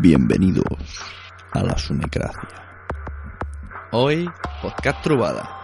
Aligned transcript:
Bienvenidos 0.00 0.64
a 1.50 1.64
la 1.64 1.76
Sunecracia. 1.76 2.48
Hoy, 3.90 4.30
podcast 4.62 5.02
Trubada. 5.02 5.60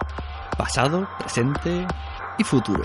Pasado, 0.57 1.07
presente 1.19 1.87
y 2.37 2.43
futuro. 2.43 2.83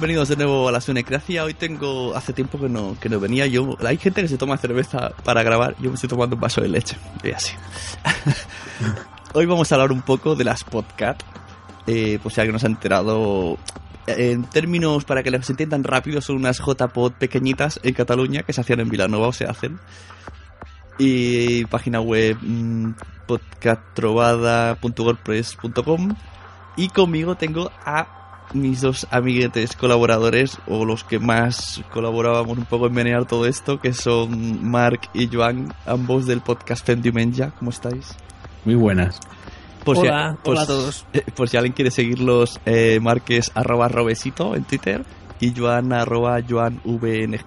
Bienvenidos 0.00 0.30
de 0.30 0.36
nuevo 0.36 0.66
a 0.66 0.72
la 0.72 0.80
Sunecracia. 0.80 1.44
Hoy 1.44 1.52
tengo, 1.52 2.16
hace 2.16 2.32
tiempo 2.32 2.58
que 2.58 2.70
no, 2.70 2.96
que 2.98 3.10
no 3.10 3.20
venía. 3.20 3.46
Yo, 3.46 3.76
hay 3.86 3.98
gente 3.98 4.22
que 4.22 4.28
se 4.28 4.38
toma 4.38 4.56
cerveza 4.56 5.12
para 5.24 5.42
grabar. 5.42 5.76
Yo 5.78 5.90
me 5.90 5.94
estoy 5.94 6.08
tomando 6.08 6.36
un 6.36 6.40
vaso 6.40 6.62
de 6.62 6.68
leche. 6.68 6.96
Y 7.22 7.32
así. 7.32 7.52
Hoy 9.34 9.44
vamos 9.44 9.70
a 9.70 9.74
hablar 9.74 9.92
un 9.92 10.00
poco 10.00 10.36
de 10.36 10.44
las 10.44 10.64
podcast. 10.64 11.20
Eh, 11.86 12.18
pues 12.22 12.34
ya 12.34 12.46
que 12.46 12.52
nos 12.52 12.64
ha 12.64 12.68
enterado. 12.68 13.58
En 14.06 14.44
términos 14.44 15.04
para 15.04 15.22
que 15.22 15.30
les 15.30 15.50
entiendan 15.50 15.84
rápido, 15.84 16.22
son 16.22 16.36
unas 16.36 16.60
JPod 16.60 17.12
pequeñitas 17.18 17.78
en 17.82 17.92
Cataluña 17.92 18.42
que 18.42 18.54
se 18.54 18.62
hacían 18.62 18.80
en 18.80 18.88
Vilanova 18.88 19.28
o 19.28 19.32
se 19.34 19.44
hacen. 19.44 19.78
Y 20.98 21.66
página 21.66 22.00
web 22.00 22.38
mmm. 22.40 22.94
Y 26.76 26.88
conmigo 26.88 27.34
tengo 27.34 27.70
a 27.84 28.19
mis 28.52 28.80
dos 28.80 29.06
amiguetes 29.10 29.76
colaboradores 29.76 30.58
o 30.66 30.84
los 30.84 31.04
que 31.04 31.18
más 31.18 31.82
colaborábamos 31.92 32.58
un 32.58 32.64
poco 32.64 32.86
en 32.86 32.94
menear 32.94 33.26
todo 33.26 33.46
esto, 33.46 33.80
que 33.80 33.92
son 33.92 34.68
Marc 34.68 35.08
y 35.14 35.28
Joan, 35.28 35.72
ambos 35.86 36.26
del 36.26 36.40
podcast 36.40 36.84
Fendimenja. 36.84 37.52
¿Cómo 37.58 37.70
estáis? 37.70 38.16
Muy 38.64 38.74
buenas. 38.74 39.20
Por 39.84 39.98
hola, 39.98 40.32
si, 40.32 40.44
por, 40.44 40.52
hola 40.54 40.62
a 40.62 40.66
todos. 40.66 41.06
Eh, 41.12 41.22
por 41.34 41.48
si 41.48 41.56
alguien 41.56 41.72
quiere 41.72 41.90
seguirlos, 41.90 42.60
eh, 42.66 42.98
Marc 43.00 43.30
es 43.30 43.50
arroba 43.54 43.88
robesito 43.88 44.54
en 44.54 44.64
Twitter 44.64 45.04
y 45.40 45.54
Joan 45.56 45.92
arroba 45.92 46.38
joanvng 46.46 47.38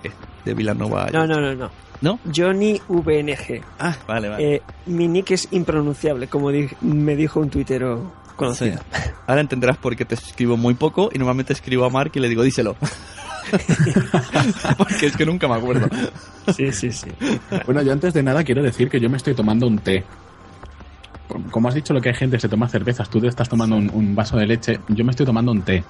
de 0.45 0.53
Vilanova. 0.53 1.09
No, 1.11 1.27
no, 1.27 1.39
no, 1.39 1.53
no. 1.53 1.69
¿No? 2.01 2.19
Johnny 2.35 2.81
VNG. 2.89 3.61
Ah, 3.79 3.95
vale, 4.05 4.27
vale. 4.27 4.55
Eh, 4.55 4.61
mi 4.87 5.07
nick 5.07 5.31
es 5.31 5.47
impronunciable, 5.51 6.27
como 6.27 6.51
di 6.51 6.67
me 6.81 7.15
dijo 7.15 7.39
un 7.39 7.49
tuitero 7.49 8.11
Sí. 8.55 8.71
Ahora 9.27 9.41
entenderás 9.41 9.77
por 9.77 9.95
qué 9.95 10.05
te 10.05 10.15
escribo 10.15 10.57
muy 10.57 10.73
poco 10.73 11.09
y 11.13 11.17
normalmente 11.17 11.53
escribo 11.53 11.85
a 11.85 11.89
Mark 11.89 12.11
y 12.15 12.19
le 12.19 12.29
digo, 12.29 12.43
díselo. 12.43 12.75
Porque 14.77 15.05
es 15.07 15.15
que 15.17 15.25
nunca 15.25 15.47
me 15.47 15.55
acuerdo. 15.55 15.87
Sí, 16.55 16.71
sí, 16.71 16.91
sí. 16.91 17.09
Bueno, 17.65 17.81
yo 17.81 17.91
antes 17.93 18.13
de 18.13 18.23
nada 18.23 18.43
quiero 18.43 18.63
decir 18.63 18.89
que 18.89 18.99
yo 18.99 19.09
me 19.09 19.17
estoy 19.17 19.33
tomando 19.35 19.67
un 19.67 19.77
té. 19.79 20.03
Como 21.51 21.67
has 21.69 21.75
dicho 21.75 21.93
lo 21.93 22.01
que 22.01 22.09
hay 22.09 22.15
gente 22.15 22.37
que 22.37 22.41
se 22.41 22.49
toma 22.49 22.67
cervezas, 22.67 23.09
tú 23.09 23.19
te 23.21 23.27
estás 23.27 23.49
tomando 23.49 23.75
un, 23.75 23.89
un 23.93 24.15
vaso 24.15 24.37
de 24.37 24.45
leche, 24.45 24.79
yo 24.89 25.03
me 25.05 25.11
estoy 25.11 25.25
tomando 25.25 25.51
un 25.51 25.61
té. 25.61 25.83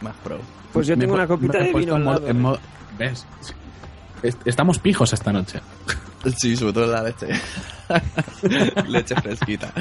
Más 0.00 0.14
pro. 0.24 0.38
Pues 0.72 0.86
yo 0.86 0.96
Me 0.96 1.02
tengo 1.02 1.14
una 1.14 1.26
copita 1.26 1.58
de 1.58 1.72
vino 1.72 1.94
al 1.94 2.00
en 2.00 2.04
modo- 2.06 2.14
lado. 2.20 2.28
en 2.28 2.40
modo- 2.40 2.58
¿Ves? 2.98 3.26
Est- 4.22 4.46
Estamos 4.46 4.78
pijos 4.78 5.12
esta 5.12 5.32
noche. 5.32 5.60
Sí, 6.38 6.56
sobre 6.56 6.72
todo 6.72 6.86
la 6.86 7.02
leche. 7.02 7.26
leche 8.88 9.14
fresquita. 9.16 9.72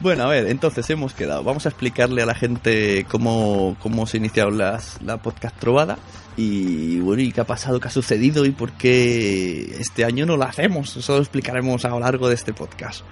bueno, 0.00 0.24
a 0.24 0.28
ver, 0.28 0.46
entonces 0.46 0.88
hemos 0.90 1.12
quedado. 1.12 1.42
Vamos 1.42 1.66
a 1.66 1.70
explicarle 1.70 2.22
a 2.22 2.26
la 2.26 2.34
gente 2.34 3.04
cómo, 3.10 3.76
cómo 3.80 4.06
se 4.06 4.18
iniciaron 4.18 4.58
las, 4.58 5.02
la 5.02 5.16
podcast 5.16 5.58
trovada. 5.58 5.98
Y 6.36 7.00
bueno, 7.00 7.22
y 7.22 7.32
qué 7.32 7.40
ha 7.40 7.46
pasado, 7.46 7.80
qué 7.80 7.88
ha 7.88 7.90
sucedido 7.90 8.44
y 8.44 8.50
por 8.50 8.72
qué 8.72 9.76
este 9.80 10.04
año 10.04 10.24
no 10.26 10.36
la 10.36 10.46
hacemos. 10.46 10.96
Eso 10.96 11.14
lo 11.16 11.20
explicaremos 11.20 11.84
a 11.84 11.88
lo 11.88 12.00
largo 12.00 12.28
de 12.28 12.34
este 12.36 12.52
podcast. 12.52 13.02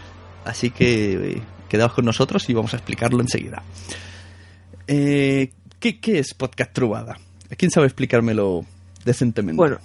Así 0.44 0.71
que 0.71 1.12
eh, 1.37 1.43
quedaos 1.69 1.93
con 1.93 2.05
nosotros 2.05 2.49
y 2.49 2.55
vamos 2.55 2.72
a 2.75 2.77
explicarlo 2.77 3.21
enseguida. 3.21 3.62
Eh, 4.87 5.53
¿qué, 5.81 6.00
¿Qué 6.00 6.19
es 6.19 6.34
podcast 6.34 6.72
trovada? 6.72 7.19
¿Quién 7.56 7.71
sabe 7.71 7.87
explicármelo 7.87 8.65
decentemente? 9.05 9.56
Bueno, 9.56 9.78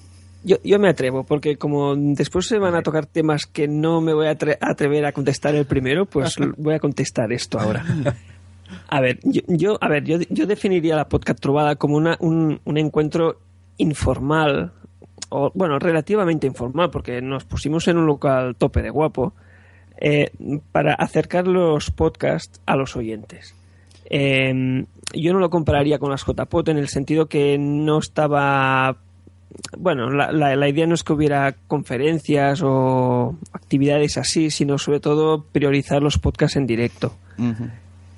yo, 0.43 0.57
yo 0.63 0.79
me 0.79 0.89
atrevo, 0.89 1.23
porque 1.23 1.57
como 1.57 1.95
después 1.95 2.45
se 2.47 2.57
van 2.59 2.75
a 2.75 2.81
tocar 2.81 3.05
temas 3.05 3.45
que 3.45 3.67
no 3.67 4.01
me 4.01 4.13
voy 4.13 4.27
a 4.27 4.37
atre- 4.37 4.57
atrever 4.61 5.05
a 5.05 5.11
contestar 5.11 5.55
el 5.55 5.65
primero, 5.65 6.05
pues 6.05 6.35
voy 6.57 6.73
a 6.75 6.79
contestar 6.79 7.31
esto 7.33 7.59
ahora. 7.59 7.83
A 8.89 9.01
ver, 9.01 9.19
yo, 9.23 9.41
yo- 9.47 9.77
a 9.81 9.87
ver, 9.89 10.03
yo, 10.03 10.17
yo 10.29 10.45
definiría 10.45 10.95
la 10.95 11.07
podcast 11.07 11.39
trovada 11.39 11.75
como 11.75 11.95
una, 11.97 12.17
un, 12.19 12.59
un 12.63 12.77
encuentro 12.77 13.39
informal, 13.77 14.71
o 15.29 15.51
bueno, 15.53 15.79
relativamente 15.79 16.47
informal, 16.47 16.89
porque 16.91 17.21
nos 17.21 17.43
pusimos 17.45 17.87
en 17.87 17.97
un 17.97 18.05
local 18.07 18.55
tope 18.57 18.81
de 18.81 18.89
guapo, 18.89 19.33
eh, 19.99 20.31
para 20.71 20.93
acercar 20.93 21.47
los 21.47 21.91
podcasts 21.91 22.61
a 22.65 22.75
los 22.75 22.95
oyentes. 22.95 23.55
Eh, 24.09 24.85
yo 25.13 25.33
no 25.33 25.39
lo 25.39 25.49
compararía 25.49 25.99
con 25.99 26.11
las 26.11 26.23
JPOT 26.25 26.69
en 26.69 26.77
el 26.77 26.87
sentido 26.87 27.27
que 27.27 27.57
no 27.57 27.97
estaba 27.99 28.97
bueno, 29.77 30.09
la, 30.09 30.31
la, 30.31 30.55
la 30.55 30.69
idea 30.69 30.87
no 30.87 30.95
es 30.95 31.03
que 31.03 31.13
hubiera 31.13 31.55
conferencias 31.67 32.61
o 32.63 33.35
actividades 33.53 34.17
así, 34.17 34.49
sino 34.51 34.77
sobre 34.77 34.99
todo 34.99 35.43
priorizar 35.51 36.01
los 36.01 36.17
podcasts 36.17 36.57
en 36.57 36.67
directo 36.67 37.13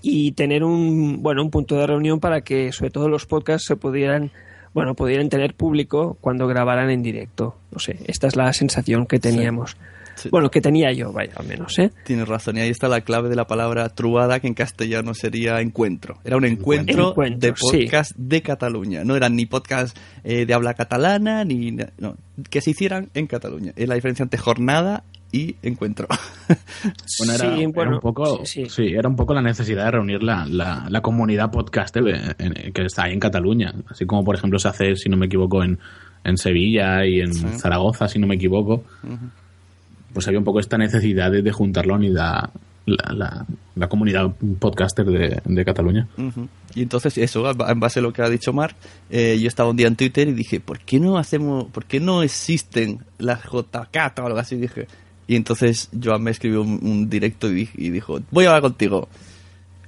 y 0.02 0.32
tener 0.32 0.64
un 0.64 1.22
bueno 1.22 1.42
un 1.42 1.52
punto 1.52 1.76
de 1.76 1.86
reunión 1.86 2.20
para 2.20 2.42
que 2.42 2.72
sobre 2.72 2.90
todo 2.90 3.10
los 3.10 3.26
podcasts 3.26 3.68
se 3.68 3.76
pudieran 3.76 4.32
bueno 4.74 4.96
pudieran 4.96 5.30
tener 5.30 5.56
público 5.56 6.18
cuando 6.22 6.48
grabaran 6.48 6.90
en 6.90 7.04
directo. 7.04 7.56
No 7.72 7.80
sé, 7.80 8.00
esta 8.08 8.28
es 8.28 8.36
la 8.36 8.52
sensación 8.54 9.06
que 9.06 9.20
teníamos. 9.20 9.72
Sí. 9.72 9.78
Bueno, 10.32 10.50
que 10.52 10.60
tenía 10.62 10.92
yo, 10.92 11.12
vaya, 11.14 11.32
al 11.36 11.48
menos, 11.48 11.78
¿eh? 11.80 11.92
Tienes 12.04 12.28
razón, 12.28 12.58
y 12.58 12.62
ahí 12.62 12.70
está 12.70 12.88
la 12.88 13.02
clave 13.02 13.30
de 13.30 13.36
la 13.36 13.48
palabra 13.48 13.88
truada, 13.90 14.40
que 14.40 14.48
en 14.48 14.54
castellano 14.54 15.14
sería 15.14 15.62
encuentro. 15.62 16.18
Era 16.26 16.36
un 16.38 16.46
encuentro, 16.46 17.10
Encuentro, 17.12 17.40
de 17.40 17.54
podcast 17.54 18.12
de 18.18 18.42
Cataluña. 18.42 19.04
No 19.04 19.16
eran 19.16 19.36
ni 19.36 19.46
podcast 19.46 19.98
eh, 20.24 20.46
de 20.46 20.54
habla 20.54 20.74
catalana, 20.74 21.46
ni. 21.46 21.72
No, 21.98 22.16
que 22.50 22.62
se 22.62 22.72
hicieran 22.72 23.10
en 23.14 23.28
Cataluña. 23.28 23.72
Es 23.76 23.88
la 23.88 23.96
diferencia 23.96 24.24
entre 24.24 24.40
jornada 24.40 25.04
y 25.32 25.56
encuentro. 25.62 26.08
Bueno, 27.20 27.34
era, 27.34 27.56
Sí, 27.56 27.64
era 27.64 27.90
un 27.92 28.00
poco, 28.00 28.46
sí, 28.46 28.64
sí. 28.66 28.70
sí, 28.70 28.84
era 28.96 29.08
un 29.10 29.16
poco 29.16 29.34
la 29.34 29.42
necesidad 29.42 29.86
de 29.86 29.92
reunir 29.92 30.24
la, 30.24 30.46
la, 30.46 30.86
la 30.90 31.02
comunidad 31.02 31.52
podcaster 31.52 32.04
de- 32.04 32.36
en- 32.40 32.74
que 32.74 32.84
está 32.86 33.04
ahí 33.04 33.14
en 33.14 33.20
Cataluña. 33.20 33.74
Así 33.90 34.06
como, 34.06 34.24
por 34.24 34.36
ejemplo, 34.36 34.58
se 34.58 34.70
hace, 34.70 34.96
si 34.96 35.10
no 35.10 35.18
me 35.18 35.28
equivoco, 35.28 35.64
en, 35.64 35.78
en 36.24 36.38
Sevilla 36.38 37.06
y 37.06 37.20
en 37.22 37.34
Sí. 37.34 37.46
Zaragoza, 37.58 38.08
si 38.08 38.18
no 38.20 38.26
me 38.28 38.36
equivoco. 38.36 38.84
Pues 40.14 40.28
había 40.28 40.40
un 40.40 40.46
poco 40.46 40.60
esta 40.60 40.78
necesidad 40.78 41.32
de, 41.32 41.42
de 41.42 41.52
juntar 41.52 41.86
la 41.86 41.98
la, 42.86 43.88
comunidad 43.88 44.32
podcaster 44.60 45.06
de, 45.06 45.66
Cataluña. 45.66 46.08
Y 46.76 46.82
entonces 46.82 47.18
eso, 47.18 47.50
en 47.50 47.80
base 47.80 48.00
a 48.00 48.02
lo 48.02 48.14
que 48.14 48.22
ha 48.22 48.30
dicho 48.30 48.54
Mark, 48.54 48.76
eh, 49.10 49.38
yo 49.40 49.48
estaba 49.48 49.70
un 49.70 49.76
día 49.76 49.88
en 49.88 49.96
Twitter 49.96 50.28
y 50.28 50.34
dije, 50.34 50.60
¿por 50.60 50.80
qué 50.80 51.00
no 51.00 51.18
hacemos, 51.18 51.66
por 51.66 51.86
qué 51.86 52.00
no 52.00 52.24
existen 52.24 53.00
las 53.18 53.44
JK 53.44 54.20
o 54.22 54.26
algo 54.26 54.40
así? 54.40 54.56
Dije, 54.56 54.88
Y 55.28 55.36
entonces 55.36 55.90
Joan 56.02 56.24
me 56.24 56.32
escribió 56.32 56.62
un, 56.62 57.10
directo 57.10 57.52
y, 57.52 57.70
y 57.76 57.90
dijo, 57.90 58.20
voy 58.32 58.46
a 58.46 58.50
hablar 58.50 58.64
contigo. 58.64 59.08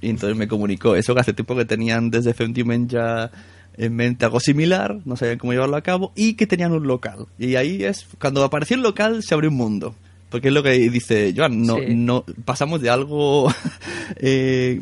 Y 0.00 0.10
entonces 0.10 0.36
me 0.36 0.48
comunicó 0.48 0.96
eso 0.96 1.14
que 1.14 1.20
hace 1.20 1.32
tiempo 1.32 1.54
que 1.54 1.64
tenían 1.64 2.10
desde 2.10 2.34
Fentimen 2.34 2.88
ya 2.88 3.30
en 3.76 3.94
mente 3.94 4.24
algo 4.24 4.40
similar, 4.40 4.98
no 5.04 5.16
sabían 5.16 5.38
cómo 5.38 5.52
llevarlo 5.52 5.76
a 5.76 5.82
cabo, 5.82 6.12
y 6.14 6.34
que 6.34 6.46
tenían 6.46 6.72
un 6.72 6.86
local. 6.86 7.26
Y 7.38 7.54
ahí 7.54 7.84
es, 7.84 8.06
cuando 8.20 8.44
apareció 8.44 8.76
el 8.76 8.82
local 8.82 9.22
se 9.22 9.34
abrió 9.34 9.50
un 9.50 9.56
mundo. 9.56 9.94
Porque 10.32 10.48
es 10.48 10.54
lo 10.54 10.62
que 10.64 10.70
dice 10.72 11.32
Joan, 11.36 11.62
no, 11.62 11.76
Sí. 11.76 11.94
no 11.94 12.24
pasamos 12.44 12.80
de 12.80 12.90
algo 12.90 13.52
eh, 14.16 14.80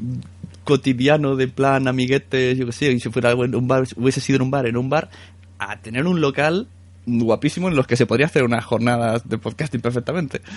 cotidiano 0.64 1.36
de 1.36 1.48
plan 1.48 1.88
amiguetes, 1.88 2.56
yo 2.56 2.64
que 2.66 2.72
sé, 2.72 2.90
y 2.92 3.00
si 3.00 3.10
fuera 3.10 3.28
algo 3.30 3.44
en 3.44 3.54
un 3.54 3.66
bar, 3.68 3.84
hubiese 3.96 4.20
sido 4.20 4.36
en 4.36 4.42
un 4.42 4.50
bar, 4.50 4.66
en 4.66 4.76
un 4.76 4.88
bar, 4.88 5.10
a 5.58 5.76
tener 5.80 6.06
un 6.06 6.20
local 6.20 6.68
guapísimo 7.06 7.68
en 7.68 7.74
los 7.76 7.86
que 7.86 7.96
se 7.96 8.06
podría 8.06 8.26
hacer 8.26 8.44
unas 8.44 8.64
jornadas 8.64 9.28
de 9.28 9.36
podcasting 9.38 9.80
perfectamente. 9.82 10.40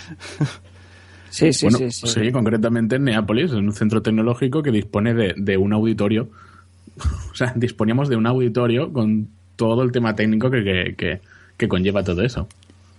Sí, 1.30 1.52
sí, 1.52 1.66
bueno, 1.66 1.80
sí, 1.90 2.08
sí. 2.08 2.32
concretamente 2.32 2.98
en 2.98 3.06
Neápolis, 3.06 3.50
en 3.54 3.66
un 3.66 3.74
centro 3.74 4.04
tecnológico 4.04 4.62
que 4.62 4.70
dispone 4.70 5.16
de, 5.16 5.34
de 5.36 5.58
un 5.58 5.74
auditorio. 5.74 6.30
O 7.32 7.36
sea, 7.36 7.52
disponíamos 7.56 8.08
de 8.08 8.16
un 8.16 8.28
auditorio 8.28 8.94
con 8.94 9.28
todo 9.56 9.82
el 9.82 9.92
tema 9.92 10.16
técnico 10.16 10.52
que, 10.52 10.64
que, 10.64 10.94
que- 10.96 11.22
que 11.58 11.68
conlleva 11.68 12.04
todo 12.04 12.22
eso. 12.22 12.48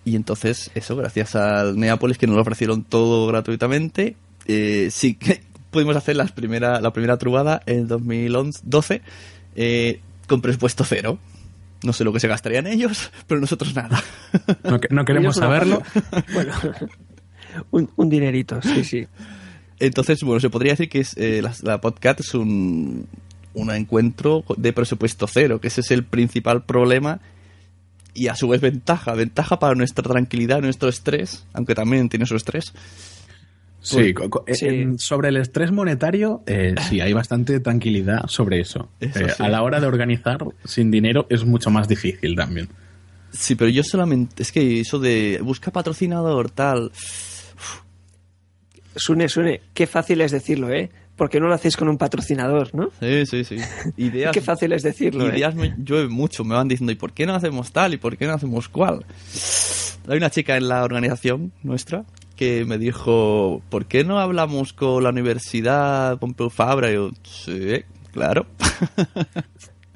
Y 0.04 0.16
entonces, 0.16 0.70
eso, 0.74 0.96
gracias 0.96 1.34
al 1.34 1.78
Neapolis 1.78 2.18
que 2.18 2.26
nos 2.26 2.36
lo 2.36 2.42
ofrecieron 2.42 2.84
todo 2.84 3.26
gratuitamente, 3.26 4.16
eh, 4.46 4.88
sí 4.90 5.14
que 5.14 5.42
pudimos 5.70 5.96
hacer 5.96 6.16
las 6.16 6.32
primera, 6.32 6.80
la 6.80 6.92
primera 6.92 7.16
trubada 7.16 7.62
en 7.66 7.88
2012 7.88 9.02
eh, 9.56 10.00
con 10.28 10.40
presupuesto 10.40 10.84
cero. 10.84 11.18
No 11.82 11.92
sé 11.92 12.02
lo 12.04 12.12
que 12.12 12.20
se 12.20 12.28
gastarían 12.28 12.66
ellos, 12.66 13.10
pero 13.26 13.40
nosotros 13.40 13.74
nada. 13.74 14.02
No, 14.64 14.80
que- 14.80 14.88
no 14.90 15.04
queremos 15.04 15.36
saberlo. 15.36 15.82
Bueno, 16.32 16.52
un, 17.70 17.90
un 17.96 18.08
dinerito, 18.10 18.60
sí, 18.62 18.84
sí. 18.84 19.06
Entonces, 19.78 20.22
bueno, 20.22 20.40
se 20.40 20.50
podría 20.50 20.72
decir 20.72 20.88
que 20.88 21.00
es, 21.00 21.16
eh, 21.16 21.40
la, 21.42 21.52
la 21.62 21.80
podcast 21.80 22.20
es 22.20 22.34
un, 22.34 23.06
un 23.54 23.70
encuentro 23.70 24.44
de 24.56 24.72
presupuesto 24.72 25.26
cero, 25.26 25.60
que 25.60 25.68
ese 25.68 25.80
es 25.82 25.90
el 25.90 26.04
principal 26.04 26.64
problema 26.64 27.20
y 28.14 28.28
a 28.28 28.34
su 28.34 28.49
vez 28.49 28.61
ventaja. 28.61 29.12
Ventaja 29.14 29.58
para 29.58 29.75
nuestra 29.75 30.02
tranquilidad, 30.02 30.61
nuestro 30.62 30.88
estrés, 30.88 31.44
aunque 31.52 31.75
también 31.75 32.08
tiene 32.08 32.26
su 32.26 32.37
estrés. 32.37 32.72
Sí, 33.81 34.14
sobre 34.96 35.28
el 35.28 35.37
estrés 35.37 35.70
monetario, 35.70 36.43
eh, 36.46 36.75
sí, 36.88 37.02
hay 37.02 37.12
bastante 37.12 37.61
tranquilidad 37.61 38.26
sobre 38.28 38.61
eso. 38.61 38.88
Eso 38.99 39.19
Eh, 39.20 39.28
sí. 39.37 39.43
A 39.43 39.49
la 39.50 39.62
hora 39.62 39.78
de 39.78 39.87
organizar 39.87 40.38
sin 40.64 40.90
dinero 40.90 41.26
es 41.28 41.44
mucho 41.44 41.69
más 41.70 41.87
difícil 41.87 42.34
también. 42.34 42.69
Sí, 43.31 43.56
pero 43.56 43.69
yo 43.69 43.82
solamente. 43.82 44.43
Es 44.43 44.52
que 44.52 44.81
eso 44.81 44.99
de 44.99 45.38
busca 45.43 45.70
patrocinador, 45.70 46.50
tal. 46.50 46.93
Sune, 48.96 49.28
Sune, 49.28 49.60
qué 49.75 49.87
fácil 49.87 50.20
es 50.22 50.32
decirlo, 50.32 50.70
¿eh? 50.70 50.90
Porque 51.16 51.38
no 51.38 51.46
lo 51.46 51.55
hacéis 51.55 51.76
con 51.76 51.88
un 51.88 51.96
patrocinador, 51.96 52.75
¿no? 52.75 52.90
Sí, 53.00 53.25
sí, 53.26 53.44
sí. 53.44 53.56
Ideas, 53.96 54.32
Qué 54.32 54.40
fácil 54.40 54.72
es 54.72 54.82
decirlo, 54.82 55.28
¿eh? 55.31 55.38
ideas 55.38 55.55
me 55.55 55.75
llueve 55.78 56.08
mucho. 56.08 56.44
Me 56.44 56.55
van 56.56 56.66
diciendo, 56.69 56.93
¿y 56.93 56.96
por 56.96 57.12
qué 57.12 57.25
no 57.26 57.34
hacemos 57.34 57.72
tal? 57.72 57.94
¿Y 57.94 57.99
por 57.99 58.16
qué 58.16 58.26
no 58.26 58.34
hacemos 58.34 58.69
cual? 58.69 59.05
Hay 60.08 60.16
una 60.19 60.31
chica 60.31 60.56
en 60.56 60.69
la 60.69 60.82
organización 60.84 61.52
nuestra 61.62 62.05
que 62.37 62.64
me 62.64 62.78
dijo, 62.78 63.62
¿por 63.69 63.87
qué 63.87 64.02
no 64.02 64.19
hablamos 64.19 64.72
con 64.72 65.05
la 65.05 65.11
universidad 65.11 66.19
Pompeu 66.19 66.50
Fabra? 66.50 66.90
Y 66.90 66.94
yo, 66.94 67.11
sí, 67.22 67.84
claro. 68.12 68.46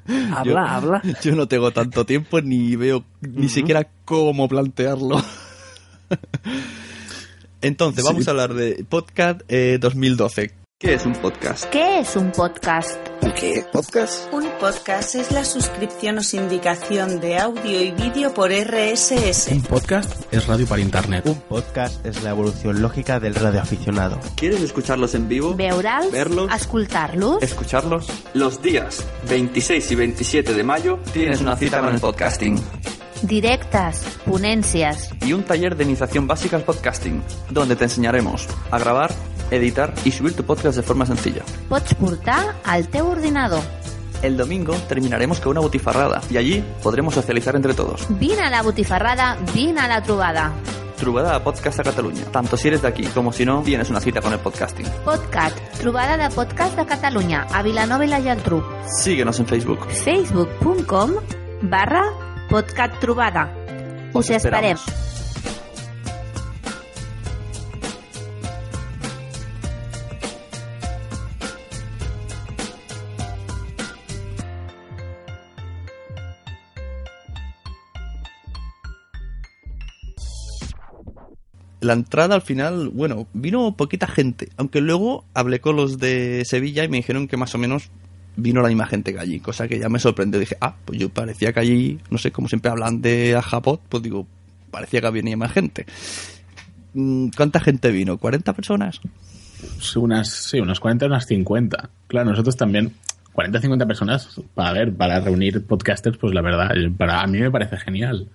Habla, 0.07 0.43
Yo- 0.43 0.57
habla. 0.57 1.01
Yo 1.21 1.35
no 1.35 1.47
tengo 1.47 1.71
tanto 1.71 2.05
tiempo 2.05 2.41
ni 2.41 2.75
veo 2.75 3.03
ni 3.21 3.49
siquiera 3.49 3.87
cómo 4.05 4.47
plantearlo. 4.47 5.21
Entonces, 7.61 8.03
vamos 8.03 8.27
a 8.27 8.31
hablar 8.31 8.53
de 8.53 8.85
podcast 8.87 9.41
eh, 9.49 9.77
2012. 9.79 10.51
¿Qué 10.81 10.93
es 10.93 11.05
un 11.05 11.11
podcast? 11.11 11.65
¿Qué 11.65 11.99
es 11.99 12.15
un 12.15 12.31
podcast? 12.31 12.97
¿Qué? 13.37 13.65
¿Podcast? 13.69 14.33
Un 14.33 14.45
podcast 14.61 15.15
es 15.15 15.29
la 15.33 15.43
suscripción 15.43 16.19
o 16.19 16.23
sindicación 16.23 17.19
de 17.19 17.37
audio 17.37 17.83
y 17.83 17.91
vídeo 17.91 18.33
por 18.33 18.49
RSS. 18.49 19.49
Un 19.51 19.61
podcast 19.63 20.33
es 20.33 20.47
radio 20.47 20.65
para 20.65 20.81
internet. 20.81 21.25
Un 21.25 21.35
podcast 21.35 22.05
es 22.05 22.23
la 22.23 22.29
evolución 22.29 22.81
lógica 22.81 23.19
del 23.19 23.35
radioaficionado. 23.35 24.21
¿Quieres 24.37 24.61
escucharlos 24.61 25.15
en 25.15 25.27
vivo? 25.27 25.53
Veurals? 25.53 26.13
Verlos. 26.13 26.49
Escoltar-los? 26.55 27.43
¿Escucharlos? 27.43 28.07
Los 28.33 28.61
días 28.61 29.05
26 29.27 29.91
y 29.91 29.95
27 29.95 30.53
de 30.53 30.63
mayo 30.63 30.97
tienes 31.11 31.41
una 31.41 31.57
cita 31.57 31.81
con 31.81 31.93
el 31.93 31.99
podcasting 31.99 32.57
Directes, 33.21 34.05
ponències, 34.25 35.09
y 35.25 35.33
un 35.33 35.43
taller 35.43 35.75
de 35.75 35.83
iniciación 35.83 36.25
básica 36.25 36.55
al 36.55 36.63
podcasting, 36.63 37.21
donde 37.49 37.75
te 37.75 37.83
enseñaremos 37.83 38.47
a 38.71 38.79
grabar, 38.79 39.11
editar 39.51 39.93
y 40.05 40.11
subir 40.11 40.35
tu 40.35 40.43
podcast 40.43 40.77
de 40.77 40.83
forma 40.83 41.05
sencilla. 41.05 41.43
pots 41.67 41.93
portar 41.95 42.55
al 42.63 42.87
teu 42.89 43.07
ordinador. 43.07 43.61
El 44.21 44.35
domingo 44.35 44.73
terminaremos 44.87 45.39
con 45.39 45.51
una 45.51 45.61
botifarrada 45.61 46.21
y 46.29 46.37
allí 46.37 46.63
podremos 46.83 47.13
socializar 47.13 47.55
entre 47.55 47.73
todos. 47.73 48.05
Vine 48.19 48.41
a 48.41 48.49
la 48.49 48.61
botifarrada, 48.61 49.37
vine 49.53 49.79
a 49.79 49.87
la 49.87 50.03
trobada. 50.03 50.51
Trobada 50.97 51.33
a 51.35 51.41
Podcast 51.41 51.79
a 51.79 51.83
Cataluña. 51.83 52.25
Tanto 52.25 52.57
si 52.57 52.67
eres 52.67 52.81
de 52.81 52.89
aquí 52.89 53.03
como 53.05 53.31
si 53.31 53.45
no, 53.45 53.61
tienes 53.63 53.89
una 53.89 54.01
cita 54.01 54.21
con 54.21 54.33
el 54.33 54.39
podcasting. 54.39 54.85
Podcast, 55.05 55.57
trobada 55.79 56.17
de 56.17 56.35
podcast 56.35 56.75
de 56.75 56.85
Catalunya, 56.85 57.47
a 57.53 57.63
Vilanova 57.63 58.03
i 58.03 58.09
la 58.09 58.19
Geltrú. 58.19 58.61
Síguenos 59.01 59.39
en 59.39 59.45
Facebook. 59.47 59.87
facebook.com 59.87 61.11
barra 61.61 62.03
podcast 62.49 62.99
trobada. 62.99 63.55
Os 64.11 64.29
Us 64.29 65.18
La 81.81 81.93
entrada 81.93 82.35
al 82.35 82.41
final, 82.41 82.89
bueno, 82.89 83.27
vino 83.33 83.75
poquita 83.75 84.07
gente, 84.07 84.49
aunque 84.57 84.81
luego 84.81 85.25
hablé 85.33 85.61
con 85.61 85.75
los 85.75 85.97
de 85.97 86.43
Sevilla 86.45 86.83
y 86.83 86.89
me 86.89 86.97
dijeron 86.97 87.27
que 87.27 87.37
más 87.37 87.55
o 87.55 87.57
menos 87.57 87.89
vino 88.35 88.61
la 88.61 88.69
misma 88.69 88.85
gente 88.85 89.13
que 89.13 89.19
allí, 89.19 89.39
cosa 89.39 89.67
que 89.67 89.79
ya 89.79 89.89
me 89.89 89.99
sorprendió. 89.99 90.39
Dije, 90.39 90.57
ah, 90.61 90.75
pues 90.85 90.99
yo 90.99 91.09
parecía 91.09 91.53
que 91.53 91.59
allí, 91.59 91.99
no 92.09 92.17
sé, 92.17 92.31
como 92.31 92.47
siempre 92.47 92.71
hablan 92.71 93.01
de 93.01 93.35
Ajapot, 93.35 93.81
pues 93.87 94.03
digo, 94.03 94.27
parecía 94.71 95.01
que 95.01 95.09
venía 95.09 95.37
más 95.37 95.51
gente. 95.51 95.85
Mm, 96.93 97.29
¿Cuánta 97.35 97.59
gente 97.59 97.91
vino? 97.91 98.17
¿40 98.19 98.53
personas? 98.53 98.99
Pues 99.59 99.95
Unas, 99.95 100.29
sí, 100.29 100.59
unas 100.59 100.79
40, 100.79 101.05
unas 101.05 101.25
50. 101.25 101.89
Claro, 102.07 102.29
nosotros 102.29 102.55
también, 102.55 102.93
40, 103.33 103.61
50 103.61 103.85
personas, 103.85 104.41
para 104.55 104.73
ver, 104.73 104.93
para 104.93 105.19
reunir 105.19 105.65
podcasters, 105.65 106.17
pues 106.17 106.33
la 106.33 106.41
verdad, 106.41 106.71
para 106.97 107.21
a 107.21 107.27
mí 107.27 107.39
me 107.39 107.51
parece 107.51 107.77
genial. 107.77 108.27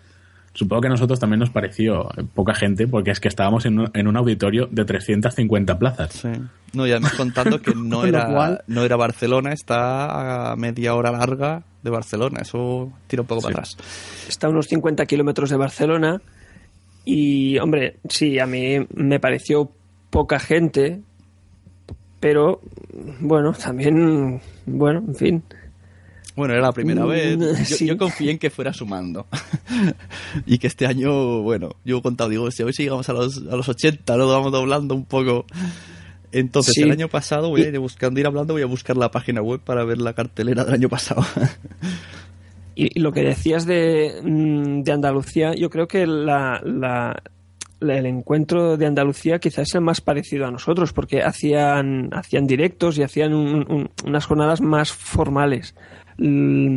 Supongo 0.54 0.82
que 0.82 0.87
a 0.87 0.90
nosotros 0.90 1.18
también 1.18 1.40
nos 1.40 1.50
pareció 1.50 2.08
eh, 2.16 2.25
poca 2.32 2.54
gente, 2.54 2.87
porque 2.87 3.11
es 3.11 3.18
que 3.20 3.26
estábamos 3.28 3.66
en 3.66 3.80
un, 3.80 3.90
en 3.92 4.06
un 4.06 4.16
auditorio 4.16 4.68
de 4.70 4.84
350 4.84 5.78
plazas. 5.78 6.12
Sí. 6.12 6.28
No, 6.73 6.87
y 6.87 6.92
además 6.92 7.12
contando 7.14 7.61
que 7.61 7.75
no 7.75 7.99
Con 8.00 8.08
era, 8.08 8.26
cual- 8.28 8.62
no 8.68 8.82
era 8.84 8.96
Barcelona, 8.96 9.52
está 9.52 10.52
a 10.52 10.56
media 10.56 10.94
hora 10.94 11.11
larga 11.11 11.64
de 11.82 11.90
Barcelona. 11.90 12.40
Eso 12.42 12.92
tira 13.08 13.23
un 13.23 13.26
poco 13.28 13.40
Sí. 13.40 13.46
para 13.49 13.58
atrás. 13.58 13.76
Está 14.28 14.46
a 14.46 14.50
unos 14.50 14.66
50 14.68 15.04
kilómetros 15.06 15.50
de 15.50 15.56
Barcelona 15.56 16.23
y, 17.04 17.58
hombre, 17.58 17.96
sí, 18.08 18.38
a 18.38 18.46
mí 18.46 18.78
me 18.94 19.18
pareció 19.20 19.70
poca 20.11 20.38
gente, 20.38 21.00
pero, 22.20 22.61
bueno, 23.20 23.52
también, 23.52 24.40
bueno, 24.66 25.02
en 25.08 25.14
fin. 25.14 25.42
Bueno, 26.36 26.54
era 26.54 26.62
la 26.62 26.72
primera 26.72 27.04
Mm, 27.04 27.08
vez. 27.08 27.68
Yo, 27.68 27.76
sí. 27.76 27.86
yo 27.86 27.96
confié 27.96 28.32
en 28.32 28.38
que 28.38 28.50
fuera 28.50 28.72
sumando. 28.72 29.26
y 30.46 30.58
que 30.58 30.66
este 30.66 30.86
año, 30.86 31.42
bueno, 31.42 31.76
yo 31.84 31.98
he 31.98 32.02
contado, 32.02 32.30
digo, 32.30 32.50
si 32.50 32.62
hoy 32.62 32.72
si 32.72 32.82
llegamos 32.84 33.08
a 33.08 33.12
los, 33.12 33.38
a 33.38 33.56
los 33.56 33.68
80, 33.68 34.16
luego 34.16 34.32
vamos 34.32 34.50
doblando 34.52 34.94
un 34.94 35.04
poco. 35.04 35.46
Entonces, 36.32 36.74
Sí. 36.74 36.82
el 36.82 36.90
año 36.90 37.08
pasado, 37.08 37.50
voy 37.50 37.62
a 37.62 37.68
ir 37.68 37.78
buscando, 37.78 38.18
ir 38.18 38.26
hablando, 38.26 38.54
voy 38.54 38.62
a 38.62 38.66
buscar 38.66 38.96
la 38.96 39.12
página 39.12 39.40
web 39.42 39.60
para 39.60 39.84
ver 39.84 39.98
la 39.98 40.14
cartelera 40.14 40.64
del 40.64 40.74
año 40.74 40.88
pasado. 40.88 41.22
Y, 42.76 42.98
y 42.98 43.00
lo 43.02 43.12
que 43.12 43.22
decías 43.22 43.66
de, 43.66 44.20
mm, 44.24 44.82
de 44.82 44.90
Andalucía, 44.92 45.54
yo 45.54 45.70
creo 45.70 45.86
que 45.86 46.08
la, 46.08 46.60
la- 46.64 47.22
la- 47.78 47.98
el 47.98 48.06
encuentro 48.06 48.76
de 48.76 48.86
Andalucía 48.86 49.38
quizás 49.38 49.68
es 49.68 49.74
el 49.76 49.80
más 49.80 50.00
parecido 50.00 50.44
a 50.46 50.50
nosotros, 50.50 50.92
porque 50.92 51.22
hacían, 51.22 52.08
hacían 52.12 52.48
directos 52.48 52.98
y 52.98 53.04
hacían 53.04 53.32
un- 53.32 53.64
un- 53.70 53.90
unas 54.04 54.26
jornadas 54.26 54.60
más 54.60 54.90
formales. 54.90 55.76
Mm, 56.18 56.76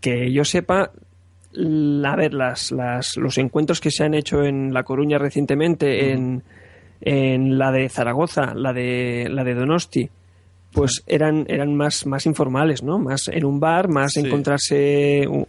Que 0.00 0.32
yo 0.32 0.44
sepa, 0.44 0.90
a 2.04 2.16
ver, 2.16 2.32
las, 2.32 2.72
las, 2.72 3.16
los 3.16 3.36
encuentros 3.38 3.80
que 3.80 3.90
se 3.90 4.04
han 4.04 4.14
hecho 4.14 4.42
en 4.44 4.72
La 4.72 4.82
Coruña 4.82 5.18
recientemente, 5.18 6.12
en, 6.12 6.42
en 7.02 7.58
la 7.58 7.70
de 7.72 7.88
Zaragoza, 7.88 8.54
la 8.54 8.72
de, 8.72 9.28
la 9.30 9.44
de 9.44 9.54
Donosti, 9.54 10.08
pues 10.72 11.02
eran, 11.06 11.44
eran 11.48 11.74
más, 11.74 12.06
más 12.06 12.24
informales, 12.26 12.82
¿no? 12.82 12.98
Más 12.98 13.28
en 13.28 13.44
un 13.44 13.58
bar, 13.60 13.88
más 13.88 14.12
Sí. 14.12 14.20
encontrarse 14.20 15.26
un, 15.28 15.46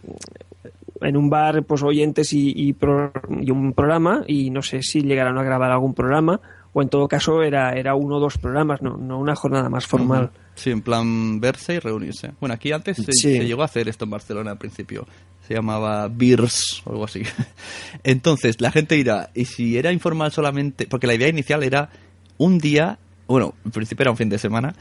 en 1.02 1.16
un 1.18 1.30
bar 1.30 1.64
pues 1.64 1.82
oyentes 1.84 2.34
y, 2.34 2.52
y, 2.56 2.74
pro- 2.74 3.14
y 3.40 3.52
un 3.52 3.74
programa 3.74 4.24
y 4.28 4.50
no 4.50 4.62
sé 4.64 4.82
si 4.82 5.02
llegaron 5.02 5.38
a 5.38 5.44
grabar 5.44 5.72
algún 5.72 5.94
programa 5.94 6.42
o 6.74 6.82
en 6.82 6.90
todo 6.90 7.08
caso 7.08 7.42
era, 7.44 7.74
era 7.74 7.96
uno 7.96 8.16
o 8.18 8.20
dos 8.20 8.38
programas, 8.38 8.82
no, 8.82 8.98
no 8.98 9.20
una 9.20 9.36
jornada 9.36 9.70
más 9.70 9.86
formal. 9.88 10.32
Sí, 10.56 10.70
en 10.70 10.82
plan 10.82 11.40
verse 11.40 11.76
y 11.76 11.80
reunirse. 11.80 12.32
Bueno, 12.40 12.54
aquí 12.56 12.72
antes 12.72 12.98
se, 12.98 13.12
Sí. 13.14 13.38
se 13.38 13.46
llegó 13.46 13.62
a 13.62 13.66
hacer 13.66 13.88
esto 13.90 14.06
en 14.06 14.12
Barcelona 14.12 14.52
al 14.52 14.58
principio. 14.58 15.08
Se 15.48 15.54
llamaba 15.56 16.08
Beers 16.08 16.82
o 16.86 16.92
algo 16.92 17.06
así. 17.06 17.24
Entonces, 18.04 18.62
la 18.62 18.72
gente 18.72 18.96
dirá, 18.96 19.30
¿y 19.34 19.46
si 19.46 19.78
era 19.78 19.92
informal 19.92 20.32
solamente? 20.32 20.88
Porque 20.88 21.08
la 21.08 21.14
idea 21.16 21.28
inicial 21.30 21.64
era 21.64 21.90
un 22.38 22.58
día, 22.60 23.00
bueno, 23.28 23.56
en 23.66 23.72
principio 23.72 24.04
era 24.04 24.12
un 24.12 24.18
fin 24.18 24.30
de 24.30 24.38
semana, 24.38 24.76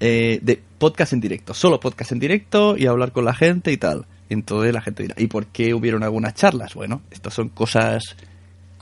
eh, 0.00 0.38
de 0.42 0.60
podcast 0.78 1.12
en 1.12 1.20
directo. 1.20 1.54
Solo 1.54 1.78
podcast 1.80 2.12
en 2.12 2.18
directo 2.18 2.76
y 2.76 2.86
hablar 2.86 3.12
con 3.12 3.24
la 3.24 3.34
gente 3.34 3.72
y 3.72 3.76
tal. 3.76 4.06
Entonces 4.28 4.72
la 4.72 4.80
gente 4.80 5.02
dirá, 5.04 5.14
¿y 5.18 5.26
por 5.28 5.46
qué 5.46 5.74
hubieron 5.74 6.02
algunas 6.02 6.34
charlas? 6.34 6.74
Bueno, 6.74 7.02
estas 7.10 7.34
son 7.34 7.48
cosas 7.50 8.16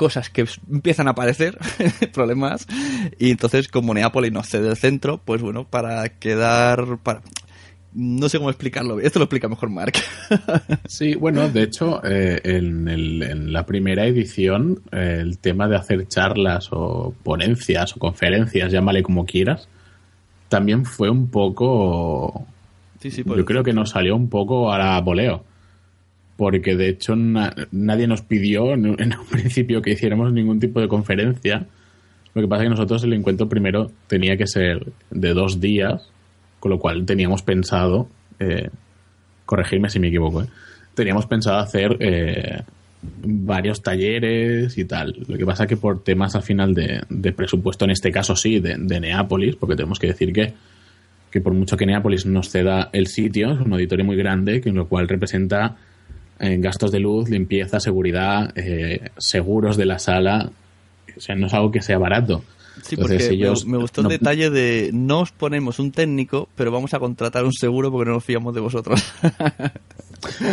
cosas 0.00 0.30
que 0.30 0.46
empiezan 0.72 1.08
a 1.08 1.10
aparecer, 1.10 1.58
problemas, 2.14 2.66
y 3.18 3.30
entonces 3.32 3.68
como 3.68 3.92
Neápolis 3.92 4.32
no 4.32 4.42
cede 4.42 4.70
el 4.70 4.76
centro, 4.78 5.20
pues 5.22 5.42
bueno, 5.42 5.64
para 5.64 6.08
quedar, 6.08 6.96
para... 7.02 7.20
No 7.92 8.28
sé 8.30 8.38
cómo 8.38 8.48
explicarlo, 8.48 8.98
esto 9.00 9.18
lo 9.18 9.24
explica 9.26 9.46
mejor 9.48 9.68
Mark. 9.68 9.92
Sí, 10.86 11.16
bueno, 11.16 11.48
de 11.50 11.64
hecho, 11.64 12.00
eh, 12.04 12.40
en, 12.44 12.88
el- 12.88 13.22
en 13.22 13.52
la 13.52 13.66
primera 13.66 14.06
edición, 14.06 14.80
eh, 14.90 15.18
el 15.20 15.36
tema 15.38 15.68
de 15.68 15.76
hacer 15.76 16.08
charlas 16.08 16.68
o 16.72 17.12
ponencias 17.22 17.94
o 17.94 17.98
conferencias, 17.98 18.72
llámale 18.72 19.02
como 19.02 19.26
quieras, 19.26 19.68
también 20.48 20.84
fue 20.86 21.10
un 21.10 21.28
poco. 21.28 22.46
sí, 23.02 23.10
sí, 23.10 23.22
Yo 23.26 23.44
creo 23.44 23.62
que 23.62 23.72
nos 23.74 23.90
salió 23.90 24.16
un 24.16 24.28
poco 24.30 24.72
a 24.72 24.78
la 24.78 25.00
voleo. 25.00 25.44
Porque 26.40 26.74
de 26.74 26.88
hecho 26.88 27.16
na- 27.16 27.54
nadie 27.70 28.06
nos 28.06 28.22
pidió 28.22 28.72
en, 28.72 28.86
en 28.98 29.12
un 29.12 29.26
principio 29.30 29.82
que 29.82 29.90
hiciéramos 29.92 30.32
ningún 30.32 30.58
tipo 30.58 30.80
de 30.80 30.88
conferencia. 30.88 31.66
Lo 32.34 32.40
que 32.40 32.48
pasa 32.48 32.62
es 32.62 32.66
que 32.68 32.70
nosotros 32.70 33.04
el 33.04 33.12
encuentro 33.12 33.46
primero 33.46 33.90
tenía 34.06 34.38
que 34.38 34.46
ser 34.46 34.86
de 35.10 35.34
dos 35.34 35.60
días, 35.60 36.08
con 36.58 36.70
lo 36.70 36.78
cual 36.78 37.04
teníamos 37.04 37.42
pensado, 37.42 38.08
eh, 38.38 38.70
corregirme 39.44 39.90
si 39.90 40.00
me 40.00 40.08
equivoco, 40.08 40.44
¿eh? 40.44 40.46
teníamos 40.94 41.26
pensado 41.26 41.58
hacer 41.58 41.98
eh, 42.00 42.62
varios 43.22 43.82
talleres 43.82 44.78
y 44.78 44.86
tal. 44.86 45.14
Lo 45.28 45.36
que 45.36 45.44
pasa 45.44 45.64
es 45.64 45.68
que 45.68 45.76
por 45.76 46.02
temas 46.02 46.34
al 46.36 46.42
final 46.42 46.72
de, 46.72 47.02
de 47.10 47.32
presupuesto, 47.32 47.84
en 47.84 47.90
este 47.90 48.10
caso 48.10 48.34
sí, 48.34 48.60
de, 48.60 48.76
de 48.78 48.98
Neápolis, 49.00 49.56
porque 49.56 49.76
tenemos 49.76 49.98
que 49.98 50.06
decir 50.06 50.32
que, 50.32 50.54
que 51.30 51.40
por 51.42 51.52
mucho 51.52 51.76
que 51.76 51.84
Neápolis 51.84 52.24
nos 52.24 52.48
ceda 52.48 52.88
el 52.94 53.08
sitio, 53.08 53.52
es 53.52 53.60
un 53.60 53.72
auditorio 53.74 54.06
muy 54.06 54.16
grande, 54.16 54.62
que 54.62 54.70
lo 54.72 54.88
cual 54.88 55.06
representa 55.06 55.76
eh, 56.40 56.56
gastos 56.58 56.90
de 56.90 56.98
luz, 57.00 57.28
limpieza, 57.28 57.78
seguridad, 57.80 58.52
eh, 58.56 59.10
seguros 59.18 59.76
de 59.76 59.86
la 59.86 59.98
sala. 59.98 60.50
O 61.16 61.20
sea, 61.20 61.36
no 61.36 61.46
es 61.46 61.54
algo 61.54 61.70
que 61.70 61.82
sea 61.82 61.98
barato. 61.98 62.42
sí, 62.82 62.94
Entonces, 62.94 62.98
porque 62.98 63.28
me- 63.28 63.34
ellos 63.34 63.66
me, 63.66 63.76
gustó 63.78 64.02
no- 64.02 64.08
el 64.10 64.18
detalle 64.18 64.48
de 64.50 64.90
no 64.92 65.20
os 65.20 65.32
ponemos 65.32 65.78
un 65.78 65.92
técnico, 65.92 66.48
pero 66.56 66.70
vamos 66.72 66.94
a 66.94 66.98
contratar 66.98 67.44
un 67.44 67.52
seguro 67.52 67.90
porque 67.92 68.08
no 68.08 68.14
nos 68.14 68.24
fiamos 68.24 68.54
de 68.54 68.60
vosotros. 68.60 69.02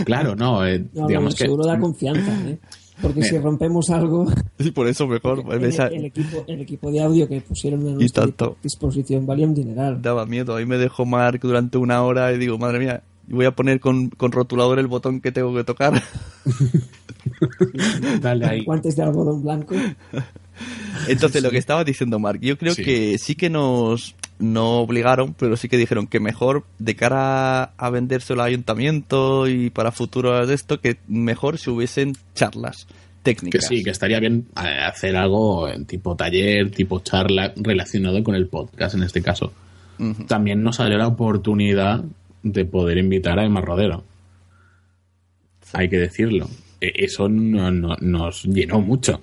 Claro, 0.05 0.35
no, 0.35 0.65
eh, 0.65 0.83
No, 0.93 1.07
digamos 1.07 1.33
el 1.33 1.37
que... 1.39 1.43
seguro 1.45 1.65
da 1.65 1.77
confianza, 1.77 2.31
¿eh? 2.49 2.57
Porque 3.01 3.21
si 3.21 3.37
rompemos 3.37 3.89
algo, 3.89 4.25
y 4.59 4.71
por 4.71 4.87
eso 4.87 5.05
mejor. 5.07 5.43
el, 5.53 5.63
esa- 5.65 5.87
el 5.87 6.05
equipo, 6.05 6.43
el 6.47 6.61
equipo 6.61 6.89
de 6.91 7.01
audio 7.01 7.27
que 7.27 7.41
pusieron 7.41 7.81
a 7.87 7.91
nuestra 7.91 8.23
tanto. 8.23 8.57
disposición 8.63 9.25
valía 9.27 9.45
un 9.45 9.53
dineral. 9.53 10.01
daba 10.01 10.25
miedo. 10.25 10.55
Ahí 10.55 10.65
me 10.65 10.77
dejó 10.77 11.05
Mark 11.05 11.39
durante 11.43 11.77
una 11.77 12.01
hora 12.01 12.31
y 12.31 12.37
digo, 12.37 12.57
madre 12.57 12.79
mía, 12.79 13.03
voy 13.27 13.45
a 13.45 13.51
poner 13.51 13.79
con, 13.79 14.09
con 14.09 14.31
rotulador 14.31 14.79
el 14.79 14.87
botón 14.87 15.21
que 15.21 15.31
tengo 15.31 15.53
que 15.55 15.63
tocar. 15.63 16.01
Dale 18.21 18.45
ahí. 18.45 18.63
Guantes 18.63 18.95
de 18.95 19.03
algodón 19.03 19.43
blanco. 19.43 19.75
Entonces, 21.07 21.43
lo 21.43 21.51
que 21.51 21.57
estaba 21.57 21.83
diciendo 21.83 22.19
Mark, 22.19 22.39
yo 22.41 22.57
creo 22.57 22.73
Sí. 22.73 22.83
que 22.83 23.17
sí 23.17 23.35
que 23.35 23.49
nos 23.49 24.15
no 24.39 24.79
obligaron, 24.79 25.33
pero 25.33 25.57
sí 25.57 25.67
que 25.67 25.77
dijeron 25.77 26.05
que 26.07 26.19
mejor 26.19 26.63
de 26.79 26.95
cara 26.95 27.63
a 27.77 27.89
vendérselo 27.89 28.41
al 28.43 28.49
ayuntamiento 28.49 29.47
y 29.47 29.69
para 29.71 29.91
futuros 29.91 30.47
de 30.47 30.53
esto, 30.53 30.79
que 30.79 30.97
mejor 31.07 31.57
si 31.57 31.69
hubiesen 31.71 32.13
charlas 32.35 32.85
Que 33.23 33.33
técnicas. 33.33 33.65
sí, 33.67 33.83
que 33.83 33.89
estaría 33.89 34.19
bien 34.19 34.45
eh, 34.63 34.79
hacer 34.85 35.15
algo 35.15 35.67
en 35.67 35.85
tipo 35.85 36.15
taller, 36.15 36.69
tipo 36.71 36.99
charla 36.99 37.51
relacionado 37.55 38.23
con 38.23 38.35
el 38.35 38.47
podcast 38.47 38.95
en 38.95 39.03
este 39.03 39.21
caso. 39.21 39.53
También 40.27 40.61
nos 40.61 40.75
salió 40.75 40.95
la 40.99 41.07
oportunidad 41.07 42.03
de 42.43 42.65
poder 42.65 42.97
invitar 42.97 43.39
a 43.39 43.45
Emma 43.45 43.61
Rodero. 43.61 44.03
Hay 45.73 45.89
que 45.89 45.97
decirlo. 45.97 46.49
E- 46.79 46.93
Eso 47.05 47.27
no- 47.29 47.71
no- 47.71 47.97
nos 47.99 48.43
llenó 48.43 48.79
mucho. 48.81 49.21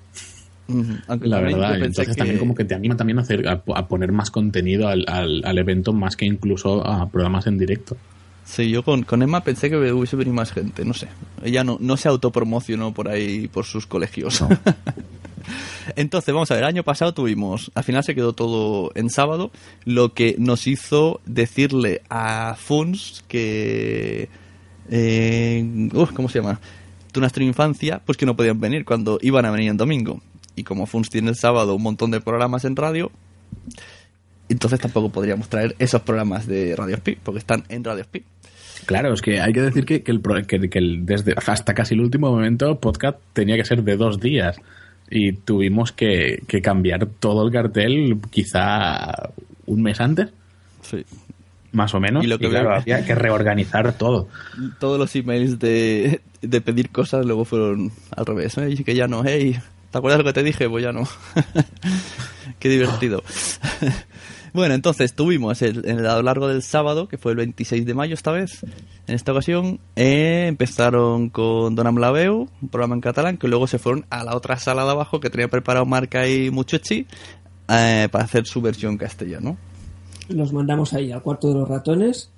Aunque 1.09 1.29
la 1.29 1.41
verdad. 1.41 1.77
Entonces 1.77 2.09
que- 2.09 2.15
también 2.15 2.39
como 2.39 2.55
que 2.55 2.65
te 2.65 2.75
anima 2.75 2.97
también 2.97 3.19
a, 3.19 3.23
hacer, 3.23 3.47
a, 3.49 3.63
a 3.75 3.89
poner 3.89 4.13
más 4.13 4.31
contenido 4.31 4.89
al, 4.89 5.05
al- 5.09 5.43
al 5.45 5.59
evento 5.59 5.93
más 5.93 6.17
que 6.17 6.25
incluso 6.27 6.87
a 6.87 7.09
programas 7.11 7.47
en 7.47 7.59
directo. 7.59 7.97
Sí, 8.45 8.69
yo 8.71 8.83
con, 8.83 9.05
con 9.05 9.23
Emma 9.23 9.43
pensé 9.43 9.71
que 9.71 9.77
hubiese 9.93 10.17
venido 10.17 10.35
más 10.35 10.53
gente, 10.53 10.85
no 10.85 10.93
sé. 10.93 11.09
Ella 11.43 11.65
no, 11.65 11.79
no 11.81 11.97
se 11.97 12.09
autopromocionó 12.09 12.93
por 12.93 13.09
ahí, 13.09 13.49
por 13.49 13.65
sus 13.65 13.87
colegios. 13.87 14.45
Entonces, 15.97 16.33
vamos 16.33 16.51
a 16.51 16.55
ver, 16.55 16.65
el 16.65 16.69
año 16.69 16.83
pasado 16.83 17.15
tuvimos, 17.15 17.71
al 17.75 17.85
final 17.85 18.03
se 18.05 18.15
quedó 18.15 18.33
todo 18.33 18.91
en 18.95 19.11
sábado, 19.11 19.51
lo 19.85 20.13
que 20.15 20.37
nos 20.39 20.67
hizo 20.67 21.21
decirle 21.27 22.03
a 22.11 22.55
Funs 22.59 23.25
que... 23.29 24.29
Eh, 24.91 25.89
¿Cómo 26.15 26.29
se 26.29 26.41
llama? 26.41 26.61
De 27.13 27.21
nuestra 27.21 27.45
infancia, 27.45 28.01
pues 28.05 28.19
que 28.19 28.27
no 28.27 28.37
podían 28.37 28.61
venir 28.61 28.85
cuando 28.85 29.19
iban 29.23 29.45
a 29.45 29.51
venir 29.51 29.71
en 29.71 29.77
domingo. 29.77 30.21
Y 30.57 30.65
como 30.65 30.87
Funs 30.87 31.11
tiene 31.11 31.31
el 31.31 31.37
sábado 31.37 31.75
un 31.75 31.83
montón 31.83 32.11
de 32.11 32.21
programas 32.21 32.65
en 32.65 32.77
radio, 32.77 33.11
entonces 34.49 34.79
tampoco 34.81 35.11
podríamos 35.11 35.49
traer 35.49 35.75
esos 35.79 36.03
programas 36.03 36.47
de 36.47 36.77
Radio 36.77 36.97
Speed, 36.97 37.19
porque 37.23 37.39
están 37.39 37.65
en 37.69 37.83
Radio 37.85 38.03
Speed. 38.03 38.23
Claro, 38.87 39.15
es 39.15 39.23
que 39.23 39.41
hay 39.41 39.53
que 39.53 39.63
decir 39.63 39.87
que, 39.87 40.03
el, 40.07 40.21
que- 40.47 40.99
desde 41.01 41.35
hasta 41.47 41.73
casi 41.75 41.95
el 41.95 42.01
último 42.03 42.31
momento 42.31 42.79
podcast 42.79 43.19
tenía 43.33 43.57
que 43.57 43.65
ser 43.65 43.83
de 43.83 43.97
dos 43.97 44.21
días 44.21 44.57
y 45.11 45.33
tuvimos 45.33 45.93
que, 45.93 46.43
que 46.49 46.61
cambiar 46.63 47.07
todo 47.07 47.47
el 47.47 47.53
cartel 47.53 48.19
quizá 48.31 49.31
un 49.67 49.83
mes 49.83 50.01
antes, 50.01 50.29
Sí. 50.83 51.05
más 51.73 51.95
o 51.95 52.01
menos. 52.01 52.25
Y 52.25 52.27
lo 52.27 52.39
que 52.39 52.49
claro, 52.49 52.71
veo- 52.71 52.79
había 52.79 53.05
que 53.05 53.15
reorganizar 53.15 53.93
todo. 53.97 54.29
Todos 54.79 54.99
los 54.99 55.15
emails 55.17 55.59
de, 55.59 56.21
de 56.43 56.61
pedir 56.61 56.91
cosas 56.91 57.25
luego 57.27 57.45
fueron 57.45 57.93
al 58.17 58.27
revés. 58.27 58.57
¿eh? 58.59 58.71
Y 58.71 58.85
que 58.85 58.95
ya 58.95 59.07
no, 59.09 59.23
hey, 59.25 59.59
¿te 59.91 59.99
acuerdas 59.99 60.19
lo 60.19 60.25
que 60.25 60.33
te 60.33 60.43
dije? 60.43 60.69
Pues 60.69 60.85
ya 60.85 60.93
no. 60.93 61.05
Qué 62.59 62.69
divertido. 62.69 63.23
Bueno, 64.55 64.75
entonces 64.75 65.13
tuvimos 65.15 65.61
el, 65.63 65.85
el- 65.87 66.07
a 66.07 66.17
lo 66.17 66.23
largo 66.23 66.49
del 66.49 66.63
sábado, 66.63 67.09
que 67.09 67.19
fue 67.19 67.33
el 67.33 67.37
26 67.39 67.85
de 67.85 67.93
mayo 67.95 68.15
esta 68.15 68.31
vez, 68.33 68.63
en 69.07 69.15
esta 69.15 69.33
ocasión, 69.33 69.81
eh, 69.97 70.47
empezaron 70.49 71.29
con 71.29 71.75
Don 71.75 71.87
Amlaveu, 71.87 72.49
un 72.63 72.69
programa 72.71 72.95
en 72.95 73.01
catalán, 73.03 73.37
que 73.37 73.49
luego 73.49 73.67
se 73.67 73.79
fueron 73.79 74.07
a 74.11 74.25
la 74.25 74.35
otra 74.37 74.57
sala 74.59 74.85
de 74.85 74.91
abajo 74.93 75.21
que 75.21 75.29
tenía 75.29 75.49
preparado 75.49 75.85
Marca 75.85 76.27
y 76.27 76.51
Muchochi 76.51 77.07
eh, 77.69 78.09
para 78.11 78.25
hacer 78.25 78.47
su 78.47 78.63
versión 78.63 78.97
castellano. 78.97 79.57
Los 80.29 80.53
mandamos 80.55 80.95
ahí 80.95 81.13
al 81.13 81.21
cuarto 81.23 81.49
de 81.49 81.55
los 81.55 81.69
ratones, 81.69 82.31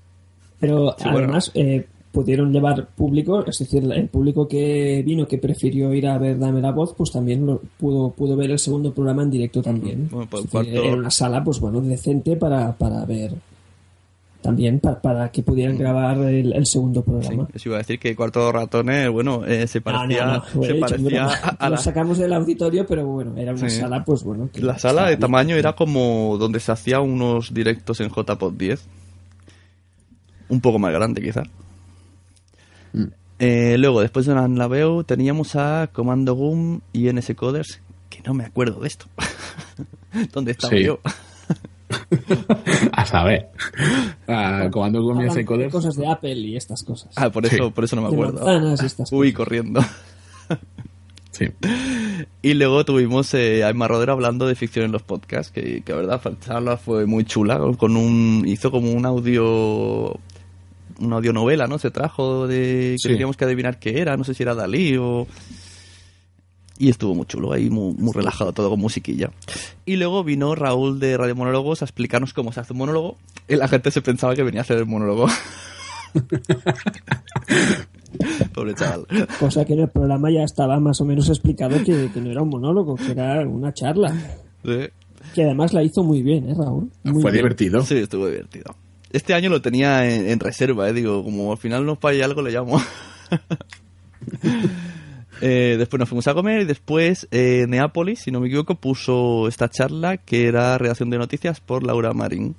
pero 0.59 0.95
Sí, 0.99 1.05
bueno. 1.05 1.19
además 1.19 1.51
eh, 1.55 1.87
pudieron 2.17 2.51
llevar 2.51 2.87
público, 2.97 3.45
es 3.47 3.59
decir, 3.59 3.85
el 3.93 4.09
público 4.09 4.49
que 4.49 5.03
vino, 5.05 5.29
que 5.29 5.37
prefirió 5.37 5.93
ir 5.93 6.07
a 6.07 6.17
ver 6.17 6.39
Dame 6.39 6.63
la 6.63 6.73
Voz, 6.73 6.95
pues 6.97 7.13
también 7.13 7.45
lo, 7.45 7.61
pudo, 7.79 8.11
pudo 8.11 8.35
ver 8.37 8.51
el 8.53 8.59
segundo 8.59 8.91
programa 8.95 9.23
en 9.23 9.31
directo 9.31 9.61
también. 9.61 10.09
Bueno, 10.11 10.27
pues 10.31 10.45
Es 10.47 10.51
decir, 10.51 10.71
cuarto- 10.73 10.89
Era 10.89 10.97
una 10.97 11.11
sala, 11.11 11.45
pues 11.45 11.61
bueno, 11.61 11.83
decente 11.83 12.37
para, 12.37 12.73
para 12.73 13.05
ver 13.05 13.35
también, 14.41 14.81
pa- 14.81 14.99
para, 14.99 15.31
que 15.31 15.43
pudieran 15.43 15.77
grabar 15.77 16.17
el, 16.19 16.53
el 16.55 16.65
segundo 16.67 17.01
Sí, 17.01 17.11
programa. 17.11 17.49
eso 17.53 17.69
iba 17.69 17.77
a 17.77 17.81
decir 17.81 17.99
que 17.99 18.15
Cuarto 18.17 18.51
Ratones, 18.51 19.11
bueno, 19.11 19.45
eh, 19.45 19.67
se 19.67 19.81
parecía, 19.83 20.25
no, 20.27 20.33
no, 20.37 20.45
se 20.45 20.51
fue 20.53 20.69
hecho, 20.71 20.81
parecía 20.81 21.27
a, 21.27 21.49
a 21.59 21.69
Lo 21.69 21.75
la, 21.77 21.81
sacamos 21.83 22.17
del 22.19 22.33
auditorio, 22.33 22.87
pero 22.87 23.07
bueno, 23.07 23.37
era 23.37 23.53
una 23.53 23.69
Sí. 23.69 23.79
sala, 23.81 24.05
pues 24.05 24.23
bueno. 24.25 24.49
que 24.53 24.63
la 24.63 24.79
sala 24.79 25.09
de 25.11 25.17
tamaño 25.19 25.49
bien. 25.49 25.59
era 25.59 25.75
como 25.75 26.37
donde 26.39 26.61
se 26.61 26.73
hacía 26.73 27.01
unos 27.01 27.53
directos 27.53 28.01
en 28.01 28.09
JPod 28.09 28.55
10. 28.55 28.87
Un 30.49 30.61
poco 30.61 30.79
más 30.79 30.93
grande, 30.93 31.21
Eh, 33.39 33.77
luego, 33.79 34.01
después 34.01 34.25
de 34.27 34.35
la 34.35 34.67
veo, 34.67 35.05
teníamos 35.05 35.57
a 35.57 35.91
Comando 35.93 36.35
Goom 36.35 36.81
y 36.93 37.09
NS 37.13 37.35
Coders, 37.35 37.81
que 38.09 38.23
no 38.27 38.33
me 38.35 38.45
acuerdo 38.45 38.81
de 38.81 38.89
esto. 38.89 39.07
¿Dónde 40.33 40.53
estaba 40.53 40.71
Sí. 40.77 40.85
yo? 40.85 41.01
A 42.93 43.07
saber. 43.07 43.49
Ah, 44.27 44.69
comando 44.73 44.99
Hablan 45.01 45.19
mi 45.29 45.35
de 45.35 45.45
Coders. 45.45 45.73
cosas 45.73 45.95
de 45.97 46.07
Apple 46.09 46.35
y 46.35 46.57
estas 46.57 46.83
cosas. 46.83 47.11
Ah, 47.17 47.31
por 47.31 47.47
eso, 47.47 47.67
Sí. 47.67 47.71
por 47.75 47.85
eso 47.85 47.97
no 47.97 48.03
me 48.03 48.09
acuerdo. 48.09 48.75
y 48.81 48.87
estas 48.87 49.13
Uy, 49.13 49.33
corriendo. 49.33 49.81
Sí. 51.33 51.49
Y 52.41 52.55
luego 52.55 52.87
tuvimos 52.87 53.35
eh, 53.35 53.63
a 53.63 53.69
Emma 53.69 53.87
Rodero 53.87 54.15
hablando 54.15 54.47
de 54.47 54.55
ficción 54.55 54.87
en 54.87 54.93
los 54.93 55.03
podcasts, 55.03 55.53
que, 55.53 55.83
que 55.83 55.93
la 55.93 55.99
verdad 55.99 56.21
la 56.25 56.39
charla 56.41 56.77
fue 56.79 57.05
muy 57.05 57.25
chula, 57.27 57.61
con 57.77 57.95
un 57.95 58.43
hizo 58.47 58.71
como 58.71 58.91
un 58.91 59.05
audio 59.05 60.19
una 61.01 61.17
audionovela, 61.17 61.67
¿no? 61.67 61.79
Se 61.79 61.91
trajo 61.91 62.47
de 62.47 62.93
que 62.95 62.99
Sí. 62.99 63.09
teníamos 63.09 63.37
que 63.37 63.45
adivinar 63.45 63.79
qué 63.79 64.01
era, 64.01 64.17
no 64.17 64.25
sé 64.25 64.35
si 64.35 64.43
era 64.43 64.55
Dalí 64.55 64.97
o... 64.97 65.27
Y 66.79 66.91
estuvo 66.91 67.15
muy 67.15 67.25
chulo, 67.25 67.53
ahí 67.53 67.71
muy, 67.71 67.95
muy 67.95 68.13
relajado 68.13 68.53
todo 68.53 68.69
con 68.69 68.79
musiquilla. 68.79 69.31
Y 69.87 69.97
luego 69.97 70.23
vino 70.25 70.55
Raúl 70.55 71.01
de 71.01 71.17
Radio 71.17 71.35
Monólogos 71.35 71.81
a 71.81 71.87
explicarnos 71.87 72.35
cómo 72.35 72.53
se 72.53 72.61
hace 72.61 72.75
un 72.75 72.81
monólogo. 72.81 73.17
Y 73.49 73.57
la 73.57 73.67
gente 73.67 73.91
se 73.91 74.03
pensaba 74.03 74.35
que 74.35 74.43
venía 74.43 74.61
a 74.61 74.63
hacer 74.63 74.77
el 74.79 74.85
monólogo. 74.87 75.27
Pobre 78.55 78.75
chaval. 78.75 79.07
Cosa 79.39 79.65
que 79.65 79.75
en 79.75 79.81
el 79.81 79.89
programa 79.89 80.31
ya 80.31 80.43
estaba 80.45 80.79
más 80.81 81.01
o 81.01 81.05
menos 81.05 81.29
explicado 81.29 81.77
que, 81.85 82.11
que 82.13 82.21
no 82.21 82.31
era 82.31 82.43
un 82.43 82.49
monólogo, 82.51 82.95
que 82.97 83.13
era 83.13 83.41
una 83.47 83.73
charla. 83.73 84.15
Sí. 84.65 84.79
Que 85.35 85.45
además 85.45 85.73
la 85.73 85.83
hizo 85.83 86.03
muy 86.03 86.23
bien, 86.23 86.49
¿eh, 86.49 86.55
Raúl? 86.57 86.91
Muy 87.05 87.23
Fue 87.23 87.31
bien. 87.33 87.43
divertido. 87.43 87.83
Sí, 87.83 87.97
estuvo 87.97 88.27
divertido. 88.29 88.75
Este 89.11 89.35
año 89.35 89.51
lo 89.51 89.63
tenía 89.63 90.09
en, 90.11 90.29
en 90.29 90.41
reserva, 90.41 90.89
¿eh? 90.89 90.93
Digo, 90.93 91.23
como 91.25 91.53
al 91.53 91.59
final 91.59 91.87
nos 91.87 91.99
falla 91.99 92.25
algo, 92.25 92.43
le 92.43 92.51
llamo. 92.51 92.81
Eh, 95.43 95.77
después 95.79 95.99
nos 95.99 96.09
fuimos 96.09 96.27
a 96.29 96.35
comer 96.35 96.63
y 96.63 96.65
después 96.65 97.29
eh, 97.31 97.67
Neápolis, 97.69 98.21
si 98.21 98.31
no 98.31 98.41
me 98.41 98.47
equivoco, 98.47 98.75
puso 98.77 99.49
esta 99.49 99.69
charla 99.69 100.17
que 100.17 100.47
era 100.47 100.79
redacción 100.79 101.11
de 101.11 101.19
noticias 101.19 101.61
por 101.61 101.85
Laura 101.85 102.15
Marín. 102.15 102.55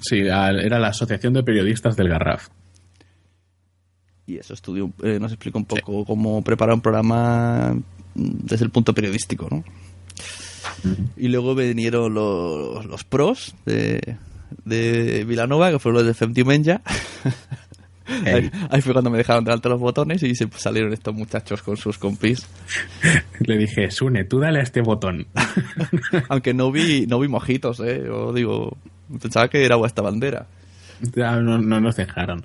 Sí, 0.00 0.18
era 0.18 0.78
la 0.78 0.88
Asociación 0.88 1.32
de 1.32 1.42
Periodistas 1.42 1.96
del 1.96 2.08
Garraf. 2.08 2.48
Y 4.26 4.36
eso 4.36 4.52
estudió, 4.52 4.92
eh, 5.02 5.18
nos 5.18 5.32
explicó 5.32 5.58
un 5.58 5.64
poco 5.64 6.04
cómo 6.04 6.42
preparar 6.42 6.74
un 6.74 6.80
programa 6.80 7.74
mm, 8.14 8.30
desde 8.44 8.64
el 8.64 8.70
punto 8.70 8.92
periodístico, 8.92 9.48
¿no? 9.50 9.64
Y 11.16 11.28
luego 11.28 11.54
vinieron 11.54 12.12
los, 12.12 12.84
los 12.84 13.04
pros 13.04 13.54
de, 13.64 14.16
de 14.64 15.24
Vilanova, 15.24 15.70
que 15.70 15.78
fueron 15.78 16.00
los 16.00 16.06
de 16.06 16.14
Femtimenja. 16.14 16.82
ahí, 18.26 18.50
ahí 18.70 18.80
fue 18.80 18.92
cuando 18.92 19.10
me 19.10 19.18
dejaron 19.18 19.44
de 19.44 19.52
alto 19.52 19.68
los 19.68 19.80
botones 19.80 20.22
y 20.22 20.34
se 20.34 20.48
salieron 20.56 20.92
estos 20.92 21.14
muchachos 21.14 21.62
con 21.62 21.76
sus 21.76 21.98
compis. 21.98 22.46
Le 23.40 23.58
dije, 23.58 23.90
Sune, 23.90 24.24
tú 24.24 24.40
dale 24.40 24.60
a 24.60 24.62
este 24.62 24.80
botón. 24.80 25.26
Aunque 26.28 26.54
no 26.54 26.70
vi, 26.70 27.06
no 27.06 27.18
vi 27.18 27.28
mojitos, 27.28 27.80
¿eh? 27.80 28.02
Yo 28.06 28.32
digo, 28.32 28.76
pensaba 29.20 29.48
que 29.48 29.64
era 29.64 29.76
vuestra 29.76 30.04
bandera. 30.04 30.46
Ya, 31.16 31.36
no, 31.36 31.58
no 31.58 31.80
nos 31.80 31.96
dejaron. 31.96 32.44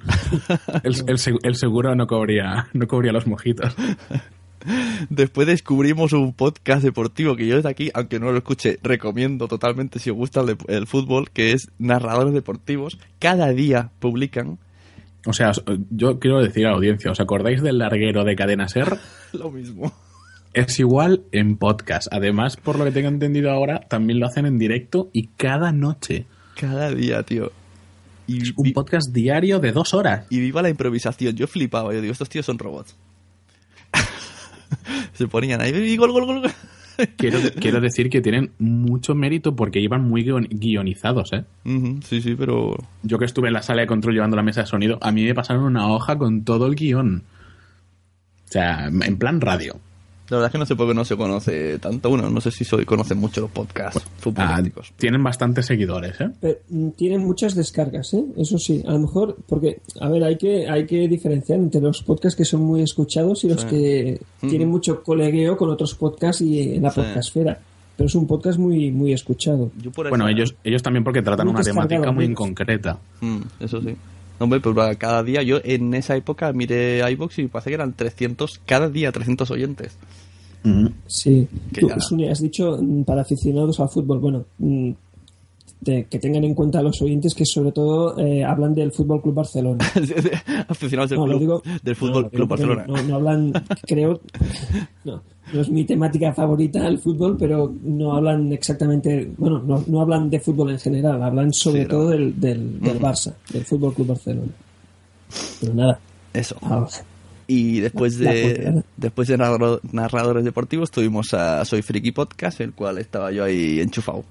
El, 0.83 0.95
el 1.07 1.19
el 1.43 1.55
seguro 1.55 1.95
no 1.95 2.07
cubría, 2.07 2.67
no 2.73 2.87
cubría 2.87 3.11
los 3.11 3.27
mojitos. 3.27 3.75
Después 5.09 5.47
descubrimos 5.47 6.13
un 6.13 6.33
podcast 6.33 6.83
deportivo 6.83 7.35
que 7.35 7.47
yo 7.47 7.55
desde 7.55 7.69
aquí, 7.69 7.91
aunque 7.93 8.19
no 8.19 8.31
lo 8.31 8.37
escuche, 8.37 8.79
recomiendo 8.83 9.47
totalmente 9.47 9.99
si 9.99 10.09
os 10.09 10.17
gusta 10.17 10.43
el, 10.67 10.87
fútbol, 10.87 11.29
que 11.31 11.53
es 11.53 11.69
Narradores 11.77 12.33
Deportivos. 12.33 12.99
Cada 13.19 13.49
día 13.49 13.91
publican 13.99 14.59
O 15.25 15.33
sea, 15.33 15.51
yo 15.89 16.19
quiero 16.19 16.41
decir 16.41 16.65
a 16.65 16.71
la 16.71 16.75
audiencia, 16.75 17.11
¿os 17.11 17.19
acordáis 17.19 17.61
del 17.61 17.77
larguero 17.77 18.23
de 18.23 18.35
Cadena 18.35 18.67
Ser? 18.67 18.97
lo 19.33 19.51
mismo. 19.51 19.93
Es 20.53 20.79
igual 20.79 21.23
en 21.31 21.57
podcast. 21.57 22.07
Además, 22.11 22.57
por 22.57 22.79
lo 22.79 22.85
que 22.85 22.91
tengo 22.91 23.09
entendido 23.09 23.51
ahora, 23.51 23.81
también 23.81 24.19
lo 24.19 24.27
hacen 24.27 24.45
en 24.45 24.57
directo 24.57 25.09
y 25.13 25.27
cada 25.37 25.71
noche. 25.71 26.25
Cada 26.55 26.91
día, 26.91 27.23
tío. 27.23 27.51
Y, 28.25 28.39
Un 28.57 28.73
podcast 28.73 29.13
diario 29.13 29.59
de 29.59 29.71
dos 29.71 29.93
horas. 29.93 30.25
y 30.29 30.39
viva 30.39 30.61
la 30.61 30.69
improvisación. 30.69 31.35
Yo 31.35 31.47
flipaba, 31.47 31.93
yo 31.93 32.01
digo, 32.01 32.11
estos 32.11 32.29
tíos 32.29 32.45
son 32.45 32.59
robots. 32.59 32.95
Se 35.13 35.27
ponían 35.27 35.61
ahí, 35.61 35.71
y 35.75 35.97
gol, 35.97 36.11
gol, 36.11 36.25
gol. 36.25 36.41
Quiero, 37.15 37.37
quiero 37.59 37.79
decir 37.79 38.09
que 38.09 38.21
tienen 38.21 38.53
mucho 38.57 39.13
mérito 39.13 39.55
porque 39.55 39.79
iban 39.79 40.01
muy 40.01 40.23
guion- 40.25 40.47
guionizados, 40.49 41.31
¿eh? 41.31 41.43
Sí, 42.03 42.21
sí, 42.23 42.33
pero 42.35 42.75
Yo 43.03 43.19
que 43.19 43.25
estuve 43.25 43.49
en 43.49 43.53
la 43.53 43.61
sala 43.61 43.81
de 43.81 43.87
control 43.87 44.15
llevando 44.15 44.35
la 44.35 44.41
mesa 44.41 44.61
de 44.61 44.65
sonido, 44.67 44.97
a 45.01 45.11
mí 45.11 45.23
me 45.23 45.35
pasaron 45.35 45.63
una 45.63 45.87
hoja 45.89 46.17
con 46.17 46.43
todo 46.43 46.65
el 46.65 46.73
guion. 46.73 47.21
O 48.47 48.51
sea, 48.51 48.87
en 48.87 49.17
plan 49.17 49.41
radio. 49.41 49.79
La 50.29 50.37
verdad 50.37 50.47
es 50.47 50.51
que 50.51 50.57
no 50.57 50.65
sé 50.65 50.75
por 50.75 50.87
qué 50.87 50.93
no 50.93 51.05
se 51.05 51.15
conoce 51.17 51.79
tanto. 51.79 52.09
Bueno, 52.09 52.29
no 52.29 52.41
sé 52.41 52.51
si 52.51 52.63
soy, 52.65 52.85
conocen 52.85 53.17
mucho 53.17 53.41
los 53.41 53.49
podcasts 53.51 54.01
Ah, 54.05 54.09
futbolísticos. 54.19 54.93
tienen 54.97 55.23
bastantes 55.23 55.65
seguidores, 55.65 56.19
¿eh? 56.19 56.29
Pero, 56.41 56.57
mm, 56.69 56.89
tienen 56.91 57.21
muchas 57.25 57.55
descargas, 57.55 58.13
¿eh? 58.13 58.23
Eso 58.37 58.57
sí, 58.57 58.83
a 58.87 58.91
lo 58.91 58.99
mejor, 58.99 59.37
porque, 59.47 59.79
a 60.01 60.09
ver, 60.09 60.23
hay 60.23 60.37
que, 60.37 60.67
hay 60.69 60.85
que 60.85 61.07
diferenciar 61.07 61.59
entre 61.59 61.81
los 61.81 62.03
podcasts 62.03 62.35
que 62.35 62.45
son 62.45 62.61
muy 62.61 62.81
escuchados 62.81 63.43
y 63.43 63.49
los 63.49 63.61
Sí. 63.61 63.67
que 63.67 64.21
tienen 64.41 64.69
mucho 64.69 65.01
colegueo 65.03 65.55
con 65.57 65.69
otros 65.69 65.95
podcasts 65.95 66.41
y 66.41 66.75
en 66.75 66.83
la 66.83 66.91
Sí. 66.91 67.01
podcastfera. 67.01 67.59
Pero 67.95 68.07
es 68.07 68.13
un 68.15 68.27
podcast 68.27 68.59
muy, 68.59 68.91
muy 68.91 69.11
escuchado. 69.13 69.71
Yo 69.81 69.89
por 69.91 70.07
Bueno, 70.09 70.27
ellos, 70.29 70.53
ellos 70.63 70.83
también 70.83 71.03
porque 71.03 71.23
tratan 71.23 71.47
Muy 71.47 71.55
una 71.55 71.63
temática 71.63 72.11
muy 72.11 72.25
en 72.25 72.31
menos. 72.31 72.37
concreta. 72.37 72.99
Mm, 73.21 73.37
eso 73.59 73.81
sí. 73.81 73.95
No, 74.39 74.43
Hombre, 74.43 74.59
va, 74.59 74.93
cada 74.95 75.23
día, 75.23 75.41
yo 75.43 75.59
en 75.63 75.93
esa 75.93 76.15
época 76.15 76.53
miré 76.53 77.01
iBox 77.11 77.39
y 77.39 77.47
pasé 77.47 77.69
que 77.71 77.75
eran 77.75 77.93
300, 77.93 78.61
cada 78.65 78.89
día 78.89 79.11
300 79.11 79.49
oyentes. 79.51 79.97
Sí. 81.07 81.47
Que 81.73 81.81
Tú, 81.81 81.87
ya- 81.89 82.31
has 82.31 82.41
dicho 82.41 82.77
mm, 82.81 83.03
para 83.03 83.21
aficionados 83.21 83.79
al 83.79 83.89
fútbol. 83.89 84.19
Bueno, 84.19 84.45
mm, 85.81 85.83
te- 85.85 86.05
que 86.05 86.19
tengan 86.19 86.43
en 86.43 86.53
cuenta 86.53 86.81
los 86.81 87.01
oyentes 87.01 87.33
que 87.33 87.45
sobre 87.45 87.71
todo 87.71 88.17
eh, 88.19 88.43
hablan 88.43 88.73
del 88.73 88.91
Fútbol 88.91 89.21
Club 89.21 89.35
Barcelona. 89.35 89.85
Aficionados 90.67 91.09
del, 91.11 91.19
No, 91.19 91.27
lo 91.27 91.37
club, 91.37 91.39
digo- 91.39 91.61
del 91.83 91.93
no, 91.93 91.95
Fútbol 91.95 92.29
Club 92.31 92.47
Barcelona. 92.47 92.85
No, 92.87 93.01
no 93.03 93.15
hablan, 93.15 93.53
creo, 93.87 94.19
no, 95.05 95.21
no 95.53 95.61
es 95.61 95.69
mi 95.69 95.85
temática 95.85 96.33
favorita 96.33 96.85
el 96.87 96.99
fútbol, 96.99 97.37
pero 97.37 97.73
no 97.83 98.13
hablan 98.15 98.51
exactamente, 98.51 99.31
bueno, 99.37 99.59
no, 99.59 99.83
no 99.87 100.01
hablan 100.01 100.29
de 100.29 100.39
fútbol 100.39 100.71
en 100.71 100.79
general, 100.79 101.21
hablan 101.23 101.53
sobre 101.53 101.83
Sí, 101.83 101.87
todo 101.87 102.09
del, 102.09 102.39
del, 102.39 102.79
del 102.79 102.99
Barça, 102.99 103.33
del 103.51 103.63
Fútbol 103.63 103.93
Club 103.93 104.07
Barcelona. 104.07 104.51
Pero 105.61 105.73
nada, 105.73 105.99
Eso. 106.33 106.55
Y 107.49 107.79
después 107.79 108.17
de 108.17 108.83
después 108.97 109.29
de 109.29 109.37
narrador- 109.37 109.79
narradores 109.93 110.43
deportivos 110.43 110.91
tuvimos 110.91 111.33
a 111.33 111.63
Soy 111.63 111.81
Friki 111.81 112.11
Podcast, 112.11 112.59
el 112.59 112.73
cual 112.73 112.97
estaba 112.97 113.31
yo 113.31 113.43
ahí 113.45 113.79
enchufado. 113.79 114.25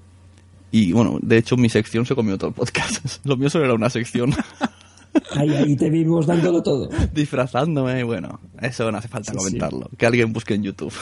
Y 0.71 0.91
bueno, 0.91 1.17
de 1.21 1.37
hecho 1.37 1.55
mi 1.57 1.69
sección 1.69 2.05
se 2.05 2.15
comió 2.15 2.37
todo 2.37 2.49
el 2.49 2.55
podcast. 2.55 3.05
Lo 3.25 3.37
mío 3.37 3.49
solo 3.49 3.65
era 3.65 3.73
una 3.73 3.89
sección. 3.89 4.33
ahí, 5.35 5.49
ahí 5.49 5.75
te 5.75 5.89
vimos 5.89 6.27
dándolo 6.27 6.61
todo. 6.61 6.89
disfrazándome, 7.13 8.03
bueno, 8.03 8.39
eso 8.61 8.91
no 8.91 8.97
hace 8.97 9.07
falta 9.07 9.31
Sí, 9.31 9.37
comentarlo. 9.37 9.89
Que 9.97 10.05
alguien 10.05 10.33
busque 10.33 10.53
en 10.55 10.63
YouTube. 10.63 10.93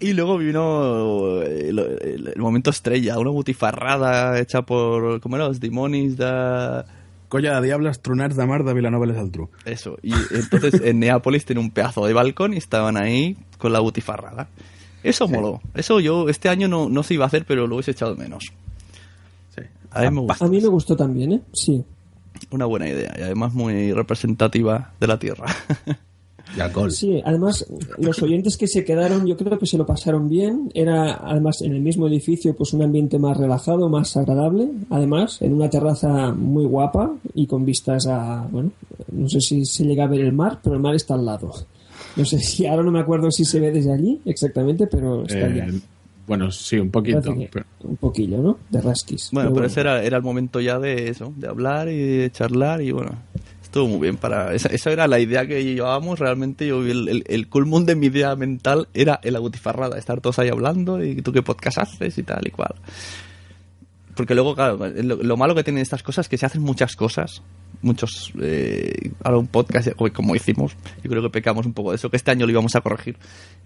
Y 0.00 0.14
luego 0.14 0.38
vino 0.38 1.42
el, 1.42 1.78
el- 1.78 2.32
el 2.34 2.40
momento 2.40 2.70
estrella, 2.70 3.18
una 3.18 3.30
butifarrada 3.30 4.38
hecha 4.40 4.62
por, 4.62 5.20
¿cómo 5.20 5.36
era? 5.36 5.46
Los 5.46 5.60
Dimonis 5.60 6.16
de... 6.16 6.84
Colla 7.28 7.60
de 7.60 7.66
diablas, 7.66 8.00
tronars 8.02 8.36
de 8.36 8.46
mar 8.46 8.62
de 8.62 8.74
Vilanova 8.74 9.06
i 9.06 9.12
Geltrú. 9.14 9.48
Eso, 9.64 9.96
y 10.02 10.12
entonces 10.34 10.82
en 10.84 11.00
Neápolis 11.00 11.46
tiene 11.46 11.60
un 11.62 11.70
pedazo 11.70 12.04
de 12.06 12.12
balcón 12.12 12.52
y 12.52 12.58
estaban 12.58 12.96
ahí 12.98 13.36
con 13.58 13.72
la 13.72 13.80
butifarrada. 13.80 14.48
Eso 15.02 15.28
moló. 15.28 15.60
Eso 15.74 16.00
yo 16.00 16.28
este 16.28 16.48
año 16.48 16.68
no, 16.68 16.88
no 16.88 17.02
se 17.02 17.14
iba 17.14 17.24
a 17.24 17.26
hacer, 17.26 17.44
pero 17.46 17.66
lo 17.66 17.76
hubiese 17.76 17.92
echado 17.92 18.16
menos. 18.16 18.52
Sí. 19.54 19.62
A 19.90 20.02
mí 20.02 20.10
me 20.10 20.20
gustó. 20.20 20.44
A 20.44 20.48
mí 20.48 20.60
me 20.60 20.68
gustó 20.68 20.96
también, 20.96 21.32
¿eh? 21.32 21.40
Sí. 21.52 21.84
Una 22.50 22.66
buena 22.66 22.88
idea 22.88 23.14
y 23.18 23.22
además 23.22 23.52
muy 23.54 23.92
representativa 23.92 24.92
de 24.98 25.06
la 25.06 25.18
tierra. 25.18 25.46
Y 26.56 26.60
alcohol. 26.60 26.90
Sí, 26.90 27.22
además 27.24 27.66
los 27.98 28.20
oyentes 28.22 28.56
que 28.56 28.66
se 28.66 28.84
quedaron 28.84 29.26
yo 29.26 29.36
creo 29.36 29.58
que 29.58 29.66
se 29.66 29.78
lo 29.78 29.86
pasaron 29.86 30.28
bien. 30.28 30.70
Era 30.74 31.20
además 31.24 31.62
en 31.62 31.72
el 31.72 31.80
mismo 31.80 32.08
edificio 32.08 32.54
pues 32.54 32.72
un 32.72 32.82
ambiente 32.82 33.18
más 33.18 33.36
relajado, 33.36 33.88
más 33.88 34.16
agradable. 34.16 34.68
Además 34.90 35.40
en 35.40 35.54
una 35.54 35.70
terraza 35.70 36.32
muy 36.32 36.64
guapa 36.64 37.12
y 37.34 37.46
con 37.46 37.64
vistas 37.64 38.06
a, 38.06 38.46
bueno, 38.50 38.72
no 39.12 39.28
sé 39.28 39.40
si 39.40 39.64
se 39.64 39.84
llega 39.84 40.04
a 40.04 40.08
ver 40.08 40.20
el 40.20 40.32
mar, 40.32 40.58
pero 40.62 40.74
el 40.74 40.82
mar 40.82 40.94
está 40.94 41.14
al 41.14 41.24
lado. 41.24 41.52
No 42.16 42.24
sé 42.24 42.38
si 42.38 42.66
ahora 42.66 42.82
no 42.82 42.90
me 42.90 43.00
acuerdo 43.00 43.30
si 43.30 43.44
se 43.44 43.58
ve 43.60 43.70
desde 43.70 43.92
allí 43.92 44.20
exactamente, 44.24 44.86
pero 44.86 45.22
está 45.22 45.38
Eh, 45.40 45.44
allá. 45.62 45.66
bueno, 46.26 46.50
sí, 46.50 46.78
un 46.78 46.90
poquito. 46.90 47.34
Pero- 47.50 47.66
Un 47.84 47.96
poquillo, 47.96 48.38
¿no? 48.38 48.58
De 48.70 48.80
rasquis. 48.80 49.30
Bueno, 49.32 49.52
pero 49.54 49.66
ese 49.66 49.80
era, 49.80 50.02
era 50.02 50.16
el 50.18 50.22
momento 50.22 50.60
ya 50.60 50.78
de 50.78 51.08
eso, 51.08 51.32
de 51.36 51.48
hablar 51.48 51.88
y 51.88 51.98
de 51.98 52.30
charlar 52.30 52.80
y 52.82 52.92
bueno, 52.92 53.10
estuvo 53.62 53.88
muy 53.88 54.00
bien 54.00 54.16
para... 54.18 54.54
Esa, 54.54 54.68
esa 54.68 54.90
era 54.92 55.06
la 55.08 55.18
idea 55.18 55.46
que 55.46 55.64
llevábamos, 55.64 56.18
realmente 56.18 56.66
yo 56.66 56.82
el, 56.84 57.08
el, 57.08 57.24
el 57.26 57.48
culmún 57.48 57.86
de 57.86 57.96
mi 57.96 58.06
idea 58.06 58.36
mental 58.36 58.88
era 58.94 59.18
el 59.22 59.34
agutifarrada, 59.34 59.98
estar 59.98 60.20
todos 60.20 60.38
ahí 60.38 60.48
hablando 60.50 61.02
y 61.02 61.22
tú 61.22 61.32
qué 61.32 61.42
podcast 61.42 61.78
haces 61.78 62.18
y 62.18 62.22
tal 62.22 62.46
y 62.46 62.50
cual. 62.50 62.74
Porque 64.14 64.34
luego, 64.34 64.54
claro, 64.54 64.78
lo, 65.02 65.16
lo 65.16 65.36
malo 65.36 65.54
que 65.54 65.64
tienen 65.64 65.82
estas 65.82 66.02
cosas 66.02 66.26
es 66.26 66.28
que 66.28 66.36
se 66.36 66.46
hacen 66.46 66.62
muchas 66.62 66.96
cosas, 66.96 67.42
muchos... 67.80 68.32
Eh, 68.40 69.10
ahora 69.24 69.38
un 69.38 69.46
podcast, 69.46 69.90
como 70.12 70.36
hicimos, 70.36 70.76
yo 71.02 71.10
creo 71.10 71.22
que 71.22 71.30
pecamos 71.30 71.64
un 71.66 71.72
poco 71.72 71.90
de 71.90 71.96
eso, 71.96 72.10
que 72.10 72.16
este 72.16 72.30
año 72.30 72.44
lo 72.46 72.52
íbamos 72.52 72.76
a 72.76 72.80
corregir. 72.82 73.16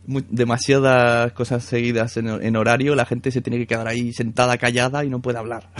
Demasiadas 0.07 1.33
cosas 1.33 1.65
seguidas 1.65 2.17
en, 2.17 2.29
en 2.29 2.57
horario, 2.57 2.95
la 2.95 3.07
gente 3.07 3.31
se 3.31 3.41
tiene 3.41 3.59
que 3.59 3.67
quedar 3.67 3.89
ahí 3.89 4.13
sentada, 4.13 4.57
callada 4.59 5.05
y 5.05 5.11
no 5.11 5.21
puede 5.21 5.39
hablar. 5.39 5.71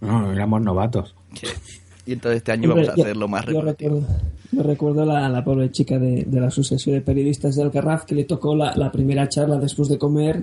No, 0.00 0.30
éramos 0.32 0.60
novatos. 0.62 1.14
Y 2.06 2.12
entonces 2.12 2.38
este 2.38 2.52
año 2.52 2.68
vamos 2.68 2.88
a 2.88 2.92
hacerlo 2.92 3.26
más 3.26 3.44
yo 3.46 3.60
recuerdo, 3.60 4.02
yo 4.52 4.62
recuerdo 4.62 5.04
la, 5.04 5.28
la 5.28 5.44
pobre 5.44 5.72
chica 5.72 5.98
de, 5.98 6.24
de 6.24 6.40
la 6.40 6.46
Asociación 6.46 6.94
de 6.94 7.00
Periodistas 7.00 7.56
de 7.56 7.62
Alcarraf 7.62 8.04
que 8.04 8.14
le 8.14 8.24
tocó 8.24 8.54
la, 8.54 8.74
la 8.76 8.92
primera 8.92 9.28
charla 9.28 9.56
después 9.56 9.88
de 9.88 9.98
comer 9.98 10.42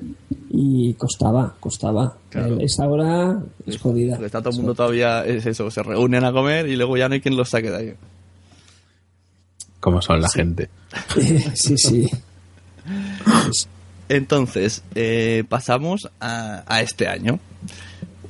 y 0.50 0.94
costaba, 0.96 1.56
costaba. 1.60 2.18
Claro. 2.30 2.60
Esa 2.60 2.88
hora 2.88 3.42
es 3.66 3.78
jodida. 3.78 4.18
Está 4.18 4.42
todo 4.42 4.50
el 4.50 4.58
mundo 4.58 4.76
todavía, 4.76 5.26
es 5.26 5.46
eso, 5.46 5.72
se 5.72 5.82
reúnen 5.82 6.26
a 6.26 6.34
comer 6.34 6.68
y 6.68 6.76
luego 6.76 6.98
ya 6.98 7.08
no 7.08 7.14
hay 7.14 7.22
quien 7.22 7.38
los 7.38 7.50
saque 7.50 7.72
de 7.72 7.78
ahí. 7.78 7.94
Como 9.80 10.02
son 10.02 10.22
la 10.22 10.30
gente. 10.30 10.70
sí, 11.56 11.78
sí. 11.78 12.10
Entonces, 14.10 14.84
eh, 14.96 15.44
pasamos 15.48 16.10
a, 16.20 16.64
a 16.68 16.82
este 16.82 17.08
año. 17.08 17.40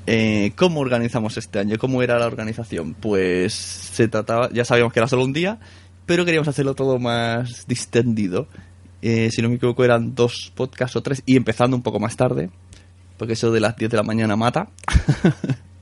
Eh, 0.05 0.51
¿Cómo 0.55 0.81
organizamos 0.81 1.37
este 1.37 1.59
año? 1.59 1.77
¿Cómo 1.77 2.01
era 2.01 2.19
la 2.19 2.27
organización? 2.27 2.93
Pues 2.93 3.53
se 3.53 4.07
trataba, 4.07 4.49
ya 4.51 4.65
sabíamos 4.65 4.93
que 4.93 4.99
era 4.99 5.07
solo 5.07 5.23
un 5.23 5.33
día, 5.33 5.59
pero 6.05 6.25
queríamos 6.25 6.47
hacerlo 6.47 6.75
todo 6.75 6.99
más 6.99 7.65
distendido. 7.67 8.47
Eh, 9.01 9.29
si 9.31 9.41
no 9.41 9.49
me 9.49 9.55
equivoco, 9.55 9.83
eran 9.83 10.15
dos 10.15 10.51
podcasts 10.55 10.95
o 10.95 11.01
tres, 11.01 11.23
y 11.25 11.35
empezando 11.35 11.75
un 11.75 11.83
poco 11.83 11.99
más 11.99 12.15
tarde, 12.15 12.49
porque 13.17 13.33
eso 13.33 13.51
de 13.51 13.59
las 13.59 13.75
10 13.75 13.91
de 13.91 13.97
la 13.97 14.03
mañana 14.03 14.35
mata. 14.35 14.69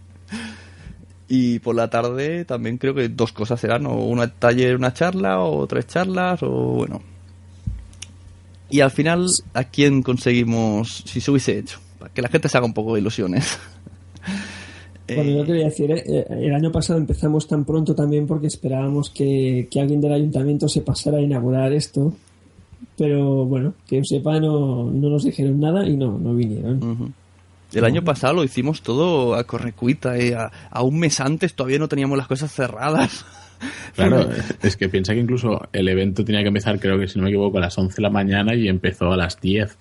y 1.27 1.59
por 1.59 1.75
la 1.75 1.89
tarde 1.89 2.45
también 2.45 2.77
creo 2.77 2.93
que 2.93 3.09
dos 3.09 3.31
cosas 3.31 3.63
eran, 3.63 3.85
o 3.85 3.95
una 4.05 4.27
taller, 4.27 4.75
una 4.75 4.93
charla, 4.93 5.39
o 5.39 5.65
tres 5.67 5.87
charlas, 5.87 6.41
o 6.43 6.49
bueno, 6.49 7.01
y 8.71 8.79
al 8.79 8.89
final, 8.89 9.27
¿a 9.53 9.65
quién 9.65 10.01
conseguimos, 10.01 11.03
si 11.05 11.19
se 11.19 11.29
hubiese 11.29 11.57
hecho? 11.57 11.79
Para 11.99 12.13
que 12.13 12.21
la 12.21 12.29
gente 12.29 12.47
se 12.47 12.57
haga 12.57 12.65
un 12.65 12.73
poco 12.73 12.93
de 12.93 13.01
ilusiones. 13.01 13.59
Bueno, 15.15 15.31
yo 15.31 15.43
Eh, 15.43 15.45
quería 15.45 15.65
decir, 15.65 15.91
eh, 15.91 16.25
el 16.29 16.53
año 16.53 16.71
pasado 16.71 16.99
empezamos 16.99 17.47
tan 17.47 17.65
pronto 17.65 17.95
también 17.95 18.27
porque 18.27 18.47
esperábamos 18.47 19.09
que, 19.09 19.67
que 19.69 19.79
alguien 19.79 20.01
del 20.01 20.13
ayuntamiento 20.13 20.67
se 20.67 20.81
pasara 20.81 21.17
a 21.17 21.21
inaugurar 21.21 21.73
esto. 21.73 22.13
Pero 22.97 23.45
bueno, 23.45 23.73
que 23.87 23.97
yo 23.97 24.03
sepa, 24.03 24.39
no, 24.39 24.91
no 24.91 25.09
nos 25.09 25.23
dijeron 25.23 25.59
nada 25.59 25.87
y 25.87 25.95
no, 25.97 26.17
no 26.17 26.33
vinieron. 26.35 27.13
El 27.73 27.85
año 27.85 28.03
pasado 28.03 28.33
lo 28.35 28.43
hicimos 28.43 28.81
todo 28.81 29.35
a 29.35 29.43
correcuita, 29.45 30.17
eh, 30.17 30.35
a, 30.35 30.51
a 30.69 30.83
un 30.83 30.99
mes 30.99 31.19
antes 31.21 31.53
todavía 31.53 31.79
no 31.79 31.87
teníamos 31.87 32.17
las 32.17 32.27
cosas 32.27 32.51
cerradas. 32.51 33.25
Claro, 33.95 34.27
es 34.63 34.75
que 34.75 34.89
piensa 34.89 35.13
que 35.13 35.19
incluso 35.19 35.61
el 35.71 35.87
evento 35.87 36.25
tenía 36.25 36.41
que 36.41 36.47
empezar, 36.47 36.79
creo 36.79 36.97
que 36.97 37.07
si 37.07 37.19
no 37.19 37.25
me 37.25 37.29
equivoco, 37.29 37.59
a 37.59 37.61
las 37.61 37.77
11 37.77 37.95
de 37.95 38.01
la 38.01 38.09
mañana 38.09 38.55
y 38.55 38.67
empezó 38.67 39.11
a 39.11 39.17
las 39.17 39.39
10. 39.39 39.77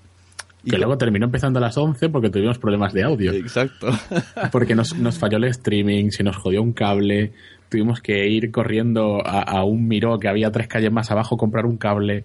Y 0.64 0.70
Que 0.70 0.78
luego 0.78 0.98
terminó 0.98 1.24
empezando 1.26 1.58
a 1.58 1.62
las 1.62 1.76
11 1.78 2.08
porque 2.10 2.30
tuvimos 2.30 2.58
problemas 2.58 2.92
de 2.92 3.02
audio. 3.02 3.32
Exacto. 3.32 3.88
Porque 4.52 4.74
nos, 4.74 4.96
nos 4.98 5.18
falló 5.18 5.38
el 5.38 5.44
streaming, 5.44 6.10
se 6.10 6.22
nos 6.22 6.36
jodió 6.36 6.62
un 6.62 6.72
cable, 6.72 7.32
tuvimos 7.68 8.00
que 8.00 8.28
ir 8.28 8.50
corriendo 8.50 9.26
a, 9.26 9.40
a 9.42 9.64
un 9.64 9.88
Miró 9.88 10.18
que 10.18 10.28
había 10.28 10.50
tres 10.50 10.66
calles 10.68 10.92
más 10.92 11.10
abajo, 11.10 11.36
comprar 11.36 11.64
un 11.66 11.76
cable. 11.78 12.24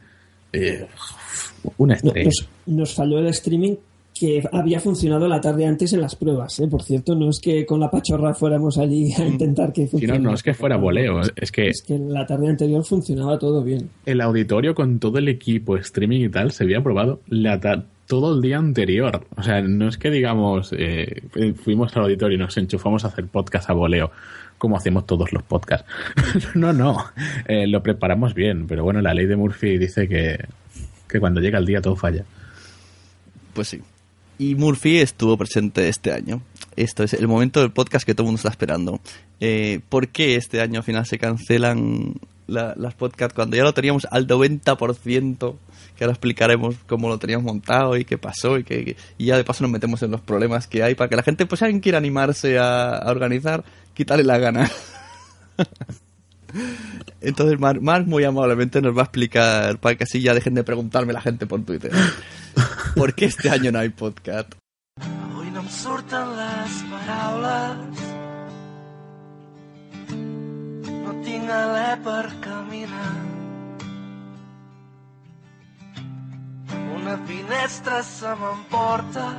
Eh, 0.51 0.85
un 1.77 1.91
estrés. 1.91 2.25
nos, 2.65 2.75
nos 2.77 2.93
falló 2.93 3.19
el 3.19 3.27
streaming 3.27 3.75
que 4.17 4.41
había 4.53 4.79
funcionado 4.79 5.27
la 5.27 5.41
tarde 5.41 5.65
antes 5.65 5.91
en 5.91 5.99
las 5.99 6.15
pruebas. 6.15 6.57
¿eh? 6.61 6.67
Por 6.69 6.81
cierto, 6.83 7.15
no 7.15 7.29
es 7.29 7.39
que 7.41 7.65
con 7.65 7.81
la 7.81 7.89
pachorra 7.91 8.33
fuéramos 8.33 8.77
allí 8.77 9.11
a 9.13 9.25
intentar 9.25 9.73
que 9.73 9.87
Si 9.87 10.07
no, 10.07 10.17
no 10.19 10.33
es 10.33 10.41
que 10.41 10.53
fuera 10.53 10.77
voleo, 10.77 11.19
es 11.35 11.51
que 11.51 11.67
Es 11.67 11.83
que 11.85 11.97
la 11.99 12.25
tarde 12.25 12.47
anterior 12.49 12.83
funcionaba 12.85 13.37
todo 13.37 13.61
bien. 13.61 13.89
el 14.05 14.21
auditorio 14.21 14.73
con 14.73 14.99
todo 14.99 15.17
el 15.17 15.27
equipo, 15.27 15.75
streaming 15.75 16.21
y 16.21 16.29
tal, 16.29 16.51
se 16.51 16.63
había 16.63 16.81
probado 16.81 17.19
la 17.27 17.59
ta- 17.59 17.85
todo 18.07 18.35
el 18.35 18.41
día 18.41 18.57
anterior. 18.57 19.25
O 19.35 19.43
sea, 19.43 19.61
no 19.61 19.87
es 19.87 19.97
que 19.97 20.11
digamos, 20.11 20.73
eh, 20.77 21.23
fuimos 21.63 21.95
al 21.95 22.03
auditorio 22.03 22.35
y 22.35 22.39
nos 22.39 22.57
enchufamos 22.57 23.05
a 23.05 23.09
hacer 23.09 23.25
podcast 23.27 23.69
a 23.69 23.73
voleo, 23.73 24.11
como 24.57 24.77
hacemos 24.77 25.05
todos 25.05 25.31
los 25.33 25.43
podcasts. 25.43 25.89
no, 26.55 26.73
no, 26.73 27.05
eh, 27.47 27.67
lo 27.67 27.81
preparamos 27.81 28.33
bien, 28.33 28.67
pero 28.67 28.83
bueno, 28.83 29.01
la 29.01 29.13
ley 29.13 29.25
de 29.25 29.35
Murphy 29.35 29.77
dice 29.77 30.07
que, 30.07 30.45
que 31.07 31.19
cuando 31.19 31.41
llega 31.41 31.59
el 31.59 31.65
día 31.65 31.81
todo 31.81 31.95
falla. 31.95 32.25
Pues 33.53 33.69
sí. 33.69 33.81
Y 34.37 34.55
Murphy 34.55 34.97
estuvo 34.97 35.37
presente 35.37 35.87
este 35.87 36.11
año. 36.11 36.41
Esto 36.75 37.03
es 37.03 37.13
el 37.13 37.27
momento 37.27 37.61
del 37.61 37.71
podcast 37.71 38.05
que 38.05 38.13
todo 38.13 38.23
el 38.23 38.27
mundo 38.27 38.39
está 38.39 38.49
esperando. 38.49 38.99
Eh, 39.39 39.79
¿Por 39.87 40.09
qué 40.09 40.35
este 40.35 40.59
año 40.59 40.79
al 40.79 40.83
final 40.83 41.05
se 41.05 41.17
cancelan 41.17 42.15
la- 42.47 42.73
las 42.77 42.93
podcasts 42.93 43.33
cuando 43.33 43.55
ya 43.57 43.63
lo 43.63 43.73
teníamos 43.73 44.07
al 44.11 44.27
90%? 44.27 45.55
Que 45.95 46.03
ahora 46.03 46.13
explicaremos 46.13 46.75
cómo 46.87 47.07
lo 47.07 47.17
teníamos 47.17 47.45
montado 47.45 47.95
y 47.97 48.05
qué 48.05 48.17
pasó 48.17 48.57
y, 48.57 48.63
que, 48.63 48.97
y 49.17 49.25
ya 49.25 49.37
de 49.37 49.43
paso 49.43 49.63
nos 49.63 49.71
metemos 49.71 50.03
en 50.03 50.11
los 50.11 50.21
problemas 50.21 50.67
que 50.67 50.83
hay 50.83 50.95
para 50.95 51.09
que 51.09 51.15
la 51.15 51.23
gente, 51.23 51.45
pues 51.45 51.61
alguien 51.61 51.79
quiera 51.79 51.97
animarse 51.97 52.59
a, 52.59 53.03
organizar, 53.05 53.63
quitarle 53.93 54.23
la 54.23 54.37
gana. 54.37 54.69
Entonces 57.21 57.59
Marc, 57.59 57.81
Marc 57.81 58.05
muy 58.07 58.23
amablemente 58.23 58.81
nos 58.81 58.95
va 58.95 59.01
a 59.01 59.05
explicar 59.05 59.77
para 59.79 59.95
que 59.95 60.03
así 60.03 60.21
ya 60.21 60.33
dejen 60.33 60.53
de 60.53 60.63
preguntarme 60.63 61.13
la 61.13 61.21
gente 61.21 61.45
por 61.47 61.63
Twitter. 61.63 61.91
¿Por 62.95 63.13
qué 63.13 63.25
este 63.25 63.49
año 63.49 63.71
no 63.71 63.79
hay 63.79 63.89
podcast? 63.89 64.53
Avui 65.01 65.51
no 65.51 65.59
em 65.59 65.69
surten 65.69 66.27
les 66.37 68.14
Alè 71.27 71.97
per 72.05 72.29
caminar 72.39 73.15
Una 76.95 77.17
finestra 77.25 78.03
se 78.05 78.27
m'emporta 78.37 79.31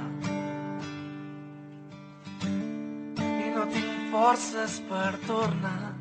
I 2.42 3.52
no 3.54 3.66
tinc 3.70 4.10
forces 4.10 4.80
per 4.90 5.14
tornar 5.28 5.94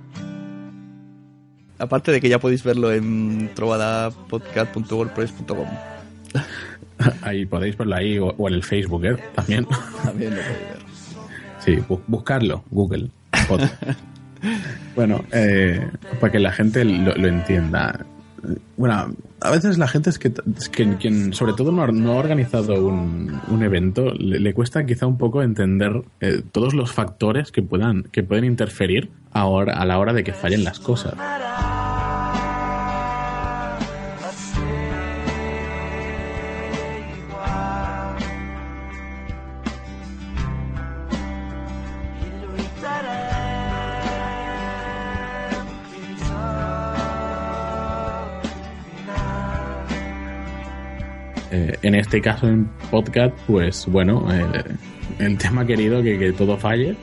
Aparte 1.77 2.11
de 2.11 2.19
que 2.21 2.29
ya 2.29 2.39
podéis 2.39 2.63
verlo 2.63 2.91
en 2.93 3.51
trovadapodcast.wordpress.com. 3.53 5.67
Ahí 7.21 7.45
podéis 7.45 7.75
verlo 7.77 7.95
ahí 7.95 8.17
o, 8.17 8.27
o 8.37 8.47
en 8.47 8.53
el 8.53 8.63
Facebook, 8.63 9.03
¿eh? 9.05 9.17
También. 9.35 9.67
También 10.01 10.37
lo 10.37 10.41
podéis 10.41 10.69
ver. 10.69 10.79
Sí, 11.59 11.75
bu- 11.89 11.99
buscarlo, 12.07 12.63
Google. 12.71 13.09
Pod. 13.49 13.59
bueno, 14.95 15.23
eh, 15.31 15.87
para 16.19 16.31
que 16.31 16.39
la 16.39 16.51
gente 16.51 16.83
lo, 16.85 17.27
entienda. 17.27 18.05
Bueno, 18.77 19.15
a 19.41 19.51
veces 19.51 19.77
la 19.77 19.87
gente 19.87 20.09
es 20.09 20.19
que, 20.19 20.31
que 20.71 20.95
quien 20.97 21.33
sobre 21.33 21.53
todo 21.53 21.71
no 21.71 22.11
ha, 22.11 22.15
organizado 22.15 22.85
un, 22.85 23.41
un 23.47 23.63
evento 23.63 24.11
le, 24.13 24.39
le 24.39 24.53
cuesta 24.53 24.85
quizá 24.85 25.07
un 25.07 25.17
poco 25.17 25.41
entender 25.41 26.03
eh, 26.21 26.41
todos 26.51 26.73
los 26.73 26.91
factores 26.91 27.51
que 27.51 27.63
puedan 27.63 28.03
que 28.03 28.21
pueden 28.21 28.45
interferir 28.45 29.09
ahora 29.31 29.73
a 29.73 29.85
la 29.85 29.97
hora 29.97 30.13
de 30.13 30.23
que 30.23 30.33
fallen 30.33 30.63
las 30.63 30.79
cosas. 30.79 31.15
Eh, 51.55 51.77
en 51.83 51.95
este 51.95 52.19
caso 52.19 52.47
en 52.47 52.69
podcast, 52.91 53.33
pues 53.47 53.85
bueno, 53.87 54.27
eh, 54.29 54.63
el 55.19 55.37
tema 55.37 55.65
querido 55.65 56.03
que, 56.03 56.19
que 56.19 56.33
todo 56.33 56.57
falle. 56.57 56.95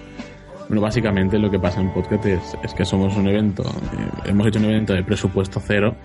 Bueno, 0.68 0.82
básicamente 0.82 1.38
lo 1.38 1.50
que 1.50 1.58
pasa 1.58 1.80
en 1.80 1.90
podcast 1.92 2.26
es, 2.26 2.58
es 2.62 2.74
que 2.74 2.84
somos 2.84 3.16
un 3.16 3.28
evento, 3.28 3.62
eh, 3.62 4.28
hemos 4.30 4.46
hecho 4.46 4.58
un 4.58 4.66
evento 4.66 4.92
de 4.92 5.02
presupuesto 5.02 5.60
cero 5.64 5.96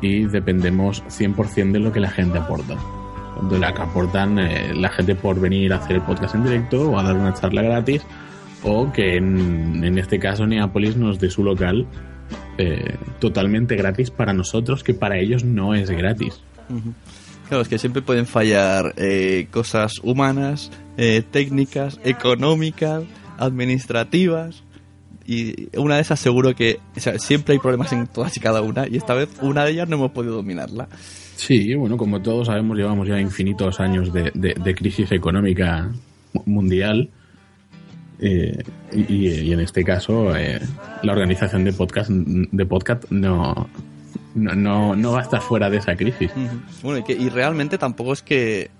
y 0.00 0.24
dependemos 0.24 1.04
100% 1.04 1.72
de 1.72 1.78
lo 1.78 1.92
que 1.92 2.00
la 2.00 2.10
gente 2.10 2.38
aporta. 2.38 2.76
De 3.48 3.58
la 3.58 3.72
que 3.72 3.82
aportan 3.82 4.38
eh, 4.40 4.74
la 4.74 4.88
gente 4.88 5.14
por 5.14 5.38
venir 5.38 5.72
a 5.72 5.76
hacer 5.76 5.96
el 5.96 6.02
podcast 6.02 6.34
en 6.34 6.44
directo 6.44 6.90
o 6.90 6.98
a 6.98 7.04
dar 7.04 7.14
una 7.14 7.32
charla 7.32 7.62
gratis 7.62 8.02
o 8.64 8.92
que 8.92 9.16
en, 9.16 9.82
en 9.84 9.98
este 9.98 10.18
caso 10.18 10.46
Neapolis 10.46 10.96
nos 10.96 11.20
dé 11.20 11.30
su 11.30 11.44
local 11.44 11.86
eh, 12.58 12.96
totalmente 13.18 13.76
gratis 13.76 14.10
para 14.10 14.32
nosotros, 14.32 14.84
que 14.84 14.94
para 14.94 15.18
ellos 15.18 15.44
no 15.44 15.74
es 15.74 15.90
gratis. 15.90 16.40
Ujú. 16.68 16.92
Claro, 17.48 17.62
es 17.62 17.68
que 17.68 17.78
siempre 17.78 18.00
pueden 18.02 18.26
fallar 18.26 18.94
eh, 18.96 19.46
cosas 19.50 19.94
humanas, 20.02 20.70
eh, 20.96 21.22
técnicas, 21.30 22.00
económicas, 22.04 23.02
administrativas. 23.38 24.62
Y 25.26 25.68
una 25.76 25.96
de 25.96 26.00
esas 26.02 26.18
seguro 26.18 26.54
que 26.54 26.80
siempre 27.18 27.52
hay 27.54 27.58
problemas 27.60 27.92
en 27.92 28.06
todas 28.06 28.36
y 28.36 28.40
cada 28.40 28.60
una. 28.62 28.88
Y 28.88 28.96
esta 28.96 29.14
vez 29.14 29.28
una 29.40 29.64
de 29.64 29.72
ellas 29.72 29.88
no 29.88 29.96
hemos 29.96 30.10
podido 30.12 30.34
dominarla. 30.34 30.88
Sí, 31.36 31.74
bueno, 31.74 31.96
como 31.96 32.20
todos 32.22 32.46
sabemos, 32.48 32.76
llevamos 32.76 33.06
ya 33.06 33.20
infinitos 33.20 33.80
años 33.80 34.12
de, 34.12 34.30
de- 34.34 34.74
crisis 34.74 35.12
económica 35.12 35.90
mu- 36.32 36.42
mundial. 36.46 37.10
Eh, 38.18 38.62
y, 38.92 39.28
y 39.28 39.52
en 39.52 39.60
este 39.60 39.82
caso, 39.84 40.34
eh, 40.36 40.60
la 41.02 41.12
organización 41.12 41.64
de 41.64 41.72
podcast, 41.72 42.10
de 42.10 42.66
podcast 42.66 43.04
no, 43.10 43.68
no, 44.34 44.54
no, 44.54 44.96
no 44.96 45.12
va 45.12 45.20
a 45.20 45.22
estar 45.22 45.40
fuera 45.40 45.68
de 45.70 45.78
esa 45.78 45.94
crisis. 45.96 46.30
Bueno, 46.82 46.98
y, 46.98 47.02
que, 47.04 47.12
y 47.12 47.28
realmente 47.28 47.78
tampoco 47.78 48.12
es 48.12 48.22
que... 48.22 48.70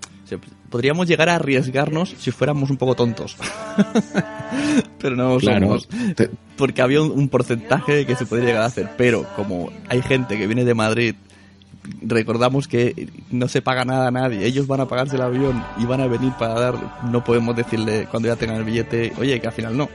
podríamos 0.69 1.07
llegar 1.07 1.29
a 1.29 1.35
arriesgarnos 1.35 2.15
si 2.17 2.31
fuéramos 2.31 2.69
un 2.69 2.77
poco 2.77 2.95
tontos. 2.95 3.37
pero 4.99 5.15
no 5.15 5.37
Claro. 5.37 5.67
somos. 5.67 5.87
Te- 6.15 6.29
Porque 6.57 6.81
había 6.81 7.01
un, 7.01 7.11
un 7.11 7.29
porcentaje 7.29 8.05
que 8.05 8.15
se 8.15 8.25
podría 8.25 8.47
llegar 8.47 8.63
a 8.63 8.67
hacer. 8.67 8.89
Pero 8.97 9.25
como 9.35 9.69
hay 9.89 10.01
gente 10.01 10.37
que 10.37 10.47
viene 10.47 10.65
de 10.65 10.73
Madrid, 10.73 11.15
recordamos 12.01 12.67
que 12.67 13.09
no 13.31 13.47
se 13.47 13.61
paga 13.61 13.85
nada 13.85 14.07
a 14.07 14.11
nadie. 14.11 14.45
Ellos 14.45 14.67
van 14.67 14.81
a 14.81 14.87
pagarse 14.87 15.15
el 15.15 15.21
avión 15.21 15.63
y 15.77 15.85
van 15.85 16.01
a 16.01 16.07
venir 16.07 16.31
para 16.39 16.53
dar. 16.59 16.75
No 17.11 17.23
podemos 17.23 17.55
decirle 17.55 18.07
cuando 18.09 18.29
ya 18.29 18.35
tengan 18.35 18.57
el 18.57 18.63
billete, 18.63 19.13
oye, 19.19 19.39
que 19.39 19.47
al 19.47 19.53
final 19.53 19.75
no. 19.77 19.89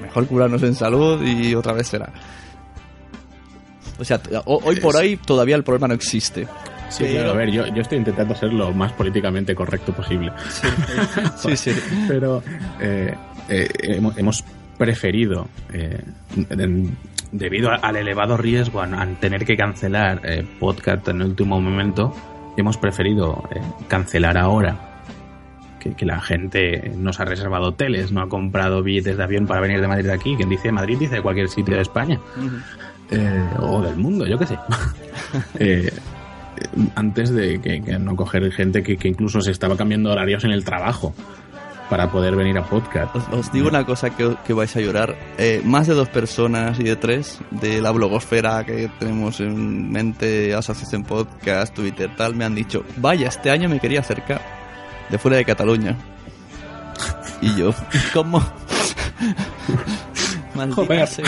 Mejor 0.00 0.26
curarnos 0.26 0.62
en 0.64 0.74
salud 0.74 1.22
y 1.24 1.54
otra 1.54 1.72
vez 1.72 1.86
será. 1.88 2.12
O 3.98 4.04
sea, 4.04 4.20
ho- 4.44 4.60
hoy 4.64 4.76
por 4.80 4.96
hoy 4.96 5.16
todavía 5.16 5.56
el 5.56 5.64
problema 5.64 5.88
no 5.88 5.94
existe. 5.94 6.46
Sí, 6.90 7.04
Pero- 7.04 7.12
claro, 7.14 7.30
a 7.30 7.34
ver, 7.34 7.50
yo, 7.50 7.66
yo 7.68 7.82
estoy 7.82 7.98
intentando 7.98 8.34
ser 8.34 8.52
lo 8.52 8.72
más 8.72 8.92
políticamente 8.92 9.54
correcto 9.54 9.92
posible. 9.92 10.32
Sí, 11.36 11.56
sí. 11.56 11.72
Pero 12.08 12.42
eh, 12.80 13.14
eh, 13.48 14.00
hemos, 14.16 14.44
preferido, 14.78 15.48
eh, 15.72 16.00
en- 16.50 16.96
debido 17.32 17.70
al 17.70 17.96
elevado 17.96 18.36
riesgo 18.36 18.80
a, 18.80 18.84
a 18.86 19.06
tener 19.20 19.44
que 19.44 19.56
cancelar 19.56 20.20
eh, 20.24 20.44
podcast 20.60 21.08
en 21.08 21.20
el 21.22 21.28
último 21.28 21.60
momento, 21.60 22.14
hemos 22.56 22.76
preferido 22.76 23.42
eh, 23.54 23.60
cancelar 23.88 24.36
ahora. 24.38 24.90
Que, 25.80 25.92
que 25.94 26.06
la 26.06 26.18
gente 26.20 26.92
nos 26.96 27.20
ha 27.20 27.26
reservado 27.26 27.64
hoteles, 27.68 28.10
no 28.10 28.22
ha 28.22 28.28
comprado 28.30 28.82
billetes 28.82 29.18
de 29.18 29.22
avión 29.22 29.46
para 29.46 29.60
venir 29.60 29.82
de 29.82 29.86
Madrid 29.88 30.08
aquí. 30.08 30.34
Quien 30.34 30.48
dice 30.48 30.72
Madrid 30.72 30.96
dice 30.98 31.20
cualquier 31.20 31.48
sitio 31.50 31.74
de 31.76 31.82
España. 31.82 32.18
Eh, 33.10 33.48
o 33.60 33.82
del 33.82 33.96
mundo, 33.96 34.26
yo 34.26 34.38
qué 34.38 34.46
sé. 34.46 34.58
Eh, 35.58 35.92
antes 36.94 37.30
de 37.30 37.60
que, 37.60 37.82
que 37.82 37.98
no 37.98 38.14
coger 38.14 38.52
gente 38.52 38.84
que, 38.84 38.96
que 38.96 39.08
incluso 39.08 39.40
se 39.40 39.50
estaba 39.50 39.76
cambiando 39.76 40.12
horarios 40.12 40.44
en 40.44 40.52
el 40.52 40.64
trabajo 40.64 41.12
para 41.90 42.10
poder 42.10 42.36
venir 42.36 42.56
a 42.58 42.64
podcast. 42.64 43.14
Os, 43.16 43.28
os 43.28 43.52
digo 43.52 43.68
una 43.68 43.84
cosa 43.84 44.10
que, 44.10 44.36
que 44.46 44.52
vais 44.52 44.74
a 44.76 44.80
llorar. 44.80 45.16
Eh, 45.38 45.60
más 45.64 45.86
de 45.86 45.94
dos 45.94 46.08
personas 46.08 46.78
y 46.80 46.84
de 46.84 46.96
tres 46.96 47.38
de 47.50 47.80
la 47.80 47.90
blogosfera 47.90 48.64
que 48.64 48.90
tenemos 48.98 49.40
en 49.40 49.90
mente, 49.90 50.54
Asociación 50.54 51.04
Podcast, 51.04 51.74
Twitter, 51.74 52.10
tal, 52.16 52.34
me 52.34 52.44
han 52.44 52.54
dicho, 52.54 52.84
vaya, 52.96 53.28
este 53.28 53.50
año 53.50 53.68
me 53.68 53.80
quería 53.80 54.00
acercar 54.00 54.40
de 55.10 55.18
fuera 55.18 55.36
de 55.36 55.44
Cataluña. 55.44 55.96
Y 57.40 57.54
yo, 57.56 57.74
¿cómo? 58.12 58.40
Maldita 60.54 61.06
sea. 61.06 61.24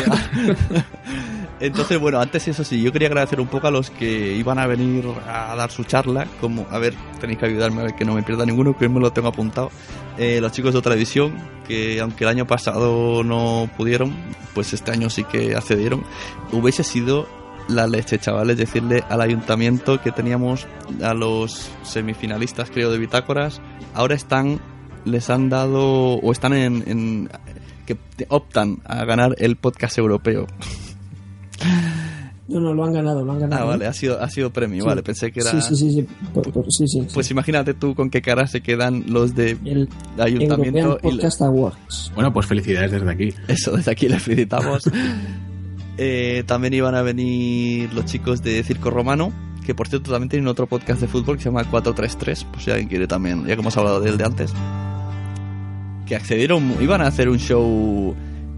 Entonces, 1.59 1.99
bueno, 1.99 2.21
antes 2.21 2.47
eso 2.49 2.65
sí, 2.65 2.83
yo 2.83 2.93
quería 2.93 3.09
agradecer 3.09 3.41
un 3.41 3.47
poco 3.47 3.67
a 3.67 3.71
los 3.71 3.91
que 3.91 4.35
iban 4.35 4.59
a 4.59 4.67
venir 4.67 5.07
a 5.27 5.55
dar 5.57 5.71
su 5.71 5.85
charla, 5.85 6.27
como, 6.41 6.67
a 6.71 6.79
ver, 6.79 6.95
tenéis 7.19 7.39
que 7.39 7.47
ayudarme 7.47 7.81
a 7.81 7.85
ver 7.85 7.95
que 7.95 8.05
no 8.05 8.15
me 8.15 8.23
pierda 8.23 8.45
ninguno, 8.45 8.77
que 8.77 8.89
me 8.89 9.01
lo 9.01 9.11
tengo 9.11 9.29
apuntado. 9.29 9.71
Eh, 10.19 10.39
los 10.41 10.53
chicos 10.53 10.75
de 10.75 10.83
televisión, 10.83 11.35
que 11.67 12.01
aunque 12.01 12.25
el 12.25 12.31
año 12.31 12.47
pasado 12.47 13.25
no 13.25 13.71
pudieron, 13.77 14.15
pues 14.55 14.75
este 14.75 14.91
año 14.91 15.09
sí 15.09 15.25
que 15.25 15.57
accedieron. 15.57 16.05
Hubiese 16.53 16.85
sido 16.85 17.27
la 17.69 17.87
leche, 17.87 18.19
chavales, 18.19 18.59
decirle 18.59 19.03
al 19.09 19.23
ayuntamiento 19.23 20.01
que 20.03 20.13
teníamos 20.13 20.67
a 21.03 21.15
los 21.15 21.71
semifinalistas, 21.83 22.71
creo, 22.71 22.91
de 22.91 22.99
Bitácoras, 22.99 23.63
ahora 23.95 24.15
están, 24.15 24.61
les 25.07 25.31
han 25.31 25.49
dado, 25.49 26.15
o 26.17 26.33
están 26.33 26.53
en, 26.53 26.85
en 26.87 27.31
que 27.87 27.97
optan 28.29 28.79
a 28.85 29.05
ganar 29.07 29.35
el 29.39 29.57
podcast 29.57 29.97
europeo. 29.97 30.47
No, 32.49 32.61
no, 32.61 32.73
lo 32.75 32.85
han 32.85 32.93
ganado, 32.93 33.25
lo 33.25 33.33
han 33.33 33.41
ganado. 33.41 33.63
Ah, 33.63 33.65
¿eh? 33.65 33.69
vale, 33.71 33.87
ha 33.89 33.93
sido, 33.93 34.23
ha 34.23 34.31
sido 34.31 34.51
premio, 34.53 34.83
Sí. 34.83 34.87
vale, 34.87 35.03
pensé 35.03 35.33
que 35.33 35.41
era... 35.41 35.51
Sí, 35.51 35.61
sí, 35.63 35.75
sí, 35.75 35.91
sí. 35.93 36.07
Por- 36.33 36.53
por- 36.53 36.65
sí, 36.71 36.87
sí, 36.87 37.01
sí. 37.01 37.07
Pues 37.13 37.29
imagínate 37.33 37.75
tú 37.75 37.97
con 37.97 38.09
qué 38.09 38.23
cara 38.23 38.47
se 38.47 38.61
quedan 38.61 39.05
los 39.09 39.35
de 39.35 39.59
el 39.65 39.89
ayuntamiento 40.17 40.79
European 40.79 41.01
y 41.13 41.17
le- 41.17 41.23
Podcast 41.23 41.43
Awards. 41.43 42.13
Bueno, 42.15 42.33
pues 42.33 42.47
felicidades 42.47 42.93
desde 42.93 43.11
aquí. 43.11 43.35
Eso, 43.49 43.73
desde 43.77 43.91
aquí 43.91 44.09
les 44.09 44.23
felicitamos. 44.23 44.85
Eh, 45.99 46.45
también 46.47 46.75
iban 46.75 46.95
a 46.95 47.01
venir 47.01 47.91
los 47.95 48.05
chicos 48.05 48.43
de 48.43 48.63
Circo 48.63 48.91
Romano, 48.91 49.33
que 49.65 49.75
por 49.75 49.89
cierto 49.89 50.11
también 50.11 50.29
tienen 50.29 50.47
otro 50.47 50.67
podcast 50.67 51.01
de 51.01 51.09
fútbol 51.09 51.39
que 51.39 51.45
se 51.45 51.49
llama 51.49 51.65
433, 51.65 52.45
por 52.45 52.61
si 52.61 52.71
alguien 52.71 52.87
quiere 52.91 53.07
también, 53.07 53.47
ya 53.47 53.55
que 53.55 53.61
hemos 53.63 53.75
hablado 53.79 54.01
de 54.01 54.11
él 54.11 54.19
de 54.19 54.25
antes. 54.27 54.53
Que 56.05 56.15
accedieron, 56.15 56.77
iban 56.83 57.01
a 57.01 57.07
hacer 57.07 57.31
un 57.31 57.39
show 57.39 58.15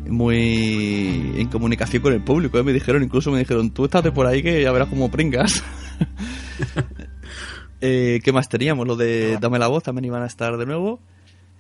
muy 0.08 1.32
en 1.36 1.48
comunicación 1.48 2.02
con 2.02 2.12
el 2.12 2.22
público, 2.22 2.58
¿eh? 2.58 2.62
me 2.62 2.72
dijeron, 2.72 3.02
incluso 3.02 3.30
me 3.30 3.38
dijeron, 3.38 3.70
tú 3.70 3.84
estate 3.84 4.10
por 4.12 4.26
ahí 4.26 4.42
que 4.42 4.62
ya 4.62 4.72
verás 4.72 4.88
como 4.88 5.10
pringas. 5.10 5.62
eh, 7.80 8.20
¿Qué 8.22 8.32
más 8.32 8.48
teníamos? 8.48 8.86
Lo 8.86 8.96
de 8.96 9.38
Dame 9.40 9.58
la 9.58 9.68
voz 9.68 9.82
también 9.82 10.04
iban 10.06 10.22
a 10.22 10.26
estar 10.26 10.56
de 10.56 10.66
nuevo. 10.66 11.00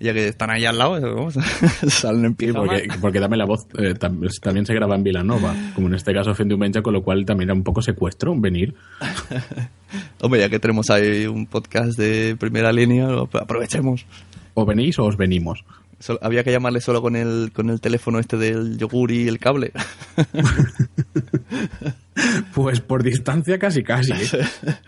Ya 0.00 0.12
que 0.12 0.28
están 0.28 0.48
ahí 0.50 0.64
al 0.64 0.78
lado, 0.78 0.92
vamos, 1.12 1.34
salen 1.88 2.24
en 2.24 2.30
Sí, 2.30 2.36
pijama. 2.46 2.66
porque, 2.66 2.88
porque 3.00 3.18
Dame 3.18 3.36
la 3.36 3.46
Voz 3.46 3.66
eh, 3.78 3.94
tam- 3.98 4.28
también 4.40 4.64
se 4.64 4.72
graba 4.72 4.94
en 4.94 5.02
Vilanova, 5.02 5.52
como 5.74 5.88
en 5.88 5.94
este 5.94 6.14
caso 6.14 6.36
Fendiumencha, 6.36 6.82
con 6.82 6.92
lo 6.94 7.02
cual 7.02 7.24
también 7.24 7.48
era 7.50 7.54
un 7.54 7.64
poco 7.64 7.82
secuestro 7.82 8.32
venir. 8.38 8.76
Hombre, 10.20 10.38
ya 10.38 10.48
que 10.48 10.60
tenemos 10.60 10.88
ahí 10.90 11.26
un 11.26 11.46
podcast 11.46 11.98
de 11.98 12.36
primera 12.38 12.70
línea, 12.70 13.08
aprovechemos. 13.32 14.06
O 14.54 14.64
venís 14.64 14.96
o 15.00 15.04
os 15.04 15.16
venimos. 15.16 15.64
Había 16.20 16.44
que 16.44 16.52
llamarle 16.52 16.80
solo 16.80 17.02
con 17.02 17.16
el, 17.16 17.50
con 17.52 17.70
el 17.70 17.80
teléfono 17.80 18.18
este 18.18 18.36
del 18.36 18.78
yogur 18.78 19.10
y 19.10 19.28
el 19.28 19.38
cable. 19.38 19.72
Pues 22.54 22.80
por 22.80 23.02
distancia 23.02 23.58
casi 23.58 23.82
casi. 23.82 24.12
¿eh? 24.12 24.28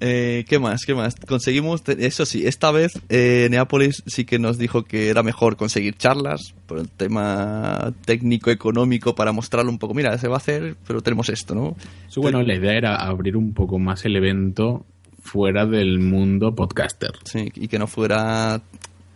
Eh, 0.00 0.44
¿Qué 0.48 0.60
más? 0.60 0.84
¿Qué 0.86 0.94
más? 0.94 1.16
Conseguimos, 1.16 1.82
eso 1.88 2.24
sí, 2.24 2.46
esta 2.46 2.70
vez 2.70 3.00
eh, 3.08 3.48
Neápolis 3.50 4.04
sí 4.06 4.24
que 4.24 4.38
nos 4.38 4.56
dijo 4.56 4.84
que 4.84 5.08
era 5.08 5.24
mejor 5.24 5.56
conseguir 5.56 5.96
charlas 5.96 6.54
por 6.66 6.78
el 6.78 6.88
tema 6.88 7.92
técnico-económico 8.04 9.16
para 9.16 9.32
mostrarlo 9.32 9.72
un 9.72 9.78
poco. 9.80 9.94
Mira, 9.94 10.16
se 10.16 10.28
va 10.28 10.34
a 10.34 10.36
hacer, 10.36 10.76
pero 10.86 11.00
tenemos 11.00 11.28
esto, 11.30 11.56
¿no? 11.56 11.76
Sí, 12.06 12.20
bueno, 12.20 12.42
la 12.42 12.54
idea 12.54 12.74
era 12.74 12.94
abrir 12.94 13.36
un 13.36 13.52
poco 13.52 13.80
más 13.80 14.04
el 14.04 14.14
evento 14.14 14.86
fuera 15.20 15.66
del 15.66 15.98
mundo 15.98 16.54
podcaster. 16.54 17.10
Sí, 17.24 17.50
y 17.56 17.66
que 17.66 17.80
no 17.80 17.88
fuera 17.88 18.62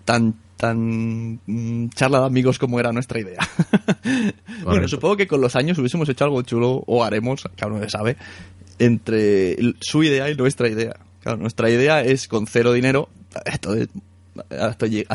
tan 0.04 0.34
tan 0.62 1.40
mm, 1.44 1.88
charla 1.88 2.20
de 2.20 2.26
amigos 2.26 2.60
como 2.60 2.78
era 2.78 2.92
nuestra 2.92 3.18
idea. 3.18 3.40
bueno, 4.64 4.86
supongo 4.86 5.16
que 5.16 5.26
con 5.26 5.40
los 5.40 5.56
años 5.56 5.76
hubiésemos 5.78 6.08
hecho 6.08 6.22
algo 6.22 6.40
chulo 6.42 6.84
o 6.86 7.02
haremos, 7.02 7.42
claro, 7.56 7.78
no 7.78 7.82
se 7.82 7.90
sabe, 7.90 8.16
entre 8.78 9.56
su 9.80 10.04
idea 10.04 10.30
y 10.30 10.36
nuestra 10.36 10.68
idea. 10.68 10.94
Claro, 11.20 11.38
nuestra 11.38 11.68
idea 11.68 12.02
es 12.02 12.28
con 12.28 12.46
cero 12.46 12.72
dinero, 12.72 13.08
hasta, 13.44 13.70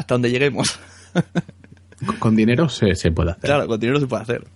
donde 0.10 0.31
lleguemos. 0.31 0.77
Con- 2.19 2.36
dinero 2.36 2.67
se, 2.67 2.93
se 2.95 3.13
puede 3.13 3.31
hacer. 3.31 3.43
claro, 3.45 3.67
con 3.67 3.79
dinero 3.79 4.01
se 4.01 4.07
puede 4.07 4.23
hacer. 4.23 4.47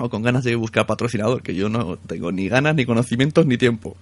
O 0.00 0.10
con 0.10 0.22
ganas 0.22 0.42
de 0.42 0.56
buscar 0.56 0.86
patrocinador, 0.86 1.40
que 1.40 1.54
yo 1.54 1.68
no 1.68 1.98
tengo 1.98 2.32
ni 2.32 2.48
ganas, 2.48 2.74
ni 2.74 2.84
conocimientos, 2.84 3.46
ni 3.46 3.58
tiempo. 3.58 3.96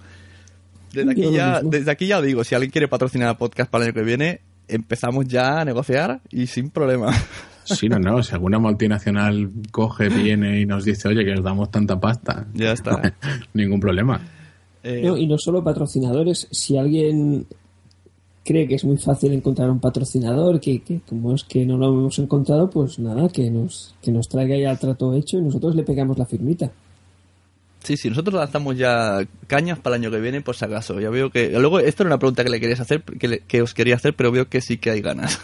Desde 0.91 1.11
aquí, 1.11 1.31
ya, 1.31 1.61
desde 1.61 1.91
aquí 1.91 2.07
ya 2.07 2.19
digo, 2.19 2.43
si 2.43 2.55
alguien 2.55 2.71
quiere 2.71 2.87
patrocinar 2.87 3.29
el 3.29 3.37
podcast 3.37 3.69
para 3.69 3.83
el 3.83 3.89
año 3.89 3.93
que 3.93 4.03
viene, 4.03 4.41
empezamos 4.67 5.27
ya 5.27 5.61
a 5.61 5.65
negociar 5.65 6.21
y 6.31 6.47
sin 6.47 6.69
problema. 6.69 7.11
Sí, 7.65 7.89
no, 7.89 7.97
no. 7.97 8.21
Si 8.21 8.31
alguna 8.31 8.59
multinacional 8.59 9.49
coge, 9.71 10.07
viene 10.09 10.61
y 10.61 10.67
nos 10.67 10.85
dice, 10.85 11.07
oye, 11.07 11.25
que 11.25 11.33
os 11.33 11.43
damos 11.43 11.71
tanta 11.71 11.99
pasta. 11.99 12.45
Ya 12.53 12.71
está. 12.73 13.15
Ningún 13.55 13.79
problema. 13.79 14.21
Eh, 14.83 15.01
No, 15.03 15.17
y 15.17 15.25
no 15.25 15.39
solo 15.39 15.63
patrocinadores, 15.63 16.47
si 16.51 16.77
alguien 16.77 17.47
cree 18.43 18.67
que 18.67 18.75
es 18.75 18.85
muy 18.85 18.97
fácil 18.97 19.33
encontrar 19.33 19.71
un 19.71 19.79
patrocinador, 19.79 20.59
que, 20.59 20.81
que 20.81 21.01
como 21.09 21.33
es 21.33 21.43
que 21.43 21.65
no 21.65 21.77
lo 21.77 21.87
hemos 21.87 22.19
encontrado, 22.19 22.69
pues 22.69 22.99
nada, 22.99 23.27
que 23.29 23.49
nos, 23.49 23.95
que 23.99 24.11
nos 24.11 24.29
traiga 24.29 24.55
ya 24.55 24.69
el 24.69 24.77
trato 24.77 25.15
hecho 25.15 25.39
y 25.39 25.41
nosotros 25.41 25.75
le 25.75 25.81
pegamos 25.81 26.19
la 26.19 26.27
firmita. 26.27 26.71
Sí, 27.85 27.97
sí, 27.97 28.09
nosotros 28.09 28.33
lanzamos 28.35 28.75
ya 28.77 29.19
cañas 29.47 29.79
para 29.79 29.95
el 29.95 30.01
año 30.01 30.11
que 30.11 30.19
viene, 30.19 30.41
por 30.41 30.55
si 30.55 30.65
acaso. 30.65 30.99
Ya 30.99 31.09
veo 31.09 31.29
que. 31.29 31.49
Luego, 31.59 31.79
esto 31.79 32.03
era 32.03 32.09
una 32.09 32.17
pregunta 32.19 32.43
que 32.43 32.49
le 32.49 32.59
querías 32.59 32.79
hacer, 32.79 33.03
que, 33.03 33.27
le- 33.27 33.39
que 33.41 33.61
os 33.61 33.73
quería 33.73 33.95
hacer, 33.95 34.15
pero 34.15 34.31
veo 34.31 34.49
que 34.49 34.59
sí 34.61 34.77
que 34.77 34.89
hay 34.89 35.01
ganas. 35.01 35.39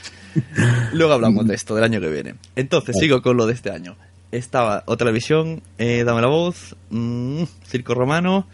Luego 0.92 1.14
hablamos 1.14 1.46
de 1.46 1.54
esto, 1.54 1.74
del 1.74 1.84
año 1.84 2.00
que 2.00 2.08
viene. 2.10 2.34
Entonces, 2.54 2.96
sigo 3.00 3.22
con 3.22 3.36
lo 3.36 3.46
de 3.46 3.54
este 3.54 3.70
año. 3.70 3.96
Estaba 4.30 4.84
O 4.86 4.96
Televisión, 4.96 5.62
eh, 5.78 6.04
Dame 6.04 6.20
la 6.20 6.28
Voz, 6.28 6.76
mm, 6.90 7.42
Circo 7.66 7.94
Romano. 7.94 8.46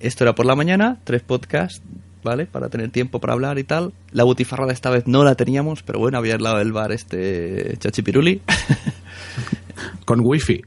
Esto 0.00 0.24
era 0.24 0.34
por 0.34 0.44
la 0.46 0.56
mañana, 0.56 0.98
tres 1.04 1.22
podcasts, 1.22 1.80
¿vale? 2.24 2.46
Para 2.46 2.68
tener 2.68 2.90
tiempo 2.90 3.20
para 3.20 3.34
hablar 3.34 3.58
y 3.58 3.64
tal. 3.64 3.92
La 4.10 4.24
butifarrada 4.24 4.72
esta 4.72 4.90
vez 4.90 5.06
no 5.06 5.22
la 5.22 5.34
teníamos, 5.34 5.82
pero 5.82 5.98
bueno, 6.00 6.18
había 6.18 6.34
al 6.34 6.42
lado 6.42 6.58
del 6.58 6.72
bar 6.72 6.90
este 6.92 7.76
Chachipiruli. 7.78 8.40
Con 10.04 10.20
wifi. 10.22 10.62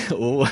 Uh. 0.16 0.44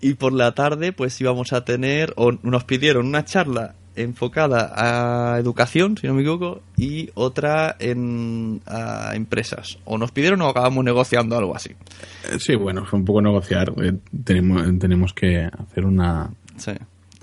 y 0.00 0.14
por 0.14 0.32
la 0.32 0.52
tarde 0.52 0.92
pues 0.92 1.20
íbamos 1.20 1.52
a 1.52 1.64
tener 1.64 2.12
o 2.16 2.32
nos 2.42 2.64
pidieron 2.64 3.06
una 3.06 3.24
charla 3.24 3.74
enfocada 3.96 4.72
a 4.74 5.38
educación 5.38 5.96
si 5.96 6.06
no 6.06 6.14
me 6.14 6.22
equivoco 6.22 6.62
y 6.76 7.10
otra 7.14 7.76
en 7.78 8.60
a 8.66 9.12
empresas 9.14 9.78
o 9.84 9.98
nos 9.98 10.10
pidieron 10.10 10.42
o 10.42 10.48
acabamos 10.48 10.84
negociando 10.84 11.36
algo 11.36 11.54
así 11.54 11.70
Eh, 11.70 12.38
Sí, 12.38 12.56
bueno, 12.56 12.84
fue 12.84 12.98
un 12.98 13.04
poco 13.04 13.22
negociar. 13.22 13.72
Eh, 13.82 13.94
tenemos, 14.24 14.78
tenemos 14.78 15.12
que 15.12 15.44
hacer 15.44 15.84
una, 15.84 16.30
sí 16.56 16.72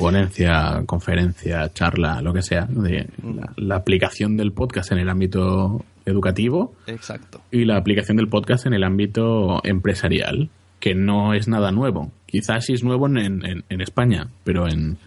ponencia, 0.01 0.81
conferencia, 0.87 1.71
charla, 1.73 2.21
lo 2.23 2.33
que 2.33 2.41
sea, 2.41 2.65
de 2.67 3.07
la, 3.23 3.53
la 3.55 3.75
aplicación 3.75 4.35
del 4.35 4.51
podcast 4.51 4.91
en 4.93 4.97
el 4.97 5.09
ámbito 5.09 5.85
educativo 6.05 6.73
Exacto. 6.87 7.41
y 7.51 7.65
la 7.65 7.77
aplicación 7.77 8.17
del 8.17 8.27
podcast 8.27 8.65
en 8.65 8.73
el 8.73 8.83
ámbito 8.83 9.61
empresarial, 9.63 10.49
que 10.79 10.95
no 10.95 11.33
es 11.33 11.47
nada 11.47 11.71
nuevo. 11.71 12.11
Quizás 12.25 12.65
sí 12.65 12.73
es 12.73 12.83
nuevo 12.83 13.07
en, 13.07 13.17
en- 13.17 13.63
en 13.69 13.81
España, 13.81 14.27
pero 14.43 14.67
en, 14.67 14.97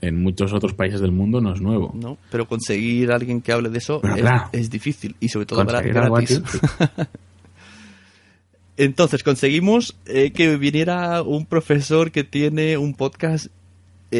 en 0.00 0.22
muchos 0.22 0.52
otros 0.52 0.74
países 0.74 1.00
del 1.00 1.12
mundo 1.12 1.40
no 1.40 1.54
es 1.54 1.60
nuevo. 1.60 1.92
¿no? 1.94 2.18
Pero 2.30 2.46
conseguir 2.46 3.10
a 3.10 3.14
alguien 3.16 3.40
que 3.40 3.52
hable 3.52 3.70
de 3.70 3.78
eso 3.78 4.00
es, 4.04 4.20
claro. 4.20 4.48
es 4.52 4.68
difícil 4.70 5.16
y 5.20 5.28
sobre 5.28 5.46
todo 5.46 5.64
gratis. 5.64 6.42
Entonces 8.76 9.22
conseguimos 9.22 9.96
eh, 10.06 10.32
que 10.32 10.56
viniera 10.56 11.22
un 11.22 11.46
profesor 11.46 12.10
que 12.10 12.24
tiene 12.24 12.76
un 12.76 12.94
podcast 12.94 13.46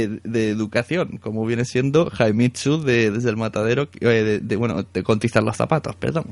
eh, 0.03 0.21
de 0.25 0.51
educación, 0.51 1.19
como 1.19 1.45
viene 1.47 1.65
siendo 1.65 2.11
Jaimitsu 2.11 2.83
de 2.83 3.11
Desde 3.11 3.31
el 3.31 3.37
Matadero, 3.37 3.89
eh, 4.01 4.07
de, 4.07 4.41
de- 4.41 4.57
bueno, 4.57 4.85
de 4.93 5.03
Contizar 5.03 5.43
los 5.43 5.57
Zapatos, 5.57 5.95
perdón. 5.97 6.25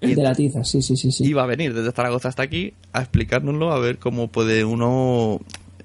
El 0.00 0.14
de 0.14 0.22
la 0.22 0.32
tiza, 0.34 0.62
sí, 0.64 0.80
sí, 0.80 0.96
sí. 0.96 1.10
sí. 1.10 1.24
Iba 1.24 1.42
a 1.42 1.46
venir 1.46 1.74
desde 1.74 1.90
Zaragoza 1.90 2.28
hasta 2.28 2.44
aquí 2.44 2.74
a 2.92 3.00
explicárnoslo, 3.00 3.72
a 3.72 3.80
ver 3.80 3.98
cómo 3.98 4.28
puede 4.28 4.64
uno, 4.64 5.40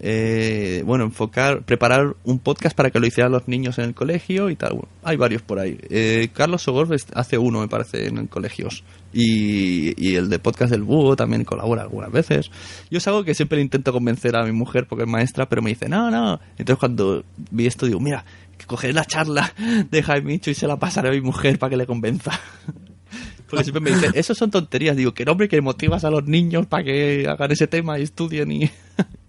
eh, 0.05 0.83
bueno, 0.85 1.05
enfocar, 1.05 1.63
preparar 1.63 2.17
un 2.25 2.37
podcast 2.37 2.75
para 2.75 2.91
que 2.91 2.99
lo 2.99 3.07
hicieran 3.07 3.31
los 3.31 3.47
niños 3.47 3.77
en 3.77 3.85
el 3.85 3.95
colegio 3.95 4.49
y 4.49 4.57
tal. 4.57 4.73
Bueno, 4.73 4.89
hay 5.01 5.15
varios 5.15 5.41
por 5.41 5.59
ahí. 5.59 5.79
Eh, 5.89 6.27
Carlos 6.33 6.61
Sogor 6.61 6.93
hace 7.13 7.37
uno, 7.37 7.61
me 7.61 7.69
parece, 7.69 8.07
en 8.07 8.27
colegios. 8.27 8.83
Y, 9.13 9.93
y 9.97 10.15
el 10.15 10.29
de 10.29 10.39
podcast 10.39 10.71
del 10.71 10.83
búho 10.83 11.15
también 11.15 11.45
colabora 11.45 11.83
algunas 11.83 12.11
veces. 12.11 12.51
Yo 12.91 12.97
es 12.97 13.07
algo 13.07 13.23
que 13.23 13.33
siempre 13.33 13.61
intento 13.61 13.93
convencer 13.93 14.35
a 14.35 14.43
mi 14.43 14.51
mujer 14.51 14.87
porque 14.89 15.05
es 15.05 15.09
maestra, 15.09 15.47
pero 15.47 15.61
me 15.61 15.69
dice, 15.69 15.87
no, 15.87 16.11
no. 16.11 16.41
Entonces 16.57 16.79
cuando 16.79 17.23
vi 17.51 17.65
esto 17.65 17.85
digo, 17.85 18.01
mira, 18.01 18.25
que 18.57 18.91
la 18.91 19.05
charla 19.05 19.53
de 19.89 20.03
Jaime 20.03 20.33
Micho 20.33 20.51
y 20.51 20.53
se 20.53 20.67
la 20.67 20.75
pasaré 20.75 21.09
a 21.09 21.11
mi 21.13 21.21
mujer 21.21 21.57
para 21.57 21.69
que 21.69 21.77
le 21.77 21.85
convenza. 21.85 22.37
Porque 23.49 23.63
siempre 23.63 23.81
me 23.81 23.91
dice, 23.91 24.11
eso 24.15 24.35
son 24.35 24.51
tonterías. 24.51 24.97
Digo, 24.97 25.13
que 25.13 25.23
hombre, 25.29 25.47
que 25.47 25.61
motivas 25.61 26.03
a 26.03 26.09
los 26.09 26.25
niños 26.25 26.65
para 26.65 26.83
que 26.83 27.25
hagan 27.29 27.51
ese 27.53 27.67
tema 27.67 27.99
y 27.99 28.03
estudien 28.03 28.51
y... 28.51 28.69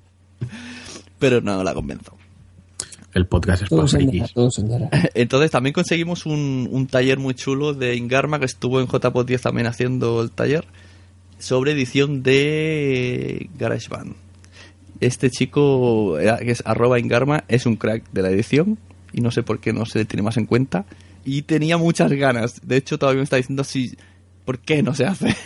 Pero 1.25 1.41
no 1.41 1.65
la 1.65 1.73
convenzo. 1.73 2.19
El 3.15 3.27
podcast 3.27 3.63
es 3.63 3.71
Todo 3.71 3.87
para. 3.87 5.01
Entonces 5.15 5.51
también 5.51 5.73
conseguimos 5.73 6.27
un, 6.27 6.69
un 6.71 6.87
taller 6.87 7.19
muy 7.19 7.33
chulo 7.33 7.73
de 7.73 7.97
Ingarma 7.97 8.39
que 8.39 8.45
estuvo 8.45 8.79
en 8.79 8.89
JPOT 8.89 9.27
10 9.27 9.41
también 9.41 9.67
haciendo 9.67 10.21
el 10.21 10.31
taller 10.31 10.67
sobre 11.39 11.73
edición 11.73 12.23
de 12.23 13.49
GarageBand. 13.59 14.17
Este 15.01 15.31
chico, 15.31 16.19
que 16.19 16.51
es 16.51 16.63
arroba 16.67 16.99
Ingarma, 16.99 17.45
es 17.49 17.65
un 17.65 17.77
crack 17.77 18.05
de 18.13 18.21
la 18.21 18.29
edición 18.29 18.77
y 19.11 19.23
no 19.23 19.31
sé 19.31 19.43
por 19.43 19.61
qué 19.61 19.73
no 19.73 19.87
se 19.87 20.01
le 20.01 20.05
tiene 20.05 20.25
más 20.25 20.37
en 20.37 20.45
cuenta. 20.45 20.85
Y 21.25 21.41
tenía 21.41 21.79
muchas 21.79 22.13
ganas. 22.13 22.61
De 22.63 22.77
hecho, 22.77 22.99
todavía 22.99 23.21
me 23.21 23.25
está 23.25 23.37
diciendo 23.37 23.65
si, 23.65 23.97
¿por 24.45 24.59
qué 24.59 24.83
no 24.83 24.95
se 24.95 25.07
hace? 25.07 25.35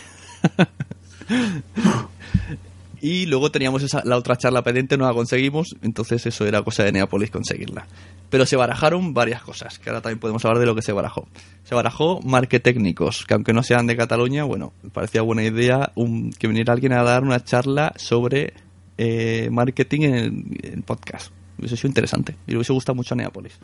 Y 3.01 3.25
luego 3.27 3.51
teníamos 3.51 3.83
esa, 3.83 4.01
la 4.03 4.17
otra 4.17 4.35
charla 4.35 4.61
pendiente, 4.63 4.97
no 4.97 5.05
la 5.05 5.13
conseguimos, 5.13 5.75
entonces 5.81 6.25
eso 6.25 6.45
era 6.45 6.61
cosa 6.61 6.83
de 6.83 6.91
Neapolis 6.91 7.31
conseguirla. 7.31 7.87
Pero 8.29 8.45
se 8.45 8.55
barajaron 8.55 9.13
varias 9.13 9.41
cosas, 9.41 9.79
que 9.79 9.89
ahora 9.89 10.01
también 10.01 10.19
podemos 10.19 10.43
hablar 10.45 10.59
de 10.59 10.65
lo 10.65 10.75
que 10.75 10.81
se 10.81 10.91
barajó. 10.91 11.27
Se 11.63 11.75
barajó 11.75 12.19
marketécnicos, 12.21 13.25
que 13.25 13.33
aunque 13.33 13.53
no 13.53 13.63
sean 13.63 13.87
de 13.87 13.95
Cataluña, 13.95 14.43
bueno, 14.43 14.73
parecía 14.91 15.21
buena 15.21 15.43
idea 15.43 15.93
que 16.37 16.47
viniera 16.47 16.73
alguien 16.73 16.93
a 16.93 17.03
dar 17.03 17.23
una 17.23 17.43
charla 17.43 17.93
sobre 17.95 18.53
eh, 18.97 19.49
marketing 19.51 20.01
en 20.01 20.57
el, 20.61 20.83
podcast. 20.83 21.31
Hubiese 21.57 21.77
sido 21.77 21.89
interesante 21.89 22.35
y 22.47 22.51
le 22.51 22.57
hubiese 22.57 22.73
gustado 22.73 22.95
mucho 22.95 23.13
a 23.13 23.17
Neapolis. 23.17 23.57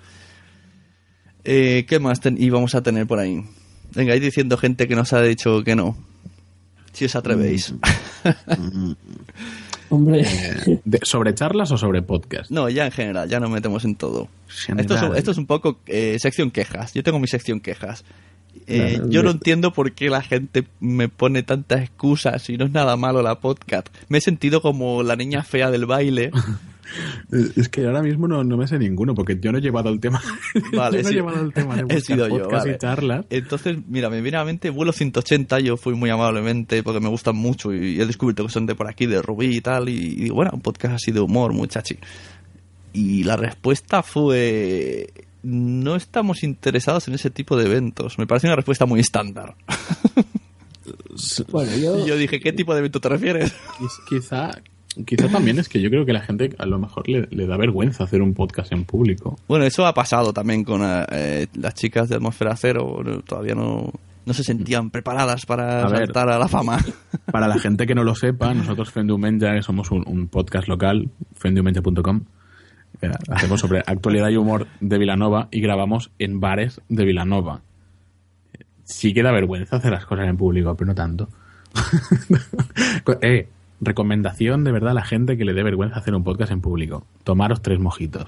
Eh, 1.44 1.86
¿Qué 1.88 2.00
más 2.00 2.22
íbamos 2.38 2.74
a 2.74 2.82
tener 2.82 3.06
por 3.06 3.20
ahí? 3.20 3.44
Venga, 3.94 4.14
ahí 4.14 4.20
diciendo 4.20 4.58
gente 4.58 4.88
que 4.88 4.96
nos 4.96 5.14
ha 5.14 5.22
dicho 5.22 5.64
que 5.64 5.76
no. 5.76 5.98
Si 6.96 7.04
os 7.06 7.16
atrevéis. 7.16 7.74
Hombre, 9.90 10.22
Eh, 10.22 10.80
de- 10.84 11.00
¿Sobre 11.04 11.34
charlas 11.36 11.70
o 11.72 11.78
sobre 11.78 12.02
podcast? 12.02 12.50
No, 12.50 12.70
ya 12.70 12.86
en 12.86 12.92
general, 12.92 13.30
ya 13.30 13.40
nos 13.40 13.50
metemos 13.52 13.86
en 13.86 13.96
todo. 13.96 14.30
General. 14.48 14.82
Esto 14.82 15.14
es, 15.14 15.18
esto 15.20 15.32
es 15.32 15.38
un 15.38 15.46
poco 15.46 15.80
eh, 15.86 16.18
sección 16.20 16.50
quejas. 16.52 16.94
Yo 16.94 17.04
tengo 17.04 17.20
mi 17.20 17.28
sección 17.28 17.60
quejas. 17.60 18.04
Eh, 18.68 19.00
yo 19.10 19.22
no 19.24 19.32
entiendo 19.32 19.72
por 19.74 19.92
qué 19.92 20.10
la 20.10 20.22
gente 20.22 20.66
me 20.80 21.08
pone 21.08 21.44
tantas 21.44 21.82
excusas 21.82 22.50
y 22.50 22.58
no 22.58 22.66
es 22.66 22.72
nada 22.72 22.96
malo 22.98 23.22
la 23.22 23.40
podcast. 23.40 23.88
Me 24.10 24.18
he 24.18 24.22
sentido 24.22 24.62
como 24.62 25.04
la 25.04 25.16
niña 25.16 25.44
fea 25.44 25.72
del 25.72 25.86
baile. 25.86 26.32
Es 27.56 27.70
que 27.70 27.86
ahora 27.86 28.02
mismo 28.02 28.28
no, 28.28 28.44
no 28.44 28.58
me 28.58 28.68
sé 28.68 28.78
ninguno, 28.78 29.16
porque 29.16 29.38
yo 29.40 29.52
no 29.52 29.58
he 29.58 29.62
llevado 29.62 29.90
el 29.90 30.00
tema. 30.00 30.22
Vale, 30.74 30.98
yo 30.98 31.04
no 31.04 31.10
he 31.10 31.14
llevado 31.14 31.42
el 31.42 31.54
tema 31.54 31.76
de 31.76 31.86
He 31.96 32.02
sido 32.02 32.28
yo, 32.28 32.38
podcast 32.38 32.66
vale. 32.66 32.76
y 32.76 32.78
charlas. 32.78 33.26
Entonces, 33.30 33.78
mira, 33.88 34.10
me 34.10 34.22
viene 34.22 34.38
a 34.38 34.42
la 34.42 34.46
mente 34.46 34.70
vuelo 34.70 34.94
180, 34.94 35.60
yo 35.62 35.78
fui 35.78 35.96
muy 35.96 36.10
amablemente 36.10 36.84
porque 36.84 37.00
me 37.00 37.10
gustan 37.10 37.36
mucho 37.36 37.74
y 37.74 38.00
he 38.00 38.06
descubierto 38.06 38.46
que 38.46 38.52
son 38.52 38.66
de 38.66 38.76
por 38.76 38.88
aquí, 38.88 39.08
de 39.08 39.22
Rubí 39.22 39.58
y 39.58 39.62
tal, 39.62 39.90
y, 39.90 39.94
y 39.94 40.16
digo, 40.16 40.36
bueno, 40.36 40.52
un 40.54 40.62
podcast 40.62 40.96
así 40.96 41.12
de 41.12 41.20
humor, 41.20 41.54
muchachi. 41.54 41.98
Y 42.94 43.24
la 43.24 43.36
respuesta 43.36 44.04
fue, 44.04 45.10
no 45.46 45.96
estamos 45.96 46.44
interesados 46.44 47.08
en 47.08 47.14
ese 47.14 47.30
tipo 47.30 47.56
de 47.56 47.66
eventos. 47.66 48.18
Me 48.18 48.26
parece 48.28 48.48
una 48.48 48.56
respuesta 48.56 48.86
muy 48.86 49.00
estándar. 49.00 49.56
bueno, 51.52 51.72
yo, 51.78 52.00
Y 52.00 52.08
yo 52.08 52.18
dije, 52.18 52.40
¿qué 52.40 52.52
tipo 52.54 52.74
de 52.74 52.80
evento 52.80 53.00
te 53.00 53.10
refieres? 53.10 53.56
Quiz- 53.80 54.00
Quizá, 54.10 54.52
quizá 55.06 55.28
también 55.30 55.60
es 55.60 55.70
que 55.70 55.82
yo 55.82 55.90
creo 55.90 56.06
que 56.06 56.14
la 56.14 56.22
gente 56.22 56.56
a 56.58 56.66
lo 56.66 56.80
mejor 56.80 57.08
le, 57.10 57.28
le 57.32 57.48
da 57.48 57.58
vergüenza 57.58 58.04
hacer 58.04 58.22
un 58.22 58.34
podcast 58.34 58.72
en 58.72 58.86
público. 58.86 59.38
Bueno, 59.48 59.66
eso 59.66 59.86
ha 59.86 59.94
pasado 59.94 60.34
también 60.34 60.64
con 60.64 60.82
eh, 60.84 61.48
las 61.56 61.74
chicas 61.76 62.10
de 62.10 62.16
Atmósfera 62.16 62.56
Cero, 62.56 63.02
todavía 63.26 63.56
no, 63.56 63.92
no 64.26 64.34
se 64.34 64.44
sentían 64.44 64.90
preparadas 64.92 65.46
para 65.46 65.84
A 65.84 65.90
ver. 65.90 66.06
saltar 66.06 66.30
a 66.30 66.40
la 66.40 66.48
fama. 66.48 66.84
Para 67.32 67.48
la 67.48 67.58
gente 67.60 67.86
que 67.88 67.96
no 67.96 68.04
lo 68.04 68.16
sepa, 68.16 68.54
nosotros 68.54 68.92
Fendumenja, 68.92 69.54
que 69.56 69.62
somos 69.64 69.92
un, 69.92 70.04
un 70.08 70.28
podcast 70.28 70.68
local, 70.68 71.10
fendumenja.com, 71.36 72.22
hacemos 73.30 73.60
sobre 73.60 73.80
actualidad 73.86 74.30
y 74.30 74.38
humor 74.38 74.68
de 74.80 74.98
Vilanova 74.98 75.48
y 75.52 75.62
grabamos 75.62 76.12
en 76.20 76.40
bares 76.40 76.82
de 76.90 77.06
Vilanova. 77.06 77.62
Sí 78.84 79.14
que 79.14 79.24
da 79.24 79.32
vergüenza 79.32 79.78
hacer 79.78 79.92
las 79.92 80.06
cosas 80.06 80.28
en 80.28 80.38
público, 80.38 80.76
pero 80.76 80.88
no 80.88 80.96
tanto. 80.96 81.30
eh, 83.22 83.48
recomendación 83.82 84.64
de 84.64 84.72
verdad 84.72 84.92
a 84.92 84.96
la 84.96 85.06
gente 85.06 85.38
que 85.38 85.46
le 85.46 85.54
dé 85.54 85.64
vergüenza 85.64 85.98
hacer 85.98 86.16
un 86.16 86.24
podcast 86.24 86.52
en 86.52 86.62
público. 86.62 87.06
Tomaros 87.24 87.62
tres 87.62 87.80
mojitos. 87.80 88.28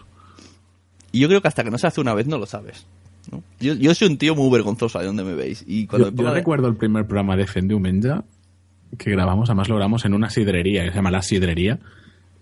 Y 1.12 1.20
yo 1.20 1.28
creo 1.28 1.42
que 1.42 1.48
hasta 1.48 1.64
que 1.64 1.72
no 1.72 1.78
se 1.78 1.88
hace 1.88 2.02
una 2.02 2.14
vez 2.14 2.28
no 2.28 2.38
lo 2.38 2.46
sabes. 2.46 2.86
¿no? 3.32 3.44
Yo, 3.60 3.74
yo 3.74 3.94
soy 3.96 4.08
un 4.10 4.18
tío 4.18 4.36
muy 4.36 4.50
vergonzoso, 4.52 5.00
ahí 5.00 5.06
donde 5.06 5.24
me 5.24 5.36
veis. 5.36 5.64
Y 5.68 5.88
cuando 5.88 6.08
Yo, 6.08 6.12
me 6.12 6.16
pongo 6.18 6.30
yo 6.30 6.34
de- 6.34 6.40
recuerdo 6.40 6.68
el 6.68 6.76
primer 6.76 7.06
programa 7.06 7.36
de 7.38 7.48
Fendumenja 7.48 8.24
que 8.98 9.12
grabamos, 9.12 9.50
además 9.50 9.68
lo 9.68 9.76
grabamos 9.76 10.06
en 10.06 10.14
una 10.14 10.30
sidrería, 10.30 10.84
que 10.84 10.92
se 10.92 10.96
llama 10.96 11.12
La 11.12 11.22
Sidrería, 11.22 11.78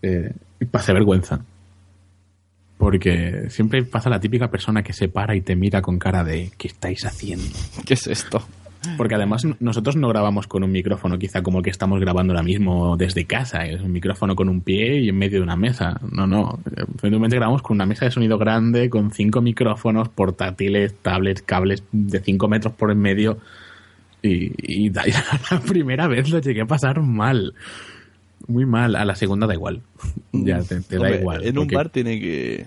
eh, 0.04 0.32
y 0.60 0.66
pasé 0.66 0.94
vergüenza. 0.94 1.42
Porque 2.86 3.48
siempre 3.50 3.84
pasa 3.84 4.12
la 4.12 4.20
típica 4.20 4.52
persona 4.52 4.84
que 4.84 4.94
se 4.94 5.08
para 5.08 5.36
y 5.36 5.42
te 5.42 5.56
mira 5.56 5.82
con 5.82 5.98
cara 5.98 6.24
de 6.24 6.52
¿qué 6.56 6.68
estáis 6.68 7.04
haciendo? 7.04 7.44
¿Qué 7.84 7.96
es 7.96 8.06
esto? 8.06 8.44
Porque 8.96 9.16
además 9.16 9.44
nosotros 9.60 9.96
no 9.96 10.08
grabamos 10.08 10.46
con 10.46 10.64
un 10.64 10.72
micrófono 10.72 11.18
quizá 11.18 11.42
como 11.42 11.58
el 11.58 11.64
que 11.64 11.72
estamos 11.72 12.00
grabando 12.00 12.34
ahora 12.34 12.44
mismo 12.44 12.96
desde 12.96 13.26
casa, 13.26 13.66
es 13.66 13.82
un 13.82 13.92
micrófono 13.92 14.36
con 14.36 14.50
un 14.50 14.62
pie 14.62 15.00
y 15.00 15.10
en 15.10 15.18
medio 15.18 15.40
de 15.40 15.44
una 15.44 15.56
mesa. 15.56 16.00
No, 16.12 16.28
no, 16.28 16.60
evidentemente 17.02 17.38
grabamos 17.38 17.64
con 17.64 17.74
una 17.74 17.88
mesa 17.88 18.06
de 18.06 18.12
sonido 18.12 18.38
grande, 18.38 18.88
con 18.88 19.10
cinco 19.10 19.42
micrófonos, 19.42 20.10
portátiles, 20.10 20.94
tablets, 21.02 21.42
cables 21.42 21.82
de 21.92 22.20
5 22.20 22.48
metros 22.48 22.76
por 22.76 22.92
en 22.92 23.00
medio. 23.00 23.40
Y, 24.22 24.52
y 24.58 24.90
la 25.50 25.60
primera 25.68 26.08
vez 26.08 26.30
lo 26.30 26.38
llegué 26.38 26.62
a 26.62 26.68
pasar 26.68 27.02
mal. 27.02 27.56
Muy 28.48 28.66
mal. 28.66 28.96
A 28.96 29.06
la 29.06 29.16
segunda 29.16 29.48
da 29.48 29.54
igual. 29.54 29.82
ya 30.34 30.62
te, 30.62 30.82
te 30.82 30.96
da 30.98 31.02
Hombre, 31.04 31.20
igual. 31.20 31.46
En 31.46 31.58
un 31.58 31.68
bar 31.68 31.90
tiene 31.90 32.20
que... 32.20 32.66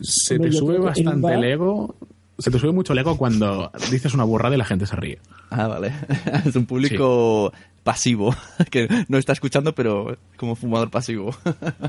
se 0.00 0.34
Hombre, 0.36 0.50
te 0.50 0.56
sube 0.56 0.78
bastante 0.78 1.20
bar- 1.20 1.34
el 1.34 1.44
ego. 1.44 1.94
Se 2.38 2.50
te 2.52 2.58
sube 2.58 2.72
mucho 2.72 2.92
el 2.92 3.00
ego 3.00 3.16
cuando 3.18 3.70
dices 3.90 4.14
una 4.14 4.24
burrada 4.24 4.54
y 4.54 4.58
la 4.58 4.64
gente 4.64 4.86
se 4.86 4.94
ríe. 4.96 5.18
Ah, 5.50 5.66
vale. 5.66 5.92
es 6.46 6.54
un 6.54 6.66
público 6.66 7.52
pasivo, 7.82 8.34
que 8.70 8.88
no 9.08 9.18
está 9.18 9.32
escuchando, 9.32 9.74
pero 9.74 10.16
como 10.36 10.54
fumador 10.54 10.90
pasivo. 10.90 11.34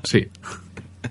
Sí. 0.04 0.28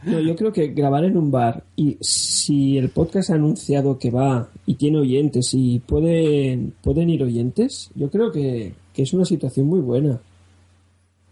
no, 0.05 0.18
yo 0.21 0.35
creo 0.35 0.53
que 0.53 0.68
grabar 0.68 1.05
en 1.05 1.16
un 1.16 1.31
bar 1.31 1.62
y 1.77 1.99
si 2.01 2.79
el 2.79 2.88
podcast 2.88 3.31
ha 3.31 3.35
anunciado 3.35 3.99
que 3.99 4.11
va 4.11 4.49
y 4.66 4.75
tiene 4.75 4.99
oyentes 4.99 5.51
y 5.53 5.79
pueden, 5.81 6.73
pueden 6.83 7.09
ir 7.11 7.23
oyentes, 7.23 7.90
yo 7.94 8.11
creo 8.11 8.33
que, 8.33 8.73
que 8.92 9.03
es 9.03 9.12
una 9.12 9.25
situación 9.25 9.66
muy 9.66 9.81
buena. 9.81 10.18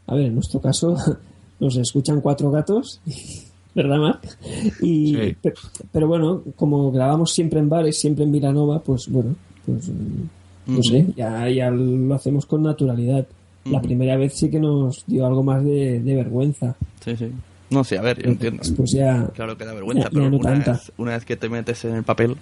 A 0.07 0.15
ver, 0.15 0.27
en 0.27 0.35
nuestro 0.35 0.61
caso 0.61 0.97
nos 1.61 1.77
escuchan 1.77 2.21
cuatro 2.21 2.51
gatos, 2.51 3.01
¿verdad, 3.75 3.99
Marc? 3.99 4.39
Y, 4.83 5.15
Sí. 5.15 5.37
pe- 5.43 5.55
pero 5.93 6.07
bueno, 6.09 6.43
como 6.57 6.91
grabamos 6.93 7.33
siempre 7.33 7.61
en 7.61 7.69
bares, 7.69 7.99
siempre 7.99 8.25
en 8.25 8.33
Vilanova, 8.33 8.81
pues 8.81 9.09
bueno, 9.09 9.35
pues 9.65 9.89
mm, 9.89 10.75
no 10.75 10.83
sé, 10.83 11.07
ya, 11.17 11.49
ya 11.49 11.71
lo 11.71 12.15
hacemos 12.15 12.47
con 12.47 12.63
naturalidad. 12.63 13.27
La 13.67 13.81
primera 13.83 14.17
vez 14.17 14.35
sí 14.35 14.49
que 14.49 14.61
nos 14.61 15.03
dio 15.09 15.27
algo 15.27 15.43
más 15.43 15.65
de, 15.65 15.99
de 16.01 16.15
vergüenza. 16.15 16.77
sí, 17.05 17.17
sí. 17.17 17.33
No 17.69 17.83
sé, 17.83 17.99
a 17.99 18.03
ver, 18.03 18.23
yo 18.23 18.31
entiendo. 18.31 18.63
Pues 18.77 18.93
ya. 18.93 19.29
Claro 19.35 19.59
que 19.59 19.65
da 19.65 19.75
vergüenza, 19.75 20.05
ya- 20.05 20.09
ya 20.11 20.11
pero 20.15 20.31
no 20.31 20.37
una, 20.39 20.51
vez, 20.53 20.93
una 20.99 21.11
vez 21.15 21.25
que 21.25 21.37
te 21.37 21.49
metes 21.49 21.85
en 21.85 21.97
el 21.97 22.05
papel. 22.05 22.37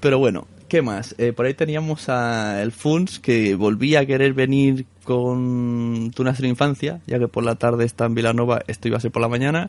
Pero 0.00 0.18
bueno, 0.18 0.46
¿qué 0.72 0.80
más? 0.80 1.14
Eh, 1.18 1.34
por 1.34 1.44
ahí 1.44 1.52
teníamos 1.52 2.08
a 2.08 2.62
el 2.62 2.72
Funs 2.72 3.18
que 3.18 3.54
volvía 3.56 4.00
a 4.00 4.06
querer 4.06 4.32
venir 4.32 4.86
con 5.04 6.10
Tu 6.14 6.24
Nuestra 6.24 6.48
Infancia, 6.48 7.02
ya 7.06 7.18
que 7.18 7.28
por 7.28 7.44
la 7.44 7.56
tarde 7.56 7.84
está 7.84 8.06
en 8.06 8.14
Vilanova, 8.14 8.62
esto 8.66 8.88
iba 8.88 8.96
a 8.96 9.00
ser 9.00 9.10
por 9.10 9.20
la 9.20 9.28
mañana. 9.28 9.68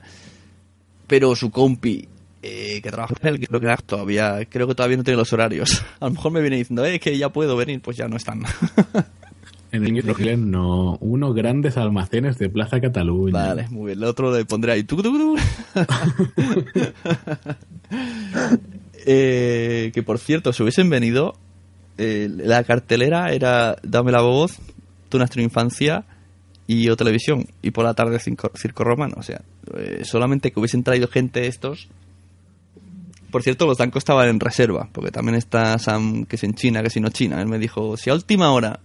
Pero 1.08 1.36
su 1.36 1.52
compi, 1.52 2.08
eh, 2.42 2.80
que 2.82 2.90
trabaja 2.90 3.16
con 3.16 3.28
él, 3.28 3.38
que 3.38 3.48
creo 3.48 3.60
que 3.60 3.76
todavía, 3.86 4.48
creo 4.50 4.66
que 4.66 4.76
todavía 4.76 4.96
no 4.96 5.04
tiene 5.04 5.18
los 5.18 5.34
horarios. 5.34 5.84
A 6.00 6.06
lo 6.06 6.12
mejor 6.12 6.32
me 6.32 6.40
viene 6.40 6.56
diciendo, 6.56 6.86
eh, 6.86 7.02
que 7.02 7.18
ya 7.18 7.28
puedo 7.28 7.58
venir, 7.58 7.82
pues 7.82 7.98
ya 7.98 8.08
no 8.08 8.16
están. 8.16 8.44
En 9.74 9.84
el 9.84 9.92
Nitrogilen 9.92 10.52
no. 10.52 11.00
Uno 11.02 11.34
grandes 11.34 11.78
almacenes 11.78 12.38
de 12.38 12.48
Plaza 12.48 12.80
Cataluña. 12.80 13.34
Vale, 13.34 13.68
muy 13.72 13.88
bien. 13.88 13.98
El 13.98 14.04
otro 14.04 14.32
le 14.32 14.46
pondré 14.46 14.74
ahí. 14.74 14.86
Eh, 19.06 19.92
que 19.94 20.04
por 20.04 20.20
cierto, 20.20 20.54
si 20.54 20.64
hubiesen 20.64 20.90
venido, 20.90 21.36
eh, 21.98 22.30
la 22.30 22.64
cartelera 22.64 23.32
era 23.34 23.78
Dame 23.84 24.12
la 24.12 24.22
voz, 24.22 24.60
Tu 25.10 25.18
nuestra 25.18 25.42
infancia 25.42 26.06
y 26.68 26.90
O 26.90 26.96
Televisión. 26.96 27.48
Y 27.62 27.72
por 27.72 27.86
la 27.86 27.94
tarde 27.94 28.20
Circo, 28.20 28.52
Circo 28.56 28.84
Romano. 28.84 29.16
O 29.18 29.24
sea, 29.24 29.42
eh, 29.78 30.02
solamente 30.04 30.52
que 30.52 30.60
hubiesen 30.60 30.84
traído 30.84 31.08
gente 31.08 31.48
estos. 31.48 31.88
Por 33.32 33.42
cierto, 33.42 33.66
los 33.66 33.78
Danco 33.78 33.98
estaban 33.98 34.30
en 34.30 34.40
reserva, 34.40 34.90
porque 34.92 35.10
también 35.10 35.36
está 35.36 35.78
Sam, 35.80 36.26
que 36.26 36.36
es 36.36 36.44
en 36.44 36.54
China, 36.54 36.84
que 36.84 36.92
si 36.92 37.00
no 37.00 37.10
China. 37.10 37.42
Él 37.42 37.48
me 37.48 37.58
dijo, 37.58 37.98
si 37.98 38.12
a 38.12 38.14
última 38.14 38.52
hora 38.52 38.80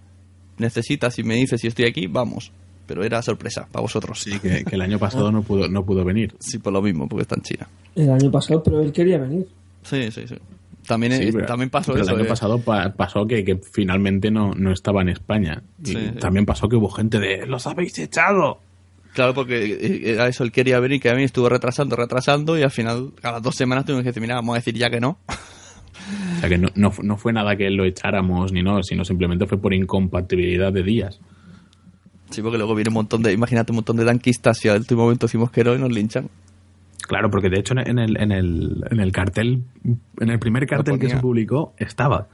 necesitas 0.57 1.19
y 1.19 1.23
me 1.23 1.35
dices 1.35 1.61
si 1.61 1.67
estoy 1.67 1.85
aquí, 1.85 2.07
vamos. 2.07 2.51
Pero 2.87 3.05
era 3.05 3.21
sorpresa 3.21 3.69
para 3.71 3.83
vosotros. 3.83 4.23
Sí, 4.23 4.41
que, 4.41 4.65
que 4.65 4.75
el 4.75 4.81
año 4.81 4.99
pasado 4.99 5.31
no 5.33 5.43
pudo, 5.43 5.69
no 5.69 5.85
pudo 5.85 6.03
venir. 6.05 6.35
Sí, 6.39 6.59
por 6.59 6.73
lo 6.73 6.81
mismo, 6.81 7.07
porque 7.07 7.23
está 7.23 7.35
en 7.35 7.43
China. 7.43 7.69
El 7.95 8.11
año 8.11 8.31
pasado, 8.31 8.63
pero 8.63 8.81
él 8.81 8.91
quería 8.91 9.19
venir. 9.19 9.47
Sí, 9.89 10.11
sí, 10.11 10.27
sí. 10.29 10.37
También, 10.87 11.13
Sí, 11.13 11.31
pero- 11.33 11.47
también 11.47 11.69
pasó 11.71 11.93
pero 11.93 12.03
eso. 12.05 12.13
El 12.13 12.19
año 12.21 12.27
eh. 12.27 12.29
pasado 12.31 12.61
pa- 12.61 12.91
pasó 12.95 13.27
que, 13.27 13.45
que 13.45 13.57
finalmente 13.73 14.31
no, 14.31 14.53
no 14.55 14.73
estaba 14.73 15.03
en 15.03 15.11
España. 15.11 15.63
Y 15.85 15.89
Sí, 15.89 16.11
también 16.19 16.47
pasó 16.47 16.69
que 16.69 16.77
hubo 16.77 16.89
gente 16.91 17.19
de 17.19 17.47
¡Los 17.47 17.67
habéis 17.67 17.99
echado! 17.99 18.61
Claro, 19.15 19.35
porque 19.35 19.65
eh, 19.65 20.03
era 20.13 20.29
eso, 20.29 20.45
él 20.45 20.53
quería 20.53 20.79
venir, 20.81 21.01
que 21.01 21.11
a 21.11 21.15
mí 21.15 21.25
estuvo 21.25 21.49
retrasando, 21.49 21.97
retrasando, 21.97 22.59
y 22.59 22.63
al 22.63 22.71
final, 22.71 23.13
a 23.23 23.33
las 23.33 23.43
dos 23.43 23.55
semanas 23.57 23.85
tuvimos 23.85 24.03
que 24.03 24.11
decir, 24.11 24.21
mira, 24.23 24.37
vamos 24.37 24.55
a 24.55 24.59
decir 24.59 24.75
ya 24.75 24.89
que 24.91 25.01
no. 25.01 25.19
O 26.37 26.41
sea 26.41 26.49
que 26.49 26.57
no, 26.59 26.69
no, 26.77 26.93
no 27.03 27.17
fue 27.19 27.33
nada 27.33 27.57
que 27.57 27.69
lo 27.71 27.85
echáramos 27.85 28.53
ni 28.53 28.63
no, 28.63 28.83
sino 28.85 29.05
simplemente 29.05 29.47
fue 29.47 29.59
por 29.61 29.75
incompatibilidad 29.75 30.73
de 30.73 30.83
días. 30.85 31.21
Sí, 32.31 32.41
porque 32.41 32.57
luego 32.57 32.75
viene 32.75 32.89
un 32.89 32.95
montón 32.95 33.23
de, 33.23 33.33
imagínate 33.33 33.73
un 33.73 33.77
montón 33.77 33.97
de 33.97 34.05
danquistas 34.05 34.65
y 34.65 34.69
al 34.69 34.79
último 34.79 35.03
momento 35.03 35.27
decimos 35.27 35.51
que 35.51 35.65
no 35.65 35.75
y 35.75 35.79
nos 35.79 35.91
linchan. 35.93 36.31
Claro, 37.09 37.29
porque 37.31 37.49
de 37.51 37.59
hecho 37.59 37.75
en 37.77 37.99
el, 37.99 38.17
en 38.21 38.31
el, 38.31 38.85
en 38.91 39.01
el 39.01 39.11
cartel, 39.11 39.65
en 40.21 40.31
el 40.31 40.39
primer 40.39 40.65
cartel 40.69 41.01
que 41.01 41.09
se 41.09 41.17
publicó, 41.17 41.73
estaba. 41.79 42.29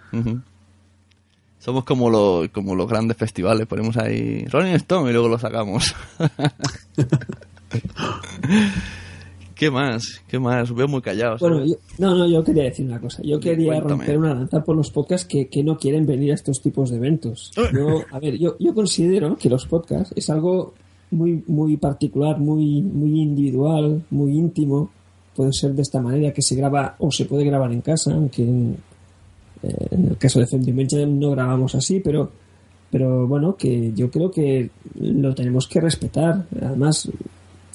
Somos 1.61 1.85
como, 1.85 2.11
lo- 2.11 2.43
como 2.53 2.75
los 2.75 2.87
grandes 2.87 3.17
festivales, 3.17 3.67
ponemos 3.67 3.97
ahí 3.97 4.45
Rolling 4.49 4.75
Stone 4.75 5.09
y 5.09 5.13
luego 5.15 5.29
lo 5.29 5.39
sacamos. 5.39 5.95
¿Qué 9.55 9.71
más? 9.71 10.21
¿Qué 10.27 10.39
más? 10.41 10.75
Veo 10.75 10.89
muy 10.89 11.01
callados. 11.01 11.41
Bueno, 11.41 11.63
¿eh? 11.63 11.69
yo- 11.69 11.77
no, 11.99 12.15
no, 12.17 12.29
yo 12.29 12.43
quería 12.43 12.65
decir 12.65 12.85
una 12.87 13.01
cosa. 13.01 13.23
Yo 13.23 13.39
quería 13.39 13.75
Cuéntame. 13.75 13.91
romper 13.95 14.19
una 14.19 14.35
lanza 14.35 14.65
por 14.65 14.75
los 14.77 14.91
podcasts 14.91 15.27
que, 15.29 15.49
que 15.49 15.63
no 15.63 15.79
quieren 15.79 16.05
venir 16.07 16.33
a 16.33 16.35
estos 16.35 16.61
tipos 16.61 16.91
de 16.91 16.97
eventos. 16.97 17.53
Yo, 17.73 18.03
a 18.11 18.19
ver, 18.19 18.37
yo, 18.37 18.57
yo 18.59 18.75
considero 18.75 19.37
que 19.37 19.49
los 19.49 19.67
podcasts 19.67 20.13
es 20.17 20.29
algo 20.29 20.75
muy, 21.15 21.43
muy 21.47 21.77
particular, 21.77 22.39
muy, 22.39 22.83
muy 22.83 23.21
individual, 23.23 24.03
muy 24.11 24.33
íntimo. 24.37 24.91
Puede 25.35 25.53
ser 25.53 25.75
de 25.75 25.83
esta 25.83 26.01
manera 26.01 26.33
que 26.33 26.43
se 26.43 26.55
graba 26.57 26.95
o 26.99 27.11
se 27.11 27.25
puede 27.25 27.45
grabar 27.45 27.73
en 27.73 27.81
casa, 27.81 28.13
aunque 28.15 28.43
en, 28.43 28.77
eh, 29.63 29.87
en 29.91 30.05
el 30.09 30.17
caso 30.17 30.41
de 30.41 30.47
Fem 30.47 30.63
Dimension 30.63 31.19
no 31.19 31.31
grabamos 31.31 31.75
así, 31.75 32.01
pero, 32.01 32.31
pero 32.91 33.27
bueno, 33.27 33.57
que 33.57 33.93
yo 33.95 34.11
creo 34.11 34.31
que 34.31 34.71
lo 35.01 35.35
tenemos 35.35 35.67
que 35.67 35.81
respetar. 35.81 36.47
Además, 36.61 37.09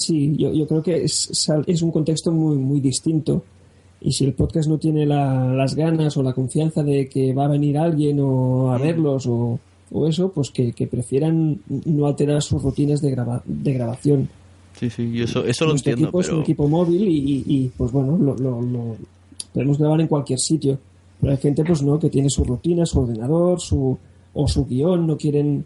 Sí, 0.02 0.34
yo, 0.38 0.54
yo 0.54 0.66
creo 0.66 0.82
que 0.82 1.04
es, 1.04 1.30
es 1.68 1.82
un 1.82 1.92
contexto 1.92 2.32
muy, 2.32 2.56
muy 2.56 2.80
distinto. 2.80 3.44
Y 4.00 4.14
si 4.14 4.24
el 4.24 4.32
podcast 4.32 4.70
no 4.70 4.78
tiene 4.78 5.06
la- 5.06 5.54
las 5.54 5.76
ganas 5.76 6.16
o 6.16 6.24
la 6.24 6.32
confianza 6.32 6.84
de 6.84 7.10
que 7.10 7.34
va 7.34 7.44
a 7.44 7.48
venir 7.50 7.78
alguien 7.78 8.18
o 8.22 8.72
a 8.72 8.78
verlos 8.78 9.28
o, 9.28 9.60
o 9.92 10.08
eso, 10.08 10.32
pues 10.32 10.50
que, 10.52 10.72
que 10.74 10.88
prefieran 10.88 11.60
no 11.86 12.06
alterar 12.08 12.42
sus 12.42 12.62
rutinas 12.62 13.02
de, 13.02 13.12
graba- 13.12 13.44
de 13.46 13.74
grabación. 13.74 14.30
Sí, 14.80 14.90
sí, 14.90 15.12
yo 15.12 15.26
eso, 15.26 15.44
eso 15.46 15.66
lo 15.66 15.72
Nuestro 15.72 15.92
entiendo, 15.92 16.08
equipo 16.10 16.22
es 16.22 16.30
un 16.30 16.42
equipo 16.42 16.68
móvil 16.68 17.08
y, 17.08 17.18
y- 17.18 17.44
y, 17.48 17.68
pues 17.76 17.92
bueno, 17.92 18.18
lo, 18.18 18.36
lo- 18.36 18.62
lo- 18.62 18.96
podemos 19.54 19.78
grabar 19.78 20.00
en 20.02 20.08
cualquier 20.08 20.40
sitio. 20.40 20.78
Pero 21.20 21.34
hay 21.34 21.38
gente 21.40 21.64
pues 21.66 21.82
no 21.82 22.00
que 22.00 22.10
tiene 22.10 22.30
su 22.30 22.44
rutina, 22.46 22.86
su 22.86 23.00
ordenador, 23.02 23.60
su 23.60 23.98
o 24.34 24.48
su 24.48 24.66
guion, 24.66 25.06
no 25.06 25.18
quieren 25.18 25.66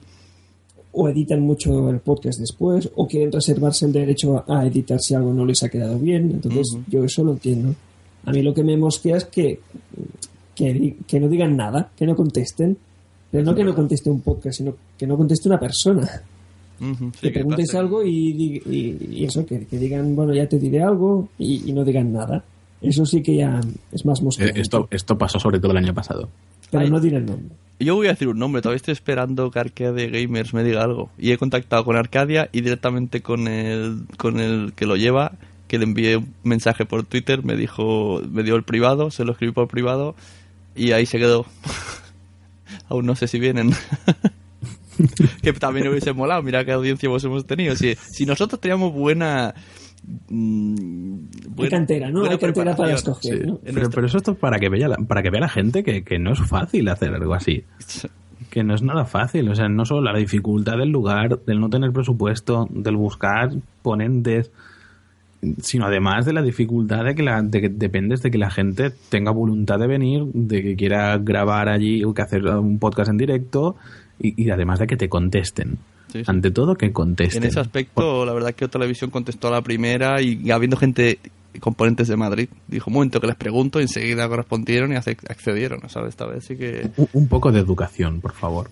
o 0.93 1.09
editan 1.09 1.41
mucho 1.41 1.89
el 1.89 1.99
podcast 1.99 2.39
después 2.39 2.89
o 2.95 3.07
quieren 3.07 3.31
reservarse 3.31 3.85
el 3.85 3.91
derecho 3.93 4.43
a, 4.47 4.65
editar 4.65 4.99
si 4.99 5.13
algo 5.15 5.33
no 5.33 5.45
les 5.45 5.61
ha 5.63 5.69
quedado 5.69 5.99
bien. 5.99 6.31
Entonces 6.31 6.75
yo 6.87 7.03
eso 7.03 7.23
lo 7.23 7.33
entiendo. 7.33 7.75
A 8.25 8.31
mí 8.31 8.41
lo 8.41 8.53
que 8.53 8.63
me 8.63 8.77
mosquea 8.77 9.17
es 9.17 9.25
que, 9.25 9.59
que, 10.55 10.95
que 11.05 11.19
no 11.19 11.27
digan 11.27 11.55
nada, 11.57 11.91
que 11.95 12.05
no 12.05 12.15
contesten. 12.15 12.77
Pero 13.33 13.43
no 13.43 13.53
que 13.55 13.63
no 13.65 13.73
conteste 13.75 14.09
un 14.09 14.21
podcast, 14.21 14.57
sino 14.59 14.73
que 14.97 15.05
no 15.05 15.17
conteste 15.17 15.49
una 15.49 15.59
persona 15.59 16.07
sí, 16.79 17.11
que 17.21 17.31
preguntes 17.31 17.65
pase- 17.67 17.77
algo 17.77 18.03
y, 18.03 18.61
y- 18.65 18.97
y 19.11 19.25
eso, 19.25 19.45
que, 19.45 19.65
que 19.65 19.77
digan, 19.77 20.15
bueno, 20.15 20.33
ya 20.33 20.47
te 20.47 20.57
diré 20.59 20.81
algo 20.83 21.27
y, 21.37 21.69
y 21.69 21.73
no 21.73 21.83
digan 21.83 22.13
nada. 22.13 22.43
Eso 22.81 23.05
sí 23.05 23.21
que 23.23 23.35
ya 23.37 23.59
es 23.91 24.05
más 24.05 24.19
Eh, 24.19 24.23
mosqueante. 24.23 24.61
Esto, 24.61 24.87
esto 24.91 25.17
pasó 25.17 25.39
sobre 25.39 25.59
todo 25.59 25.71
el 25.71 25.77
año 25.77 25.93
pasado. 25.93 26.29
pero 26.71 26.83
Ay. 26.83 26.89
no 26.91 26.99
diré 27.01 27.17
el 27.17 27.25
nombre. 27.25 27.55
Yo 27.79 27.95
voy 27.95 28.07
a 28.07 28.11
decir 28.11 28.27
un 28.27 28.37
nombre, 28.37 28.61
todavía 28.61 28.77
estoy 28.77 28.91
esperando 28.91 29.49
que 29.51 29.59
Arcadia 29.59 30.07
Gamers 30.07 30.53
me 30.53 30.63
diga 30.63 30.83
algo. 30.83 31.09
Y 31.17 31.31
he 31.31 31.37
contactado 31.39 31.83
con 31.83 31.95
Arcadia 31.97 32.47
y 32.51 32.61
directamente 32.61 33.21
con 33.21 33.47
el, 33.47 34.03
con 34.17 34.39
el 34.39 34.73
que 34.75 34.85
lo 34.85 34.95
lleva, 34.95 35.31
que 35.67 35.79
le 35.79 35.85
envié 35.85 36.17
un 36.17 36.33
mensaje 36.43 36.85
por 36.85 37.03
Twitter, 37.03 37.43
me 37.43 37.55
dijo, 37.57 38.21
me 38.29 38.43
dio 38.43 38.55
el 38.55 38.63
privado, 38.63 39.09
se 39.09 39.25
lo 39.25 39.31
escribí 39.31 39.53
por 39.53 39.67
privado 39.67 40.13
y 40.75 40.91
ahí 40.91 41.05
se 41.07 41.17
quedó. 41.17 41.45
Aún 42.89 43.05
no 43.05 43.15
sé 43.15 43.27
si 43.27 43.39
vienen. 43.39 43.71
que 45.41 45.53
también 45.53 45.87
hubiese 45.87 46.13
molado, 46.13 46.43
mira 46.43 46.63
qué 46.65 46.71
audiencia 46.71 47.09
vos 47.09 47.23
hemos 47.23 47.45
tenido. 47.45 47.75
Si, 47.75 47.95
si 47.95 48.25
nosotros 48.25 48.61
teníamos 48.61 48.93
buena... 48.93 49.53
mm, 50.29 51.15
buena- 51.49 51.69
cantera, 51.71 52.09
¿no? 52.11 52.23
Hay 52.25 52.37
cantera 52.37 52.75
para 52.75 52.93
escoger, 52.93 53.39
sí. 53.41 53.47
¿no? 53.47 53.53
En 53.53 53.59
Pero, 53.63 53.73
nuestra- 53.73 53.95
pero 53.95 54.07
eso 54.07 54.17
es 54.19 54.37
para 54.37 54.59
que 54.59 54.69
vea 54.69 54.87
la, 54.87 54.97
para 54.97 55.21
que 55.23 55.29
vea 55.29 55.41
la 55.41 55.49
gente 55.49 55.83
que, 55.83 56.03
que 56.03 56.19
no 56.19 56.33
es 56.33 56.39
fácil 56.39 56.87
hacer 56.89 57.13
algo 57.13 57.33
así. 57.33 57.63
Que 58.49 58.63
no 58.63 58.75
es 58.75 58.83
nada 58.83 59.05
fácil. 59.05 59.49
O 59.49 59.55
sea, 59.55 59.67
no 59.67 59.83
solo 59.83 60.01
la 60.01 60.15
dificultad 60.15 60.77
del 60.77 60.89
lugar, 60.89 61.39
del 61.43 61.59
no 61.59 61.71
tener 61.71 61.91
presupuesto, 61.91 62.67
del 62.69 62.95
buscar 62.95 63.49
ponentes, 63.81 64.51
sino 65.61 65.85
además 65.85 66.25
de 66.25 66.33
la 66.33 66.41
dificultad 66.41 67.05
de 67.05 67.15
que, 67.15 67.23
la, 67.23 67.41
de 67.41 67.61
que 67.61 67.69
dependes 67.69 68.21
de 68.21 68.31
que 68.31 68.37
la 68.37 68.49
gente 68.49 68.91
tenga 69.09 69.31
voluntad 69.31 69.79
de 69.79 69.87
venir, 69.87 70.23
de 70.33 70.61
que 70.61 70.75
quiera 70.75 71.17
grabar 71.17 71.69
allí 71.69 72.03
o 72.03 72.13
que 72.13 72.21
hacer 72.21 72.45
un 72.45 72.79
podcast 72.79 73.09
en 73.09 73.17
directo 73.17 73.75
y, 74.19 74.41
y 74.41 74.49
además 74.49 74.79
de 74.79 74.87
que 74.87 74.97
te 74.97 75.09
contesten. 75.09 75.77
Sí, 76.11 76.19
sí. 76.19 76.25
Ante 76.27 76.51
todo, 76.51 76.75
que 76.75 76.91
contesten. 76.91 77.43
En 77.43 77.49
ese 77.49 77.59
aspecto, 77.59 78.25
la 78.25 78.33
verdad 78.33 78.53
que 78.53 78.67
Televisión 78.67 79.09
contestó 79.09 79.47
a 79.47 79.51
la 79.51 79.61
primera 79.61 80.21
y 80.21 80.51
habiendo 80.51 80.77
gente, 80.77 81.19
componentes 81.59 82.07
de 82.07 82.15
Madrid, 82.17 82.49
dijo, 82.67 82.89
un 82.89 82.95
momento 82.95 83.19
que 83.19 83.27
les 83.27 83.35
pregunto, 83.35 83.79
y 83.79 83.83
enseguida 83.83 84.27
correspondieron 84.27 84.91
y 84.91 84.95
accedieron, 84.95 85.89
¿sabes? 85.89 86.09
Esta 86.09 86.25
vez 86.25 86.45
sí 86.45 86.55
que... 86.55 86.89
Un 87.13 87.27
poco 87.27 87.51
de 87.51 87.59
educación, 87.59 88.21
por 88.21 88.33
favor. 88.33 88.69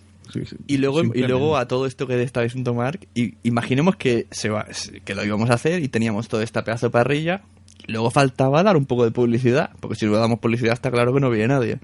Y 0.67 0.77
luego, 0.77 1.01
y 1.03 1.21
luego 1.27 1.57
a 1.57 1.67
todo 1.67 1.85
esto 1.85 2.07
que 2.07 2.21
está 2.21 2.41
diciendo 2.41 2.73
Mark, 2.73 3.07
y 3.15 3.35
imaginemos 3.43 3.95
que, 3.95 4.27
se 4.31 4.49
va, 4.49 4.65
que 5.03 5.15
lo 5.15 5.23
íbamos 5.25 5.49
a 5.49 5.53
hacer 5.55 5.81
y 5.83 5.87
teníamos 5.87 6.27
toda 6.27 6.43
esta 6.43 6.63
pedazo 6.63 6.87
de 6.87 6.91
parrilla, 6.91 7.41
luego 7.87 8.11
faltaba 8.11 8.63
dar 8.63 8.77
un 8.77 8.85
poco 8.85 9.03
de 9.05 9.11
publicidad, 9.11 9.71
porque 9.79 9.95
si 9.95 10.05
no 10.05 10.13
damos 10.13 10.39
publicidad 10.39 10.73
está 10.73 10.91
claro 10.91 11.13
que 11.13 11.19
no 11.19 11.29
viene 11.29 11.47
nadie. 11.49 11.79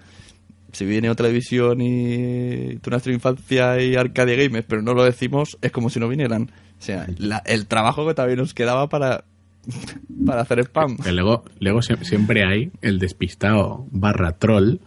Si 0.74 0.86
viene 0.86 1.10
o 1.10 1.16
televisión 1.16 1.80
y 1.82 2.76
tu 2.82 2.90
nuestra 2.90 3.12
infancia 3.14 3.82
y 3.82 3.96
Arcadia 3.96 4.36
Games, 4.36 4.66
pero 4.68 4.82
no 4.82 4.94
lo 4.94 5.04
decimos, 5.06 5.58
es 5.62 5.72
como 5.72 5.90
si 5.90 6.00
no 6.00 6.08
vinieran. 6.10 6.52
O 6.80 6.82
sea, 6.84 7.08
la- 7.18 7.42
el 7.46 7.66
trabajo 7.68 8.06
que 8.06 8.14
también 8.14 8.38
nos 8.40 8.54
quedaba 8.54 8.88
para, 8.90 9.24
para 10.26 10.42
hacer 10.42 10.60
spam. 10.60 10.98
Luego, 11.12 11.46
luego 11.60 11.80
sie- 11.82 12.04
siempre 12.04 12.44
hay 12.46 12.72
el 12.82 13.00
despistado 13.00 13.88
barra 13.92 14.34
troll 14.34 14.80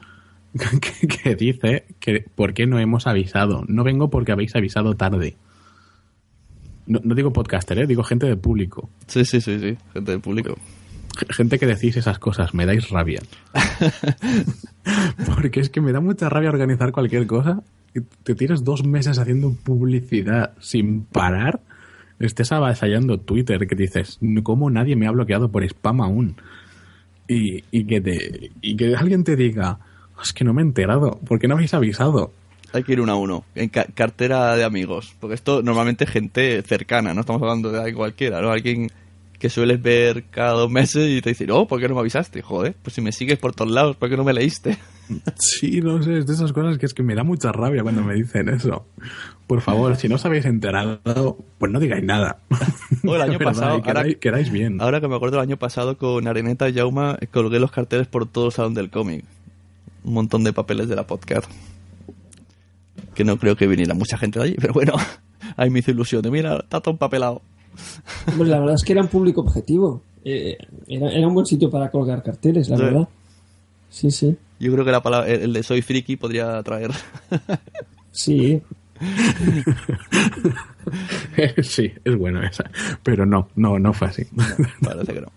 que, 0.81 1.07
que 1.07 1.35
dice 1.35 1.85
que 2.01 2.25
¿por 2.35 2.55
qué 2.55 2.67
no 2.67 2.79
hemos 2.79 3.07
avisado? 3.07 3.65
No 3.69 3.85
vengo 3.85 4.11
porque 4.11 4.33
habéis 4.33 4.55
avisado 4.57 4.95
tarde. 4.95 5.37
No, 6.87 7.01
no 7.05 7.15
digo 7.15 7.33
podcaster, 7.33 7.79
¿eh? 7.79 7.87
digo 7.87 8.03
gente 8.03 8.27
de 8.27 8.37
público. 8.37 8.91
Sí, 9.07 9.25
sí, 9.25 9.41
sí, 9.41 9.59
sí, 9.61 9.77
gente 9.93 10.11
del 10.13 10.21
público. 10.21 10.57
Gente 11.31 11.59
que 11.59 11.67
decís 11.67 11.97
esas 11.97 12.19
cosas, 12.19 12.55
me 12.55 12.67
dais 12.67 12.89
rabia. 12.89 13.21
Porque 15.27 15.61
es 15.61 15.71
que 15.71 15.81
me 15.81 15.93
da 15.93 16.01
mucha 16.01 16.29
rabia 16.29 16.49
organizar 16.49 16.93
cualquier 16.93 17.27
cosa. 17.27 17.63
Te 18.23 18.35
tienes 18.35 18.65
dos 18.65 18.85
meses 18.85 19.19
haciendo 19.19 19.53
publicidad 19.53 20.55
sin 20.61 21.05
parar 21.05 21.61
estés 22.21 22.53
avasallando 22.53 23.19
Twitter, 23.19 23.67
que 23.67 23.75
dices, 23.75 24.19
¿cómo 24.43 24.71
nadie 24.71 24.95
me 24.95 25.07
ha 25.07 25.11
bloqueado 25.11 25.51
por 25.51 25.65
spam 25.65 26.01
aún? 26.03 26.37
Y, 27.27 27.65
y 27.71 27.85
que, 27.85 28.01
te, 28.01 28.51
y 28.61 28.77
que 28.77 28.95
alguien 28.95 29.25
te 29.25 29.37
diga, 29.37 29.79
es 30.23 30.33
que 30.33 30.45
no 30.45 30.53
me 30.55 30.63
he 30.63 30.65
enterado, 30.65 31.19
¿por 31.27 31.39
qué 31.39 31.49
no 31.49 31.55
habéis 31.55 31.75
avisado? 31.75 32.33
Hay 32.73 32.85
que 32.85 32.93
ir 32.93 33.01
uno 33.01 33.13
a 33.13 33.17
uno, 33.17 33.45
en 33.55 33.69
ca- 33.69 33.87
cartera 33.95 34.55
de 34.55 34.63
amigos. 34.65 35.15
Porque 35.21 35.35
esto 35.35 35.63
normalmente 35.63 36.05
es 36.05 36.11
gente 36.11 36.63
cercana, 36.63 37.13
no 37.15 37.21
estamos 37.23 37.43
hablando 37.43 37.73
de 37.73 37.79
alguien 37.79 37.97
cualquiera, 37.97 38.41
¿no? 38.41 38.51
Alguien 38.51 38.91
que 39.41 39.49
sueles 39.51 39.81
ver 39.83 40.25
cada 40.31 40.53
dos 40.53 40.71
meses 40.71 41.09
y 41.09 41.23
te 41.23 41.31
dice, 41.31 41.47
oh, 41.51 41.67
¿por 41.67 41.81
qué 41.81 41.89
no 41.89 41.95
me 41.95 42.01
avisaste? 42.03 42.43
Joder, 42.43 42.75
pues 42.83 42.95
si 42.95 43.01
me 43.01 43.11
sigues 43.11 43.39
por 43.39 43.55
todos 43.55 43.71
lados, 43.73 43.97
¿por 43.97 44.09
qué 44.11 44.17
no 44.17 44.25
me 44.25 44.33
leíste? 44.33 44.77
Sí, 45.41 45.81
no 45.81 46.01
sé, 46.01 46.19
es 46.19 46.27
de 46.29 46.35
esas 46.35 46.53
cosas 46.53 46.79
que 46.79 46.87
es 46.87 46.95
que 46.95 47.03
me 47.03 47.17
da 47.17 47.25
mucha 47.25 47.51
rabia 47.51 47.83
cuando 47.83 48.01
me 48.05 48.15
dicen 48.15 48.49
eso. 48.49 48.87
Por 49.49 49.61
favor, 49.61 49.97
si 49.97 50.09
no 50.09 50.15
os 50.15 50.25
habéis 50.25 50.45
enterado, 50.45 51.01
pues 51.59 51.73
no 51.73 51.81
digáis 51.81 52.05
nada. 52.05 52.39
O 53.05 53.17
el 53.17 53.23
año 53.23 53.33
verdad, 53.41 53.53
pasado, 53.53 53.83
queráis, 53.83 54.07
ahora- 54.07 54.19
queráis 54.21 54.53
bien. 54.53 54.81
Ahora 54.81 55.01
que 55.01 55.09
me 55.09 55.17
acuerdo 55.17 55.39
el 55.39 55.43
año 55.43 55.57
pasado 55.57 55.97
con 55.99 56.29
Areneta 56.29 56.69
y 56.69 56.75
Jauma 56.75 57.19
colgué 57.33 57.59
los 57.59 57.73
carteles 57.73 58.07
por 58.07 58.29
todo 58.29 58.47
el 58.47 58.53
salón 58.53 58.75
del 58.75 58.89
cómic. 58.91 59.25
Un 60.11 60.15
montón 60.15 60.43
de 60.43 60.53
papeles 60.53 60.89
de 60.89 60.97
la 60.97 61.07
podcast. 61.07 61.49
Que 63.15 63.23
no 63.23 63.39
creo 63.39 63.55
que 63.55 63.69
viniera 63.69 63.95
mucha 63.95 64.19
gente 64.19 64.41
de 64.41 64.45
allí, 64.47 64.57
pero 64.61 64.73
bueno, 64.73 64.95
ahí 65.57 65.71
me 65.71 65.79
hizo 65.79 65.93
ilusión 65.93 66.21
de 66.23 66.33
mira, 66.33 66.57
está 66.57 66.81
todo 66.81 66.91
empapelado. 66.91 67.43
Pues 68.37 68.49
la 68.49 68.59
verdad 68.59 68.75
es 68.75 68.83
que 68.83 68.91
era 68.93 69.03
un 69.03 69.09
público 69.09 69.41
objetivo. 69.41 70.03
Eh, 70.25 70.59
era, 70.89 71.13
era 71.13 71.29
un 71.29 71.35
buen 71.35 71.47
sitio 71.47 71.71
para 71.71 71.93
colgar 71.93 72.25
carteles, 72.25 72.69
la 72.69 72.77
Sí. 72.77 72.83
verdad. 72.83 73.09
Sí, 73.89 74.11
sí. 74.11 74.37
Yo 74.59 74.73
creo 74.73 74.85
que 74.85 74.91
la 74.91 75.01
palabra, 75.01 75.29
el 75.29 75.53
de 75.53 75.63
soy 75.63 75.81
friki 75.81 76.17
podría 76.17 76.61
traer. 76.65 76.91
Sí. 78.13 78.61
sí, 81.63 81.93
es 82.05 82.17
bueno 82.17 82.43
esa. 82.43 82.69
Pero 83.05 83.25
no, 83.27 83.49
no, 83.55 83.79
no 83.79 83.93
fue 83.93 84.09
así. 84.09 84.25
Parece 84.83 85.13
que 85.15 85.21
no. 85.21 85.29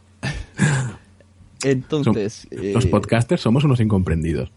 Entonces, 1.63 2.47
Los 2.51 2.85
eh, 2.85 2.87
podcasters 2.89 3.41
somos 3.41 3.63
unos 3.63 3.79
incomprendidos. 3.79 4.51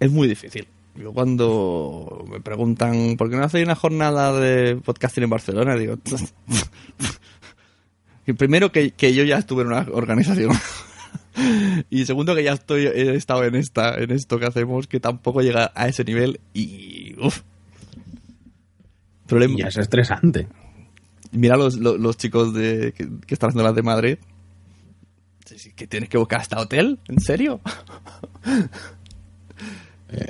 Es 0.00 0.10
muy 0.10 0.28
difícil. 0.28 0.68
Yo 0.94 1.12
cuando 1.12 2.26
me 2.30 2.40
preguntan 2.40 3.16
por 3.16 3.30
qué 3.30 3.36
no 3.36 3.44
hacéis 3.44 3.64
una 3.64 3.76
jornada 3.76 4.38
de 4.38 4.76
podcasting 4.76 5.24
en 5.24 5.30
Barcelona, 5.30 5.76
digo... 5.76 5.96
primero 8.36 8.70
que, 8.72 8.90
que 8.90 9.14
yo 9.14 9.24
ya 9.24 9.38
estuve 9.38 9.62
en 9.62 9.68
una 9.68 9.86
organización. 9.92 10.52
y 11.90 12.04
segundo 12.04 12.34
que 12.34 12.44
ya 12.44 12.52
estoy 12.52 12.86
he 12.86 13.14
estado 13.14 13.44
en 13.44 13.54
esta 13.54 13.94
en 13.94 14.10
esto 14.10 14.38
que 14.38 14.46
hacemos 14.46 14.86
que 14.86 15.00
tampoco 15.00 15.40
llega 15.40 15.72
a 15.74 15.88
ese 15.88 16.04
nivel 16.04 16.40
y 16.52 17.14
uf. 17.20 17.42
Problema, 19.26 19.54
Y 19.54 19.58
ya 19.58 19.68
es 19.68 19.76
estresante. 19.76 20.48
mira 21.32 21.56
los, 21.56 21.76
los, 21.76 21.98
los 21.98 22.16
chicos 22.16 22.54
de 22.54 22.92
que, 22.92 23.08
que 23.26 23.34
están 23.34 23.50
haciendo 23.50 23.64
las 23.64 23.74
de 23.74 23.82
Madrid 23.82 24.18
que 25.76 25.86
tienes 25.86 26.08
que 26.08 26.18
buscar 26.18 26.40
hasta 26.40 26.60
hotel 26.60 26.98
en 27.08 27.20
serio 27.20 27.60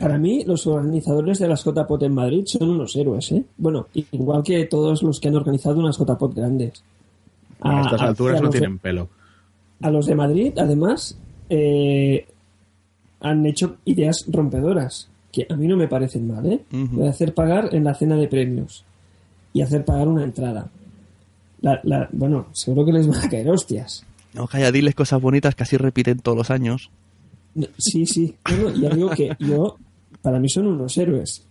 Para 0.01 0.19
mí, 0.19 0.45
los 0.45 0.67
organizadores 0.67 1.39
de 1.39 1.47
las 1.49 1.63
JPOT 1.65 2.03
en 2.03 2.15
Madrid 2.15 2.43
son 2.47 2.71
unos 2.71 2.97
héroes, 2.97 3.31
¿eh? 3.33 3.45
Bueno, 3.57 3.87
igual 3.95 4.43
que 4.43 4.65
todos 4.67 5.03
los 5.05 5.21
que 5.21 5.29
han 5.29 5.37
organizado 5.37 5.79
unas 5.79 5.97
JPOT 5.97 6.35
grandes. 6.35 6.83
A 7.61 7.83
estas 7.83 8.01
alturas 8.03 8.39
a 8.41 8.43
no 8.43 8.49
de- 8.51 8.59
tienen 8.59 8.79
pelo. 8.79 9.09
a 9.81 9.91
los 9.91 10.07
de 10.07 10.15
Madrid, 10.17 10.53
además, 10.59 11.17
eh, 11.49 12.27
han 13.21 13.47
hecho 13.47 13.77
ideas 13.85 14.25
rompedoras, 14.29 15.09
que 15.33 15.47
a 15.49 15.55
mí 15.57 15.67
no 15.69 15.77
me 15.77 15.87
parecen 15.89 16.27
mal, 16.27 16.45
¿eh? 16.47 16.61
De 16.71 17.09
hacer 17.09 17.35
pagar 17.35 17.73
en 17.75 17.85
la 17.85 17.95
cena 17.95 18.17
de 18.17 18.27
premios 18.29 18.85
y 19.53 19.61
hacer 19.63 19.85
pagar 19.85 20.09
una 20.09 20.25
entrada. 20.25 20.69
La- 21.61 21.81
la- 21.85 22.09
bueno, 22.13 22.47
seguro 22.53 22.85
que 22.85 22.93
les 22.93 23.07
van 23.07 23.25
a 23.25 23.29
caer 23.29 23.49
hostias. 23.51 24.05
no 24.35 24.47
calla 24.47 24.71
diles 24.71 24.95
cosas 24.95 25.21
bonitas 25.23 25.55
que 25.55 25.63
así 25.65 25.77
repiten 25.77 26.19
todos 26.19 26.37
los 26.39 26.51
años 26.51 26.91
No, 27.55 27.67
Sí, 27.77 28.07
sí. 28.07 28.35
No, 28.51 28.57
no, 28.71 28.71
ya 28.81 28.91
digo 28.91 29.11
que 29.11 29.31
yo, 29.41 29.77
para 30.23 30.39
mí 30.39 30.49
son 30.49 30.67
unos 30.67 30.97
héroes. 30.99 31.45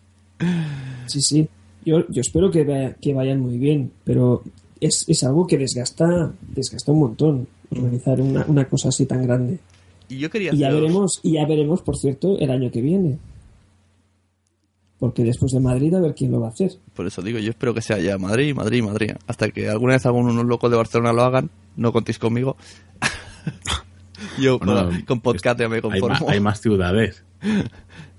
Sí, 1.08 1.22
sí. 1.22 1.48
Yo, 1.86 2.08
yo 2.10 2.22
espero 2.22 2.52
que, 2.52 2.64
vaya- 2.64 2.93
que 3.02 3.14
vayan 3.14 3.39
muy 3.39 3.58
bien, 3.58 3.91
pero 4.04 4.43
es, 4.80 5.06
es 5.08 5.24
algo 5.24 5.48
que 5.48 5.58
desgasta, 5.58 6.32
desgasta 6.54 6.91
un 6.91 7.00
montón 7.00 7.48
organizar 7.72 8.20
una, 8.22 8.45
una 8.48 8.66
cosa 8.68 8.89
así 8.89 9.06
tan 9.06 9.24
grande. 9.24 9.60
y 10.10 10.18
yo 10.20 10.30
quería 10.30 10.54
Y 10.54 10.58
ya 10.60 10.70
veremos, 10.72 11.20
y 11.24 11.34
ya 11.34 11.45
veremos, 11.45 11.82
por 11.82 11.98
cierto, 11.98 12.38
el 12.39 12.50
año 12.52 12.70
que 12.72 12.82
viene. 12.82 13.18
Porque 15.00 15.24
después 15.24 15.52
de 15.52 15.60
Madrid 15.60 15.93
a 15.93 16.00
ver 16.02 16.16
quién 16.16 16.32
lo 16.32 16.39
va 16.39 16.48
a 16.48 16.52
hacer. 16.52 16.72
Por 16.95 17.06
eso 17.06 17.22
digo, 17.22 17.38
yo 17.39 17.52
espero 17.52 17.74
que 17.74 17.82
sea 17.82 18.00
ya 18.00 18.18
Madrid, 18.18 18.54
Madrid, 18.56 18.82
Madrid. 18.84 19.12
Hasta 19.28 19.50
que 19.52 19.70
alguna 19.70 19.93
vez 19.93 20.06
algunos 20.08 20.43
locos 20.45 20.72
de 20.72 20.78
Barcelona 20.78 21.14
lo 21.14 21.22
hagan, 21.24 21.50
no 21.76 21.93
contéis 21.93 22.18
conmigo. 22.20 22.58
yo 24.39 24.59
Bueno, 24.59 24.86
con, 24.89 25.01
con 25.03 25.22
podcast 25.22 25.59
ya 25.59 25.68
me 25.70 25.76
Hay, 25.78 25.82
conformo. 25.82 26.30
hay 26.30 26.39
más 26.39 26.59
ciudades. 26.61 27.24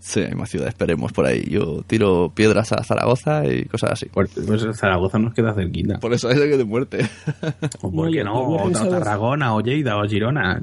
Sí, 0.00 0.20
hay 0.20 0.32
más 0.36 0.48
ciudades, 0.48 0.74
esperemos 0.74 1.12
por 1.12 1.26
ahí. 1.26 1.42
Yo 1.50 1.82
tiro 1.84 2.30
piedras 2.32 2.70
a 2.72 2.84
Zaragoza 2.84 3.44
y 3.52 3.64
cosas 3.64 3.90
así. 3.94 4.06
Pues, 4.06 4.30
Zaragoza 4.74 5.18
nos 5.18 5.34
queda 5.34 5.52
cerquita. 5.54 5.98
Por 5.98 6.14
eso 6.14 6.30
es 6.30 6.38
que 6.38 6.56
de 6.56 6.64
muerte. 6.64 7.00
¿O 7.82 7.90
por 7.90 8.06
No, 8.06 8.12
qué 8.12 8.22
no? 8.22 8.44
había 8.46 8.62
O 8.62 8.64
pensado- 8.66 8.90
Tarragona, 8.90 9.56
o 9.56 9.60
Lleida, 9.60 9.96
o 9.98 10.06
Girona. 10.06 10.62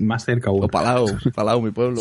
Más 0.00 0.24
cerca. 0.24 0.52
o 0.52 0.68
Palau, 0.68 1.06
Palau, 1.34 1.60
mi 1.62 1.72
pueblo. 1.72 2.00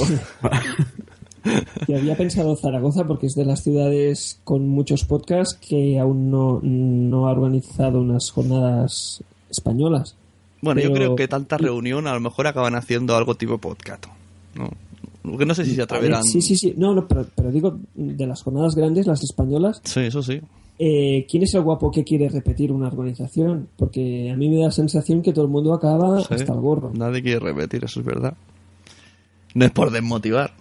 Yo 1.88 1.98
había 1.98 2.16
pensado 2.16 2.56
Zaragoza 2.56 3.04
porque 3.06 3.26
es 3.26 3.34
de 3.34 3.46
las 3.46 3.64
ciudades 3.64 4.40
con 4.44 4.68
muchos 4.68 5.06
podcasts 5.06 5.56
que 5.68 6.00
aún 6.00 6.30
no, 6.30 6.60
no 6.62 7.28
ha 7.28 7.32
organizado 7.32 8.00
unas 8.00 8.30
jornadas 8.30 9.24
españolas. 9.50 10.16
Bueno, 10.66 10.82
yo 10.82 10.92
creo 10.92 11.16
que 11.16 11.28
tanta 11.28 11.58
reunión 11.58 12.08
a 12.08 12.14
lo 12.14 12.20
mejor 12.20 12.48
acaban 12.48 12.76
haciendo 12.76 13.16
algo 13.16 13.36
tipo 13.36 13.58
podcast. 13.58 14.06
¿no? 14.56 14.70
Lo 15.24 15.38
que 15.38 15.46
no 15.46 15.56
sé 15.56 15.64
si 15.64 15.72
se 15.72 15.78
ver, 15.78 15.84
atreverán. 15.84 16.24
sí, 16.24 16.42
sí, 16.42 16.56
sí. 16.56 16.74
No, 16.78 16.94
no, 16.94 17.08
pero, 17.08 17.26
pero 17.36 17.52
digo, 17.52 17.78
de 17.96 18.28
las 18.28 18.42
jornadas 18.44 18.76
grandes, 18.76 19.08
las 19.08 19.24
españolas, 19.24 19.82
Sí, 19.84 20.02
eso 20.02 20.22
sí. 20.22 20.42
eh, 20.78 21.26
¿quién 21.30 21.44
es 21.44 21.54
el 21.56 21.62
guapo 21.62 21.90
que 21.92 22.04
quiere 22.04 22.30
repetir 22.30 22.72
una 22.72 22.88
organización? 22.88 23.68
Porque 23.78 24.30
a 24.32 24.36
mí 24.36 24.50
me 24.50 24.58
da 24.58 24.66
la 24.66 24.72
sensación 24.72 25.22
que 25.22 25.34
todo 25.34 25.46
el 25.46 25.52
mundo 25.52 25.74
acaba 25.74 26.20
Sí. 26.20 26.28
hasta 26.32 26.54
el 26.54 26.60
gorro. 26.60 26.92
Nadie 26.94 27.22
quiere 27.24 27.40
repetir, 27.40 27.84
eso 27.86 28.00
es 28.02 28.06
verdad. 28.06 28.34
No 29.54 29.66
es 29.66 29.72
por 29.72 29.90
desmotivar. 29.92 30.54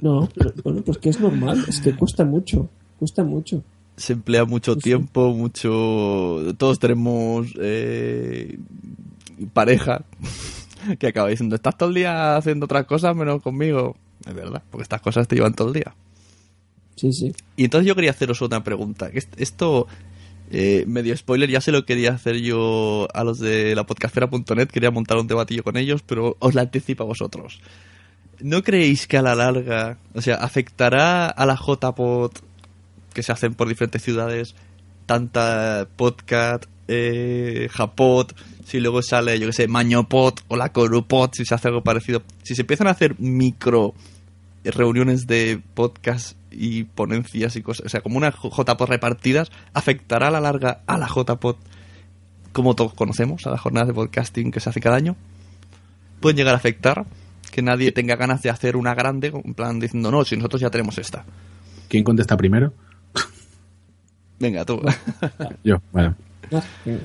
No, 0.00 0.28
pero, 0.34 0.52
bueno, 0.62 0.82
pues 0.84 0.98
que 0.98 1.08
es 1.10 1.20
normal, 1.20 1.64
es 1.68 1.80
que 1.80 1.94
cuesta 1.96 2.24
mucho, 2.24 2.68
cuesta 2.98 3.24
mucho. 3.24 3.62
Se 3.96 4.12
emplea 4.14 4.44
mucho 4.44 4.76
tiempo, 4.76 5.32
mucho... 5.32 6.54
Todos 6.58 6.78
tenemos 6.78 7.48
eh, 7.60 8.58
pareja 9.52 10.04
que 10.98 11.08
acaba 11.08 11.28
diciendo, 11.28 11.56
estás 11.56 11.76
todo 11.76 11.88
el 11.88 11.94
día 11.94 12.36
haciendo 12.36 12.64
otras 12.64 12.86
cosas 12.86 13.14
menos 13.14 13.42
conmigo. 13.42 13.96
Es 14.26 14.34
verdad, 14.34 14.62
porque 14.70 14.82
estas 14.82 15.00
cosas 15.00 15.28
te 15.28 15.36
llevan 15.36 15.54
todo 15.54 15.68
el 15.68 15.74
día. 15.74 15.94
Sí, 16.96 17.12
sí. 17.12 17.32
Y 17.56 17.64
entonces 17.64 17.86
yo 17.86 17.94
quería 17.94 18.10
haceros 18.10 18.40
otra 18.42 18.62
pregunta. 18.64 19.10
Esto, 19.36 19.86
eh, 20.50 20.84
medio 20.86 21.16
spoiler, 21.16 21.50
ya 21.50 21.60
se 21.60 21.72
lo 21.72 21.84
quería 21.84 22.12
hacer 22.12 22.36
yo 22.36 23.08
a 23.12 23.24
los 23.24 23.38
de 23.38 23.74
la 23.74 23.84
podcastera.net, 23.84 24.68
quería 24.68 24.90
montar 24.90 25.18
un 25.18 25.26
debatillo 25.26 25.62
con 25.62 25.76
ellos, 25.76 26.02
pero 26.02 26.36
os 26.38 26.54
la 26.54 26.62
anticipo 26.62 27.02
a 27.02 27.06
vosotros. 27.06 27.60
¿No 28.40 28.62
creéis 28.62 29.06
que 29.06 29.16
a 29.16 29.22
la 29.22 29.34
larga, 29.34 29.98
o 30.14 30.20
sea, 30.20 30.36
afectará 30.36 31.28
a 31.28 31.46
la 31.46 31.56
JPod 31.56 32.32
que 33.14 33.22
se 33.22 33.32
hacen 33.32 33.54
por 33.54 33.68
diferentes 33.68 34.02
ciudades, 34.02 34.54
tanta 35.06 35.88
podcast, 35.96 36.64
eh, 36.88 37.68
Japod, 37.70 38.32
si 38.66 38.80
luego 38.80 39.00
sale, 39.00 39.38
yo 39.38 39.46
que 39.46 39.52
sé, 39.52 39.68
Mañopod 39.68 40.34
o 40.48 40.56
la 40.56 40.72
Corupod, 40.72 41.30
si 41.32 41.44
se 41.44 41.54
hace 41.54 41.68
algo 41.68 41.82
parecido, 41.82 42.22
si 42.42 42.54
se 42.54 42.62
empiezan 42.62 42.88
a 42.88 42.90
hacer 42.90 43.18
micro 43.18 43.94
reuniones 44.64 45.26
de 45.26 45.60
podcast 45.74 46.36
y 46.50 46.84
ponencias 46.84 47.56
y 47.56 47.62
cosas, 47.62 47.86
o 47.86 47.88
sea, 47.88 48.00
como 48.00 48.18
unas 48.18 48.34
JPod 48.34 48.88
repartidas, 48.88 49.50
afectará 49.72 50.28
a 50.28 50.30
la 50.30 50.40
larga 50.40 50.82
a 50.86 50.98
la 50.98 51.06
JPod 51.06 51.56
como 52.52 52.74
todos 52.74 52.94
conocemos, 52.94 53.46
a 53.46 53.50
las 53.50 53.60
jornadas 53.60 53.88
de 53.88 53.94
podcasting 53.94 54.50
que 54.50 54.60
se 54.60 54.70
hace 54.70 54.80
cada 54.80 54.96
año. 54.96 55.16
Pueden 56.20 56.36
llegar 56.36 56.54
a 56.54 56.58
afectar 56.58 57.04
que 57.50 57.62
nadie 57.62 57.92
tenga 57.92 58.16
ganas 58.16 58.42
de 58.42 58.50
hacer 58.50 58.76
una 58.76 58.94
grande, 58.94 59.32
en 59.44 59.54
plan 59.54 59.78
diciendo, 59.78 60.10
no, 60.10 60.24
si 60.24 60.36
nosotros 60.36 60.62
ya 60.62 60.70
tenemos 60.70 60.96
esta. 60.98 61.24
¿Quién 61.88 62.04
contesta 62.04 62.36
primero? 62.36 62.72
Venga, 64.40 64.64
tú. 64.64 64.80
Yo, 65.64 65.80
bueno. 65.92 66.14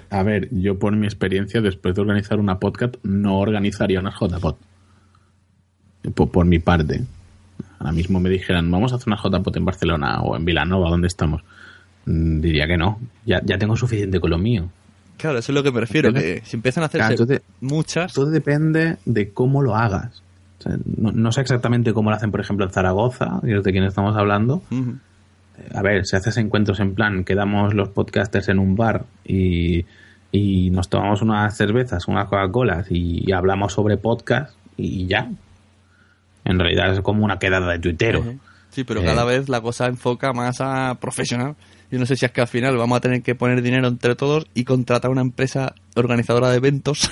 A 0.09 0.21
ver, 0.23 0.49
yo 0.51 0.77
por 0.77 0.93
mi 0.95 1.07
experiencia, 1.07 1.61
después 1.61 1.95
de 1.95 2.01
organizar 2.01 2.39
una 2.39 2.59
podcast, 2.59 2.95
no 3.03 3.39
organizaría 3.39 3.99
una 3.99 4.11
JPod. 4.11 4.55
Por, 6.13 6.29
por 6.31 6.45
mi 6.45 6.59
parte. 6.59 7.01
Ahora 7.79 7.91
mismo 7.93 8.19
me 8.19 8.29
dijeran, 8.29 8.69
vamos 8.69 8.91
a 8.91 8.97
hacer 8.97 9.07
una 9.07 9.17
JPod 9.21 9.55
en 9.57 9.65
Barcelona 9.65 10.21
o 10.21 10.35
en 10.35 10.45
Vilanova, 10.45 10.89
¿dónde 10.89 11.07
estamos? 11.07 11.41
Mm, 12.05 12.41
Diría 12.41 12.67
que 12.67 12.77
no. 12.77 12.99
Ya, 13.25 13.41
ya 13.43 13.57
tengo 13.57 13.75
suficiente 13.77 14.19
con 14.19 14.29
lo 14.29 14.37
mío. 14.37 14.69
Claro, 15.17 15.37
eso 15.39 15.51
es 15.51 15.55
lo 15.55 15.63
que 15.63 15.71
me 15.71 15.79
refiero, 15.81 16.09
Entonces- 16.09 16.41
que 16.41 16.45
si 16.47 16.55
empiezan 16.57 16.83
a 16.83 16.85
hacerse 16.87 17.07
Claro, 17.15 17.23
entonces- 17.23 17.41
muchas, 17.61 18.13
Todo 18.13 18.29
depende 18.29 18.97
de 19.05 19.29
cómo 19.31 19.61
lo 19.61 19.75
hagas. 19.75 20.21
O 20.59 20.61
sea, 20.63 20.77
no, 20.97 21.11
no 21.11 21.31
sé 21.31 21.41
exactamente 21.41 21.93
cómo 21.93 22.09
lo 22.09 22.17
hacen, 22.17 22.31
por 22.31 22.41
ejemplo, 22.41 22.65
en 22.65 22.71
Zaragoza, 22.71 23.39
que 23.43 23.57
es 23.57 23.63
de 23.63 23.71
quien 23.71 23.83
estamos 23.85 24.15
hablando, 24.17 24.61
ujú, 24.69 24.97
a 25.73 25.81
ver, 25.81 26.05
si 26.05 26.15
haces 26.15 26.37
encuentros 26.37 26.79
en 26.79 26.95
plan, 26.95 27.23
quedamos 27.23 27.73
los 27.73 27.89
podcasters 27.89 28.49
en 28.49 28.59
un 28.59 28.75
bar 28.75 29.05
y, 29.25 29.85
y 30.31 30.69
nos 30.71 30.89
tomamos 30.89 31.21
unas 31.21 31.55
cervezas, 31.57 32.07
unas 32.07 32.25
Coca-Colas 32.27 32.87
y, 32.89 33.31
hablamos 33.31 33.73
sobre 33.73 33.97
podcast 33.97 34.53
y 34.77 35.07
ya. 35.07 35.29
En 36.45 36.59
realidad 36.59 36.93
es 36.93 37.01
como 37.01 37.25
una 37.25 37.39
quedada 37.39 37.71
de 37.71 37.79
tuitero. 37.79 38.23
Sí, 38.71 38.83
pero 38.83 39.03
cada 39.03 39.23
Eh. 39.23 39.37
vez 39.37 39.49
la 39.49 39.61
cosa 39.61 39.87
enfoca 39.87 40.31
más 40.33 40.61
a 40.61 40.95
profesional. 41.01 41.55
Yo 41.91 41.97
no 41.99 42.05
sé 42.05 42.15
si 42.15 42.25
es 42.25 42.31
que 42.31 42.41
al 42.41 42.47
final 42.47 42.77
vamos 42.77 42.97
a 42.97 43.01
tener 43.01 43.21
que 43.23 43.33
poner 43.35 43.61
dinero 43.61 43.87
entre 43.87 44.15
todos 44.15 44.45
y 44.53 44.63
contratar 44.63 45.09
una 45.09 45.21
empresa 45.21 45.73
organizadora 45.95 46.49
de 46.49 46.57
eventos 46.57 47.09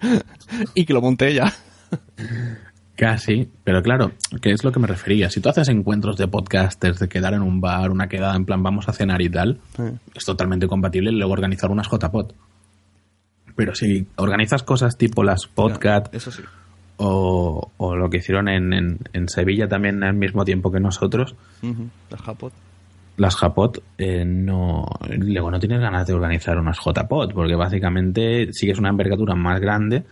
y 0.74 0.84
que 0.84 0.92
lo 0.92 1.00
monte 1.00 1.28
ella. 1.28 1.52
Casi, 2.96 3.48
pero 3.62 3.82
claro, 3.82 4.12
que 4.40 4.50
es 4.52 4.64
lo 4.64 4.72
que 4.72 4.80
me 4.80 4.86
refería. 4.86 5.28
Si 5.28 5.40
tú 5.40 5.50
haces 5.50 5.68
encuentros 5.68 6.16
de 6.16 6.28
podcasters, 6.28 6.98
de 6.98 7.08
quedar 7.08 7.34
en 7.34 7.42
un 7.42 7.60
bar, 7.60 7.90
una 7.90 8.08
quedada 8.08 8.34
en 8.36 8.46
plan 8.46 8.62
vamos 8.62 8.88
a 8.88 8.92
cenar 8.92 9.20
y 9.20 9.28
tal, 9.28 9.60
es 10.14 10.24
totalmente 10.24 10.66
compatible 10.66 11.12
luego 11.12 11.32
organizar 11.34 11.70
unas 11.70 11.88
JPod. 11.90 12.32
Pero 13.54 13.74
si 13.74 14.06
organizas 14.16 14.62
cosas 14.62 14.96
tipo 14.96 15.22
las 15.24 15.46
podcast 15.46 16.14
Eso 16.14 16.30
sí. 16.30 16.42
o, 16.96 17.70
o 17.76 17.96
lo 17.96 18.08
que 18.10 18.18
hicieron 18.18 18.48
en, 18.48 18.72
en, 18.72 18.98
en 19.12 19.28
Sevilla 19.28 19.68
también 19.68 20.02
al 20.02 20.14
mismo 20.14 20.44
tiempo 20.44 20.70
que 20.72 20.80
nosotros, 20.80 21.34
La 22.10 22.16
Japot. 22.18 22.52
las 23.18 23.36
Japot, 23.36 23.82
eh, 23.98 24.24
no, 24.24 24.86
luego 25.18 25.50
no 25.50 25.58
tienes 25.58 25.80
ganas 25.80 26.06
de 26.06 26.14
organizar 26.14 26.58
unas 26.58 26.78
JPod, 26.78 27.32
porque 27.34 27.54
básicamente 27.56 28.52
sigues 28.52 28.78
una 28.78 28.90
envergadura 28.90 29.34
más 29.34 29.60
grande, 29.60 30.04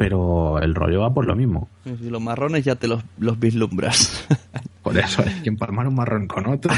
pero 0.00 0.58
el 0.62 0.74
rollo 0.74 1.00
va 1.02 1.12
por 1.12 1.26
lo 1.26 1.36
mismo. 1.36 1.68
Y 1.84 2.08
los 2.08 2.22
marrones 2.22 2.64
ya 2.64 2.74
te 2.74 2.88
los, 2.88 3.02
los 3.18 3.38
vislumbras. 3.38 4.26
Por 4.82 4.96
eso 4.96 5.20
hay 5.22 5.42
que 5.42 5.50
empalmar 5.50 5.86
un 5.88 5.94
marrón 5.94 6.26
con 6.26 6.46
otro. 6.46 6.72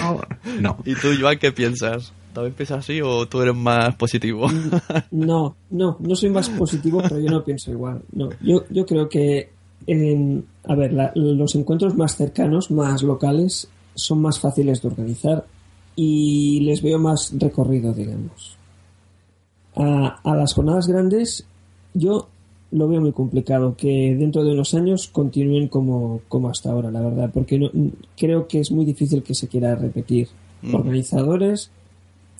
No. 0.61 0.79
¿Y 0.85 0.97
tú, 0.97 1.07
Joan, 1.21 1.39
qué 1.39 1.53
piensas? 1.53 2.13
¿También 2.35 2.53
piensas 2.55 2.81
así 2.81 3.01
o 3.01 3.27
tú 3.29 3.41
eres 3.41 3.55
más 3.55 3.95
positivo? 3.95 4.49
No, 5.13 5.55
no, 5.71 5.97
no 6.01 6.17
soy 6.17 6.31
más 6.31 6.49
positivo, 6.49 7.01
pero 7.01 7.21
yo 7.21 7.31
no 7.31 7.45
pienso 7.45 7.71
igual. 7.71 8.03
No, 8.11 8.31
yo, 8.41 8.65
yo 8.71 8.85
creo 8.87 9.09
que, 9.09 9.51
en- 9.87 10.45
a 10.67 10.75
ver, 10.75 10.93
la- 10.93 11.13
los 11.15 11.55
encuentros 11.55 11.95
más 11.97 12.17
cercanos, 12.17 12.73
más 12.73 13.05
locales, 13.05 13.69
son 13.95 14.21
más 14.21 14.41
fáciles 14.41 14.83
de 14.83 14.89
organizar 14.89 15.47
y 15.95 16.59
les 16.63 16.83
veo 16.83 16.99
más 16.99 17.33
recorrido, 17.39 17.93
digamos. 17.95 18.57
A, 19.77 20.19
a 20.25 20.35
las 20.35 20.55
jornadas 20.55 20.89
grandes, 20.89 21.47
yo 21.95 22.27
lo 22.73 22.89
veo 22.89 23.01
muy 23.01 23.13
complicado 23.13 23.77
que 23.77 24.17
dentro 24.17 24.45
de 24.45 24.53
unos 24.53 24.75
años 24.75 25.09
continúen 25.09 25.69
como, 25.69 26.23
como 26.29 26.49
hasta 26.49 26.71
ahora, 26.71 26.91
la 26.91 27.03
verdad, 27.03 27.31
porque 27.33 27.59
no, 27.59 27.71
creo 28.17 28.49
que 28.49 28.61
es 28.61 28.73
muy 28.73 28.85
difícil 28.85 29.23
que 29.23 29.35
se 29.35 29.47
quiera 29.47 29.75
repetir. 29.75 30.29
Mm. 30.63 30.75
Organizadores, 30.75 31.71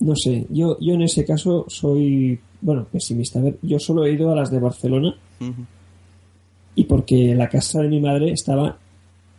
no 0.01 0.15
sé, 0.17 0.47
yo, 0.51 0.79
yo 0.81 0.95
en 0.95 1.03
ese 1.03 1.25
caso 1.25 1.67
soy, 1.69 2.39
bueno, 2.61 2.87
pesimista. 2.91 3.39
A 3.39 3.43
ver, 3.43 3.59
yo 3.63 3.79
solo 3.79 4.05
he 4.05 4.13
ido 4.13 4.31
a 4.33 4.35
las 4.35 4.51
de 4.51 4.59
Barcelona 4.59 5.15
y 6.75 6.85
porque 6.85 7.35
la 7.35 7.49
casa 7.49 7.83
de 7.83 7.89
mi 7.89 8.01
madre 8.01 8.33
estaba 8.33 8.79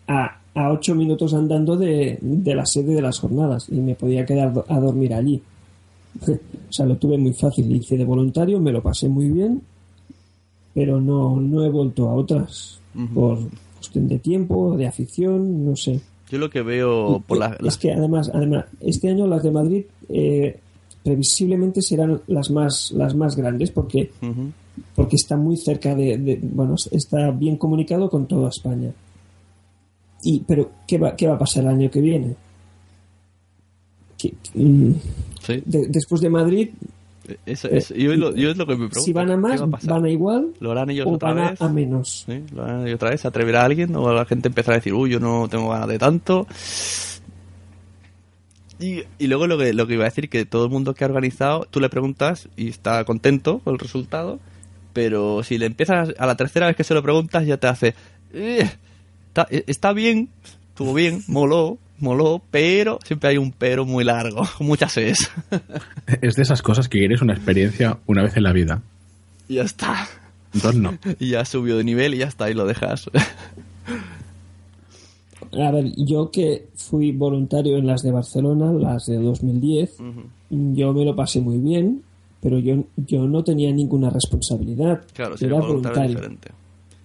a, 0.08 0.40
a 0.54 0.72
ocho 0.72 0.94
minutos 0.94 1.34
andando 1.34 1.76
de, 1.76 2.20
de 2.22 2.56
la 2.56 2.66
sede 2.66 2.94
de 2.94 3.02
las 3.02 3.20
jornadas 3.20 3.68
y 3.70 3.76
me 3.76 3.96
podía 3.96 4.26
quedar 4.26 4.54
a 4.68 4.80
dormir 4.80 5.14
allí. 5.14 5.42
o 6.28 6.72
sea, 6.72 6.86
lo 6.86 6.98
tuve 6.98 7.18
muy 7.18 7.34
fácil. 7.34 7.76
Hice 7.76 7.98
de 7.98 8.06
voluntario, 8.06 8.60
me 8.60 8.72
lo 8.72 8.84
pasé 8.84 9.10
muy 9.10 9.30
bien, 9.30 9.62
pero 10.74 11.00
no, 11.02 11.40
no 11.40 11.64
he 11.64 11.70
vuelto 11.70 12.10
a 12.10 12.14
otras 12.16 12.80
por 13.14 13.40
cuestión 13.78 14.08
de 14.08 14.20
tiempo, 14.20 14.76
de 14.78 14.88
afición, 14.88 15.66
no 15.66 15.76
sé. 15.76 16.00
Yo 16.30 16.38
lo 16.40 16.50
que 16.50 16.62
veo 16.62 17.22
por 17.28 17.38
la... 17.38 17.58
Es 17.64 17.78
que 17.78 17.92
además, 17.92 18.30
además, 18.34 18.66
este 18.80 19.10
año 19.10 19.28
las 19.28 19.44
de 19.44 19.52
Madrid 19.52 19.84
eh, 20.10 20.60
previsiblemente 21.04 21.82
serán 21.82 22.22
las 22.28 22.50
más, 22.50 22.92
las 22.92 23.14
más 23.16 23.36
grandes 23.36 23.72
porque, 23.72 24.12
porque 24.96 25.16
está 25.16 25.38
muy 25.38 25.58
cerca 25.58 25.94
de, 25.96 26.18
de- 26.18 26.40
bueno, 26.42 26.76
está 26.92 27.30
bien 27.32 27.58
comunicado 27.58 28.10
con 28.10 28.26
toda 28.28 28.50
España. 28.50 28.92
Y, 30.24 30.40
pero, 30.40 30.72
¿qué 30.88 30.98
va, 30.98 31.16
qué 31.16 31.28
va 31.28 31.36
a 31.36 31.40
pasar 31.40 31.64
el 31.64 31.70
año 31.70 31.92
que 31.92 32.00
viene? 32.02 32.36
¿Qué- 34.18 34.34
mm, 34.56 34.92
Sí. 35.46 35.62
de- 35.66 35.88
después 35.90 36.22
de 36.22 36.30
Madrid, 36.30 36.70
Eso, 37.46 37.70
eso- 37.70 37.94
yo, 37.96 38.12
es 38.12 38.20
lo, 38.20 38.36
yo 38.36 38.50
es 38.52 38.58
lo 38.58 38.66
que 38.66 38.74
me 38.74 38.90
pregunto. 38.90 39.00
si 39.02 39.14
van 39.14 39.30
a 39.32 39.36
¿qué 39.36 39.38
más, 39.42 39.62
va 39.62 39.66
a 39.66 39.70
pasar? 39.70 39.90
van 39.92 40.06
a 40.06 40.10
igual 40.10 40.48
¿Lo 40.60 40.72
harán 40.72 40.90
ellos 40.90 41.08
o 41.08 41.12
otra 41.12 41.34
van 41.34 41.50
vez? 41.52 41.62
a 41.62 41.70
menos. 41.70 42.26
¿Sí? 42.28 42.44
¿Lo 42.54 42.64
harán 42.64 42.82
ellos 42.86 42.96
otra 42.96 43.12
vez? 43.12 43.22
¿Se 43.22 43.28
atreverá 43.30 43.64
alguien? 43.64 43.96
¿O 43.96 44.12
la 44.14 44.26
gente 44.26 44.50
empezará 44.50 44.76
a 44.76 44.80
decir, 44.80 44.94
uy, 44.94 45.12
yo 45.12 45.20
no 45.22 45.48
tengo 45.50 45.70
ganas 45.70 45.88
de 45.88 46.00
tanto? 46.00 46.46
Y, 48.80 49.04
y 49.20 49.28
luego 49.28 49.48
lo 49.48 49.58
que, 49.58 49.72
lo 49.74 49.88
que 49.88 49.94
iba 49.94 50.04
a 50.04 50.10
decir, 50.10 50.30
que 50.30 50.46
todo 50.46 50.66
el 50.66 50.72
mundo 50.72 50.94
que 50.94 51.04
ha 51.04 51.08
organizado, 51.08 51.66
tú 51.70 51.80
le 51.80 51.90
preguntas 51.90 52.50
y 52.58 52.68
está 52.70 53.04
contento 53.06 53.60
con 53.60 53.74
el 53.74 53.80
resultado, 53.80 54.40
pero 54.92 55.44
si 55.44 55.58
le 55.58 55.68
empiezas 55.68 56.14
a 56.18 56.26
la 56.26 56.36
tercera 56.36 56.68
vez 56.68 56.76
que 56.76 56.84
se 56.84 56.94
lo 56.94 57.02
preguntas 57.04 57.46
ya 57.46 57.58
te 57.58 57.68
hace, 57.68 57.96
"Eh, 58.34 58.70
está, 59.28 59.48
eh, 59.50 59.64
está 59.68 59.94
bien, 59.94 60.30
estuvo 60.70 60.94
bien, 60.94 61.24
moló, 61.28 61.78
moló, 62.00 62.42
pero 62.52 63.00
siempre 63.06 63.30
hay 63.30 63.38
un 63.38 63.52
pero 63.52 63.86
muy 63.86 64.04
largo, 64.04 64.44
muchas 64.60 64.98
es. 64.98 65.30
Es 66.22 66.36
de 66.36 66.44
esas 66.44 66.62
cosas 66.62 66.90
que 66.90 67.00
quieres 67.00 67.22
una 67.22 67.34
experiencia 67.34 67.98
una 68.08 68.24
vez 68.24 68.36
en 68.38 68.44
la 68.44 68.52
vida. 68.54 68.82
y 69.48 69.56
ya 69.56 69.64
está. 69.64 70.08
Entonces 70.54 70.80
no. 70.82 70.98
Y 71.20 71.30
ya 71.32 71.46
subió 71.46 71.78
de 71.78 71.84
nivel 71.84 72.14
y 72.14 72.18
ya 72.20 72.28
está, 72.28 72.50
y 72.50 72.54
lo 72.54 72.66
dejas. 72.66 73.10
A 75.60 75.72
ver, 75.72 75.92
yo 75.98 76.32
que 76.32 76.68
fui 76.76 77.12
voluntario 77.12 77.78
en 77.78 77.86
las 77.86 78.02
de 78.02 78.12
Barcelona, 78.12 78.72
las 78.74 79.06
de 79.06 79.18
2010, 79.18 79.98
yo 80.50 80.94
me 80.94 81.06
lo 81.06 81.16
pasé 81.16 81.42
muy 81.42 81.58
bien, 81.60 82.02
pero 82.42 82.58
yo, 82.60 82.84
yo 82.98 83.28
no 83.28 83.44
tenía 83.44 83.72
ninguna 83.72 84.10
responsabilidad. 84.10 85.02
Claro, 85.14 85.32
Yo 85.32 85.38
si 85.38 85.46
era 85.46 85.60
voluntario 85.60 85.62
es 85.62 86.16
voluntario. 86.16 86.16
diferente. 86.16 86.50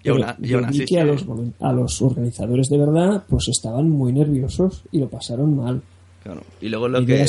Y 0.02 0.10
aún, 0.10 0.24
aún 0.24 0.64
así, 0.64 0.84
que 0.84 1.00
a 1.00 1.04
los, 1.04 1.24
a 1.60 1.72
los 1.72 2.02
organizadores 2.02 2.68
de 2.68 2.78
verdad 2.78 3.24
pues 3.28 3.48
estaban 3.48 3.90
muy 3.90 4.12
nerviosos 4.12 4.84
y 4.92 4.98
lo 4.98 5.08
pasaron 5.08 5.56
mal. 5.56 5.82
Claro. 6.22 6.42
Y 6.60 6.68
luego 6.68 6.88
lo 6.88 7.00
Y 7.00 7.06
que, 7.06 7.26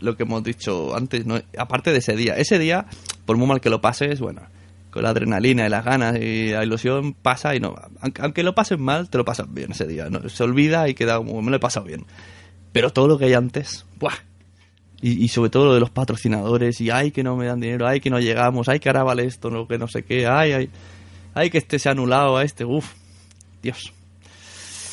lo 0.00 0.16
que 0.16 0.22
hemos 0.22 0.42
dicho 0.44 0.94
antes, 0.94 1.26
¿no? 1.26 1.36
aparte 1.58 1.92
de 1.92 1.98
ese 1.98 2.16
día, 2.16 2.34
ese 2.36 2.58
día, 2.58 2.86
por 3.24 3.36
muy 3.36 3.46
mal 3.46 3.60
que 3.60 3.70
lo 3.70 3.80
pases, 3.80 4.20
bueno, 4.20 4.42
con 4.90 5.02
la 5.02 5.10
adrenalina 5.10 5.66
y 5.66 5.68
las 5.68 5.84
ganas 5.84 6.16
y 6.20 6.50
la 6.50 6.64
ilusión 6.64 7.14
pasa 7.14 7.54
y 7.54 7.60
no, 7.60 7.74
aunque, 8.00 8.22
aunque 8.22 8.42
lo 8.42 8.54
pases 8.54 8.78
mal, 8.78 9.10
te 9.10 9.18
lo 9.18 9.24
pasas 9.24 9.52
bien 9.52 9.72
ese 9.72 9.86
día, 9.86 10.08
¿no? 10.10 10.28
se 10.28 10.42
olvida 10.42 10.88
y 10.88 10.94
queda 10.94 11.18
como, 11.18 11.40
me 11.42 11.50
lo 11.50 11.56
he 11.56 11.60
pasado 11.60 11.86
bien. 11.86 12.04
Pero 12.72 12.90
todo 12.90 13.08
lo 13.08 13.18
que 13.18 13.26
hay 13.26 13.34
antes, 13.34 13.86
¡buah! 13.98 14.14
Y, 15.00 15.22
y 15.22 15.28
sobre 15.28 15.50
todo 15.50 15.66
lo 15.66 15.74
de 15.74 15.80
los 15.80 15.90
patrocinadores, 15.90 16.80
y 16.80 16.90
ay 16.90 17.10
que 17.10 17.22
no 17.22 17.36
me 17.36 17.46
dan 17.46 17.60
dinero, 17.60 17.86
ay 17.86 18.00
que 18.00 18.10
no 18.10 18.18
llegamos, 18.18 18.68
ay 18.68 18.80
que 18.80 18.88
ahora 18.88 19.02
vale 19.02 19.24
esto, 19.24 19.50
no, 19.50 19.68
que 19.68 19.78
no 19.78 19.88
sé 19.88 20.02
qué, 20.02 20.26
ay, 20.26 20.52
ay, 20.52 20.70
ay 21.36 21.50
que 21.50 21.58
este 21.58 21.78
se 21.78 21.88
ha 21.88 21.92
anulado 21.92 22.36
a 22.36 22.42
este, 22.44 22.64
uff, 22.64 22.92
Dios. 23.62 23.92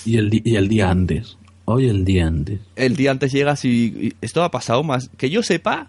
Y 0.05 0.17
el, 0.17 0.29
y 0.43 0.55
el 0.57 0.67
día 0.67 0.89
antes. 0.91 1.37
Hoy 1.65 1.87
el 1.87 2.03
día 2.03 2.27
antes. 2.27 2.59
el 2.75 2.95
día 2.97 3.11
antes 3.11 3.31
llegas 3.31 3.63
y, 3.63 3.69
y 3.69 4.13
esto 4.21 4.43
ha 4.43 4.51
pasado 4.51 4.83
más 4.83 5.09
que 5.17 5.29
yo 5.29 5.41
sepa 5.41 5.87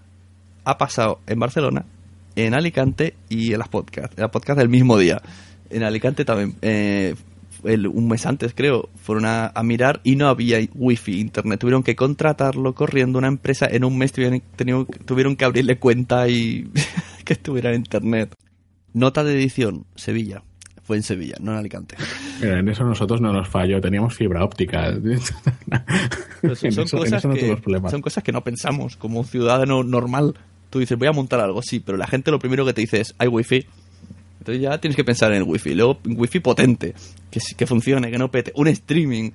ha 0.65 0.79
pasado 0.79 1.19
en 1.27 1.41
Barcelona 1.41 1.85
en 2.37 2.55
Alicante 2.55 3.15
y 3.29 3.53
en 3.53 3.59
las 3.59 3.69
podcasts 3.69 4.15
en 4.17 4.23
las 4.23 4.31
podcasts 4.31 4.59
del 4.61 4.69
mismo 4.69 4.97
día 4.99 5.21
en 5.71 5.83
Alicante 5.83 6.25
también 6.25 6.55
eh, 6.63 7.17
el- 7.65 7.89
un 7.89 8.07
mes 8.07 8.25
antes 8.25 8.53
creo 8.55 8.89
fueron 9.03 9.25
a, 9.27 9.49
a 9.53 9.63
mirar 9.65 10.01
y 10.05 10.15
no 10.15 10.29
había 10.29 10.59
wifi 10.77 11.19
internet 11.21 11.59
tuvieron 11.59 11.83
que 11.83 11.97
contratarlo 11.97 12.73
corriendo 12.75 13.19
una 13.19 13.27
empresa 13.29 13.67
en 13.69 13.83
un 13.85 13.99
mes 13.99 14.13
tuvieron, 14.13 14.43
tuvieron 15.07 15.35
que 15.35 15.45
abrirle 15.45 15.77
cuenta 15.81 16.29
y 16.29 16.69
que 17.25 17.33
estuviera 17.33 17.71
en 17.71 17.77
internet 17.81 18.33
nota 18.95 19.23
de 19.23 19.35
edición 19.35 19.85
Sevilla 19.95 20.43
fue 20.83 20.97
en 20.97 21.03
Sevilla 21.03 21.37
no 21.41 21.53
en 21.53 21.59
Alicante 21.59 21.97
Mira, 22.41 22.61
en 22.61 22.69
eso 22.69 22.85
nosotros 22.85 23.21
no 23.21 23.33
nos 23.33 23.49
falló, 23.49 23.81
teníamos 23.81 24.15
fibra 24.15 24.45
óptica. 24.45 24.93
Pero 26.41 26.57
son, 26.57 26.73
en 26.73 26.79
en 26.79 26.89
cosas 26.89 27.13
eso 27.13 27.29
no 27.29 27.35
que, 27.35 27.41
tuvimos 27.41 27.61
problemas. 27.61 27.93
son 27.93 28.03
cosas 28.03 28.25
que 28.25 28.33
no 28.33 28.43
pensamos 28.43 28.97
como 28.97 29.25
ciudadano 29.25 29.83
normal. 29.83 30.35
Tú 30.71 30.81
dices, 30.81 30.99
voy 30.99 31.09
a 31.09 31.13
montar 31.13 31.41
algo, 31.41 31.63
sí, 31.63 31.81
pero 31.81 31.97
la 31.97 32.07
gente 32.07 32.31
lo 32.31 32.39
primero 32.39 32.67
que 32.67 32.73
te 32.73 32.81
dice 32.81 33.01
es, 33.01 33.15
hay 33.19 33.29
wifi. 33.29 33.65
Entonces 34.41 34.63
ya 34.63 34.79
tienes 34.79 34.97
que 34.97 35.05
pensar 35.05 35.33
en 35.33 35.39
el 35.39 35.43
wifi. 35.45 35.75
Luego, 35.75 36.01
un 36.05 36.17
wifi 36.19 36.41
potente, 36.41 36.95
que, 37.31 37.41
que 37.57 37.67
funcione, 37.67 38.11
que 38.11 38.19
no 38.19 38.31
pete. 38.31 38.53
Un 38.57 38.69
streaming. 38.69 39.31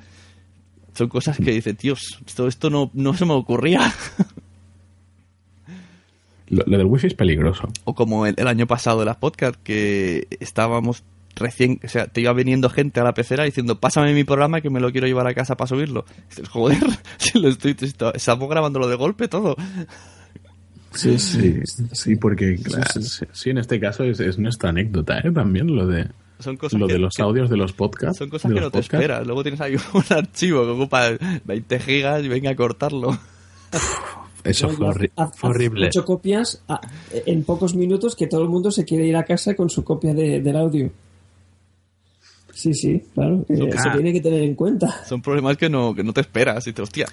Son 0.94 1.08
cosas 1.08 1.38
que 1.38 1.52
dices, 1.52 1.78
Dios, 1.78 2.20
esto, 2.28 2.48
esto 2.48 2.70
no, 2.70 2.92
no 2.94 3.14
se 3.14 3.26
me 3.26 3.34
ocurría. 3.34 3.94
Lo, 6.50 6.64
lo 6.66 6.78
del 6.78 6.88
wifi 6.88 7.08
es 7.08 7.14
peligroso. 7.14 7.68
o 7.86 7.94
como 7.96 8.26
el, 8.26 8.36
el 8.38 8.48
año 8.48 8.66
pasado 8.68 9.00
de 9.00 9.06
las 9.06 9.18
podcasts, 9.18 9.60
que 9.64 10.28
estábamos 10.40 11.04
recién, 11.36 11.80
o 11.86 11.88
sea, 11.88 12.08
te 12.08 12.22
iba 12.22 12.34
viniendo 12.34 12.70
gente 12.70 13.00
a 13.00 13.04
la 13.04 13.14
pecera 13.14 13.44
diciendo, 13.46 13.80
pásame 13.80 14.14
mi 14.14 14.24
programa 14.26 14.60
que 14.62 14.70
me 14.70 14.80
lo 14.82 14.92
quiero 14.92 15.08
llevar 15.08 15.28
a 15.28 15.34
casa 15.34 15.56
para 15.56 15.68
subirlo. 15.68 16.06
Joder, 16.50 16.80
si 17.18 17.40
lo 17.40 17.50
estoy, 17.50 17.76
esto- 17.80 18.14
estamos 18.14 18.50
grabándolo 18.50 18.88
de 18.88 18.96
golpe 18.96 19.28
todo. 19.28 19.56
Sí, 20.92 21.20
sí, 21.20 21.60
sí, 21.94 22.16
porque 22.16 22.56
claro, 22.56 22.84
sí, 23.00 23.26
sí, 23.32 23.50
en 23.52 23.60
este 23.60 23.80
caso 23.80 24.04
es, 24.04 24.20
es 24.20 24.40
nuestra 24.40 24.72
anécdota, 24.72 25.20
¿eh? 25.20 25.32
También 25.32 25.74
lo 25.76 25.86
de 25.86 26.08
Son 26.40 26.58
cosas 26.58 26.80
lo 26.80 26.88
que- 26.88 26.94
de 26.94 27.00
los 27.00 27.14
que- 27.16 27.22
audios 27.22 27.50
de 27.50 27.58
los 27.58 27.74
podcasts. 27.74 28.18
Son 28.18 28.30
cosas 28.30 28.50
de 28.50 28.56
que 28.56 28.62
no 28.62 28.72
te 28.72 28.80
podcasts. 28.80 28.94
esperas. 28.96 29.26
Luego 29.28 29.44
tienes 29.44 29.62
ahí 29.62 29.76
un 29.94 30.04
archivo 30.10 30.64
que 30.66 30.72
ocupa 30.72 31.12
20 31.46 31.80
gigas 31.80 32.24
y 32.24 32.28
venga 32.28 32.50
a 32.50 32.56
cortarlo. 32.56 33.18
Eso 34.44 34.70
fue, 34.70 34.88
haz- 34.88 34.96
horri- 34.96 35.12
haz- 35.16 35.36
fue 35.36 35.50
haz 35.50 35.56
horrible. 35.56 35.88
ocho 35.88 36.06
copias 36.06 36.64
a- 36.68 36.82
en 37.26 37.44
pocos 37.44 37.76
minutos 37.76 38.16
que 38.16 38.28
todo 38.28 38.42
el 38.44 38.50
mundo 38.50 38.72
se 38.72 38.86
quiere 38.86 39.06
ir 39.08 39.16
a 39.16 39.24
casa 39.24 39.56
con 39.56 39.70
su 39.70 39.84
copia 39.84 40.14
de- 40.14 40.42
del 40.42 40.56
audio. 40.56 40.90
Sí, 42.54 42.74
sí, 42.74 43.02
claro. 43.14 43.46
eh, 43.48 43.70
se 43.78 43.90
tiene 43.92 44.12
que 44.12 44.20
tener 44.22 44.44
en 44.44 44.56
cuenta. 44.56 45.04
Son 45.06 45.22
problemas 45.22 45.56
que 45.58 45.70
no, 45.70 45.94
que 45.96 46.04
no 46.04 46.12
te 46.14 46.22
esperas 46.22 46.68
y 46.68 46.74
te 46.74 46.82
hostia. 46.82 47.06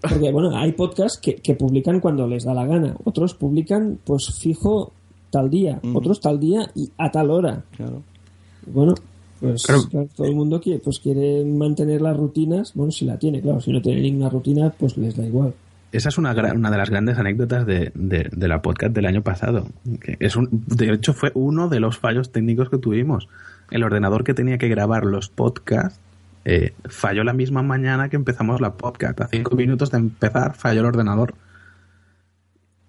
Porque, 0.00 0.30
bueno, 0.30 0.56
hay 0.56 0.72
podcasts 0.72 1.18
que, 1.20 1.36
que 1.36 1.54
publican 1.54 1.98
cuando 2.00 2.26
les 2.28 2.44
da 2.44 2.54
la 2.54 2.66
gana. 2.66 2.94
Otros 3.04 3.34
publican, 3.34 3.98
pues, 4.04 4.32
fijo 4.38 4.92
tal 5.30 5.50
día. 5.50 5.80
Otros 5.94 6.20
tal 6.20 6.38
día 6.38 6.70
y 6.76 6.88
a 6.98 7.10
tal 7.10 7.30
hora. 7.30 7.64
Claro. 7.76 8.02
Bueno, 8.66 8.94
pues 9.40 9.64
Claro. 9.64 9.82
claro, 9.90 10.08
todo 10.14 10.26
el 10.28 10.34
mundo 10.36 10.60
quiere, 10.60 10.78
pues 10.78 11.00
quiere 11.00 11.44
mantener 11.44 12.00
las 12.02 12.16
rutinas. 12.16 12.72
Bueno, 12.74 12.92
si 12.92 13.04
la 13.06 13.18
tiene, 13.18 13.40
claro. 13.40 13.60
Si 13.60 13.72
no 13.72 13.82
tiene 13.82 14.02
ninguna 14.02 14.28
rutina, 14.28 14.70
pues 14.78 14.96
les 14.98 15.16
da 15.16 15.24
igual. 15.26 15.52
Esa 15.96 16.10
es 16.10 16.18
una, 16.18 16.32
una 16.32 16.70
de 16.70 16.76
las 16.76 16.90
grandes 16.90 17.18
anécdotas 17.18 17.64
de, 17.66 17.90
de- 17.94 18.48
la 18.48 18.60
podcast 18.60 18.92
del 18.94 19.06
año 19.06 19.22
pasado. 19.22 19.66
Es 20.20 20.36
un, 20.36 20.48
de 20.66 20.92
hecho, 20.92 21.14
fue 21.14 21.32
uno 21.34 21.68
de 21.68 21.80
los 21.80 21.96
fallos 21.98 22.32
técnicos 22.32 22.68
que 22.68 22.78
tuvimos. 22.78 23.28
El 23.70 23.82
ordenador 23.82 24.22
que 24.22 24.34
tenía 24.34 24.58
que 24.58 24.68
grabar 24.68 25.04
los 25.04 25.28
podcasts 25.30 25.98
eh, 26.44 26.74
falló 26.84 27.24
la 27.24 27.32
misma 27.32 27.62
mañana 27.62 28.08
que 28.10 28.16
empezamos 28.16 28.60
la 28.60 28.74
podcast. 28.74 29.20
A 29.22 29.28
cinco 29.28 29.56
minutos 29.56 29.90
de 29.90 29.98
empezar 29.98 30.54
falló 30.54 30.80
el 30.80 30.86
ordenador. 30.86 31.34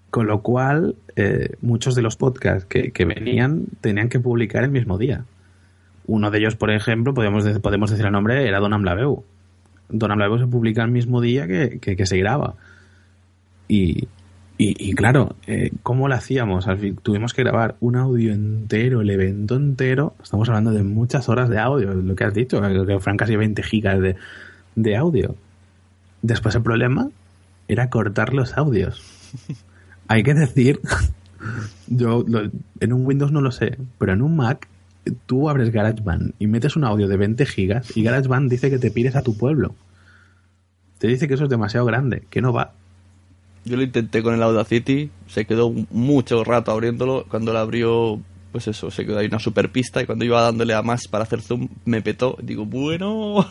Con 0.10 0.28
lo 0.28 0.42
cual, 0.42 0.96
eh, 1.16 1.56
muchos 1.62 1.96
de 1.96 2.02
los 2.02 2.16
podcasts 2.18 2.66
que, 2.66 2.92
que 2.92 3.06
venían 3.06 3.66
tenían 3.82 4.10
que 4.10 4.20
publicar 4.20 4.64
el 4.64 4.72
mismo 4.72 4.98
día. 4.98 5.24
Uno 6.08 6.32
de 6.32 6.40
ellos, 6.40 6.56
por 6.56 6.72
ejemplo, 6.72 7.14
podemos, 7.14 7.44
de- 7.44 7.60
podemos 7.60 7.90
decir 7.90 8.06
el 8.06 8.12
nombre, 8.12 8.48
era 8.48 8.60
Don 8.60 8.74
Amblabeu. 8.74 9.24
Don 9.90 10.12
Amblabeu 10.12 10.40
se 10.40 10.48
publica 10.48 10.84
el 10.84 10.92
mismo 10.92 11.22
día 11.22 11.48
que- 11.48 11.80
que 11.80 12.06
se 12.06 12.18
graba. 12.18 12.56
Y, 13.68 14.08
y, 14.58 14.90
y 14.90 14.94
claro, 14.94 15.36
eh, 15.46 15.72
¿cómo 15.84 16.08
lo 16.08 16.16
hacíamos? 16.16 16.68
Al 16.68 16.80
fin, 16.80 16.96
tuvimos 17.02 17.34
que 17.34 17.44
grabar 17.44 17.76
un 17.80 17.96
audio 17.96 18.34
entero, 18.34 19.02
el 19.02 19.10
evento 19.10 19.56
entero. 19.56 20.16
Estamos 20.24 20.48
hablando 20.50 20.72
de 20.72 20.84
muchas 20.84 21.30
horas 21.30 21.50
de 21.50 21.60
audio, 21.60 21.94
lo 21.94 22.16
que 22.16 22.24
has 22.24 22.34
dicho, 22.34 22.62
que 22.62 23.00
fueron 23.00 23.18
casi 23.18 23.36
20 23.36 23.62
gigas 23.64 24.00
de, 24.00 24.16
de 24.76 24.96
audio. 24.98 25.36
Después 26.22 26.56
el 26.56 26.64
problema 26.64 27.10
era 27.68 27.90
cortar 27.90 28.34
los 28.34 28.58
audios. 28.58 29.02
Hay 30.08 30.24
que 30.24 30.34
decir, 30.34 30.80
yo 31.88 32.24
lo- 32.28 32.50
en 32.80 32.94
un 32.94 33.06
Windows 33.06 33.32
no 33.32 33.42
lo 33.42 33.52
sé, 33.52 33.78
pero 34.00 34.14
en 34.14 34.22
un 34.22 34.36
Mac 34.36 34.68
tú 35.26 35.50
abres 35.50 35.72
GarageBand 35.72 36.34
y 36.40 36.48
metes 36.48 36.76
un 36.76 36.84
audio 36.84 37.08
de 37.08 37.16
20 37.18 37.46
gigas 37.46 37.96
y 37.96 38.04
GarageBand 38.04 38.50
dice 38.50 38.70
que 38.70 38.80
te 38.80 38.92
pires 38.92 39.16
a 39.16 39.22
tu 39.22 39.38
pueblo. 39.38 39.76
Te 40.98 41.08
dice 41.08 41.28
que 41.28 41.36
eso 41.36 41.44
es 41.44 41.50
demasiado 41.50 41.86
grande, 41.86 42.24
que 42.30 42.42
no 42.42 42.52
va. 42.54 42.74
Yo 43.68 43.78
lo 43.78 43.84
intenté 43.84 44.24
con 44.24 44.34
el 44.34 44.44
Audacity, 44.44 45.10
se 45.28 45.46
quedó 45.46 45.72
mucho 45.92 46.44
rato 46.44 46.72
abriéndolo. 46.72 47.26
Cuando 47.30 47.54
lo 47.54 47.60
abrió, 47.60 48.20
pues 48.52 48.68
eso, 48.68 48.90
se 48.90 49.06
quedó 49.06 49.20
ahí 49.20 49.28
una 49.28 49.40
super 49.40 49.72
pista. 49.72 50.02
Y 50.02 50.06
cuando 50.06 50.26
iba 50.26 50.42
dándole 50.42 50.74
a 50.74 50.82
más 50.82 51.08
para 51.08 51.24
hacer 51.24 51.42
zoom, 51.42 51.68
me 51.86 52.02
petó. 52.02 52.38
Digo, 52.42 52.66
bueno. 52.66 53.46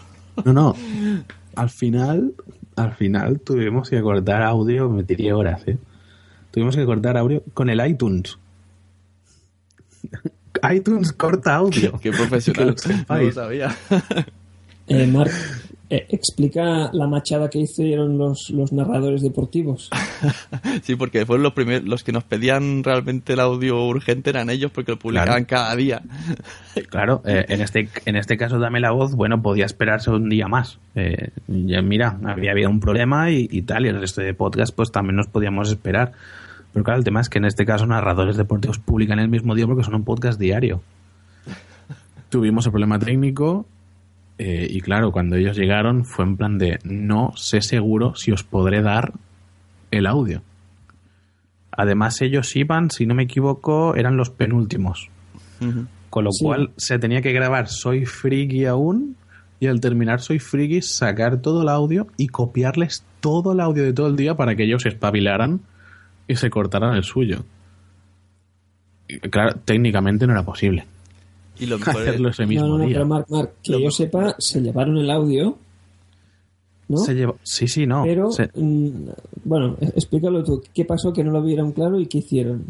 No, 0.45 0.53
no. 0.53 0.75
Al 1.55 1.71
final, 1.71 2.35
al 2.77 2.93
final 2.93 3.41
tuvimos 3.41 3.89
que 3.89 4.03
cortar 4.03 4.43
audio, 4.43 4.91
me 4.91 5.05
tiré 5.05 5.33
horas, 5.33 5.67
¿eh? 5.67 5.79
Tuvimos 6.51 6.77
que 6.77 6.85
cortar 6.85 7.17
audio 7.17 7.43
con 7.55 7.71
el 7.71 7.85
iTunes. 7.87 8.39
iTunes 10.71 11.13
corta 11.13 11.57
audio. 11.57 11.99
Qué 11.99 12.13
profesional. 12.13 12.75
Que 12.85 12.93
lo 12.93 13.05
no 13.09 13.23
lo 13.23 13.33
sabía. 13.33 13.77
Eh, 14.89 15.13
eh, 15.89 16.05
explica 16.09 16.91
la 16.93 17.07
machada 17.07 17.49
que 17.49 17.61
hicieron 17.61 18.19
los, 18.19 18.51
los 18.51 18.73
narradores 18.73 19.23
deportivos. 19.23 19.91
Sí, 20.83 20.97
porque 20.97 21.27
fueron 21.27 21.43
los 21.43 21.53
primeros, 21.53 21.87
los 21.87 22.03
que 22.03 22.13
nos 22.13 22.25
pedían 22.25 22.83
realmente 22.83 23.35
el 23.35 23.41
audio 23.41 23.87
urgente 23.87 24.31
eran 24.31 24.51
ellos 24.51 24.71
porque 24.71 24.93
lo 24.93 24.99
publicaban 24.99 25.45
cada 25.45 25.75
día. 25.77 26.03
Claro, 26.91 27.23
eh, 27.25 27.45
en, 27.49 27.63
este, 27.63 27.89
en 28.05 28.17
este 28.17 28.37
caso 28.37 28.59
dame 28.59 28.81
la 28.81 28.91
voz, 28.91 29.15
bueno, 29.15 29.41
podía 29.41 29.65
esperarse 29.65 30.11
un 30.11 30.29
día 30.29 30.47
más. 30.47 30.79
Eh, 30.95 31.31
ya 31.47 31.81
mira, 31.83 32.19
había 32.25 32.53
habido 32.53 32.69
un 32.69 32.81
problema 32.81 33.31
y, 33.31 33.49
y 33.51 33.63
tal, 33.63 33.87
y 33.87 33.89
el 33.89 34.01
resto 34.01 34.21
de 34.21 34.35
podcast 34.35 34.75
pues 34.75 34.93
también 34.93 35.17
nos 35.17 35.27
podíamos 35.27 35.71
esperar. 35.71 36.13
Pero 36.73 36.85
claro, 36.85 36.99
el 36.99 37.05
tema 37.05 37.21
es 37.21 37.29
que 37.29 37.39
en 37.39 37.47
este 37.47 37.65
caso 37.65 37.87
narradores 37.87 38.37
deportivos 38.37 38.79
publican 38.79 39.19
el 39.19 39.29
mismo 39.29 39.55
día 39.55 39.67
porque 39.67 39.85
son 39.85 39.95
un 39.95 40.05
podcast 40.05 40.39
diario. 40.39 40.83
Tuvimos 42.29 42.67
el 42.67 42.73
problema 42.73 42.99
técnico 42.99 43.67
eh, 44.39 44.67
y 44.71 44.81
claro, 44.81 45.13
cuando 45.13 45.37
ellos 45.37 45.57
llegaron 45.57 46.05
fue 46.05 46.25
en 46.25 46.37
plan 46.37 46.59
de 46.59 46.79
no 46.85 47.33
sé 47.37 47.63
seguro 47.63 48.15
si 48.17 48.33
os 48.33 48.43
podré 48.45 48.83
dar 48.83 49.13
el 49.91 50.07
audio. 50.07 50.43
Además 51.71 52.21
ellos 52.23 52.55
iban, 52.57 52.91
si 52.91 53.07
no 53.07 53.15
me 53.15 53.25
equivoco, 53.25 53.95
eran 53.97 54.17
los 54.17 54.31
penúltimos. 54.31 55.09
Con 56.11 56.25
lo 56.25 56.33
Sí. 56.33 56.45
cual 56.45 56.71
se 56.77 56.99
tenía 56.99 57.23
que 57.23 57.33
grabar 57.33 57.69
Soy 57.69 58.05
Friki 58.07 58.67
aún 58.67 59.17
y 59.61 59.67
al 59.69 59.81
terminar 59.81 60.21
Soy 60.21 60.39
Friki 60.39 60.83
sacar 60.83 61.39
todo 61.39 61.63
el 61.63 61.69
audio 61.69 62.07
y 62.17 62.29
copiarles 62.29 63.05
todo 63.21 63.53
el 63.53 63.61
audio 63.61 63.83
de 63.85 63.93
todo 63.93 64.07
el 64.07 64.17
día 64.17 64.37
para 64.37 64.55
que 64.55 64.65
ellos 64.65 64.83
se 64.83 64.91
espabilaran 64.91 65.61
y 66.29 66.37
se 66.37 66.51
cortaran 66.51 66.95
el 66.95 67.05
suyo. 67.05 67.45
Y, 69.09 69.19
claro, 69.19 69.55
técnicamente 69.65 70.27
no 70.27 70.33
era 70.33 70.43
posible 70.43 70.85
Y 71.59 71.67
lo 71.67 71.79
mejor 71.79 72.03
es- 72.03 72.09
hacerlo 72.09 72.29
ese 72.31 72.43
No, 72.43 72.49
mismo 72.49 72.67
no, 72.69 72.79
no, 72.79 72.85
día. 72.85 72.95
pero 72.97 73.07
Marc, 73.07 73.27
Marc, 73.31 73.53
que 73.63 73.73
Lo- 73.73 73.79
yo 73.81 73.91
sepa, 73.91 74.35
se 74.39 74.61
llevaron 74.61 74.97
el 74.99 75.11
audio. 75.11 75.57
¿No? 76.89 76.99
Se 76.99 77.15
llevó- 77.15 77.37
Sí, 77.43 77.67
sí, 77.67 77.85
no. 77.87 78.05
Pero, 78.05 78.31
Se- 78.31 78.49
mm, 78.55 79.09
bueno, 79.45 79.77
eh, 79.81 79.91
explícalo 79.97 80.45
tú. 80.45 80.63
¿Qué 80.73 80.85
pasó 80.85 81.13
que 81.13 81.25
no 81.25 81.33
lo 81.33 81.43
vieron 81.43 81.73
claro 81.73 81.99
y 81.99 82.07
qué 82.07 82.19
hicieron? 82.19 82.65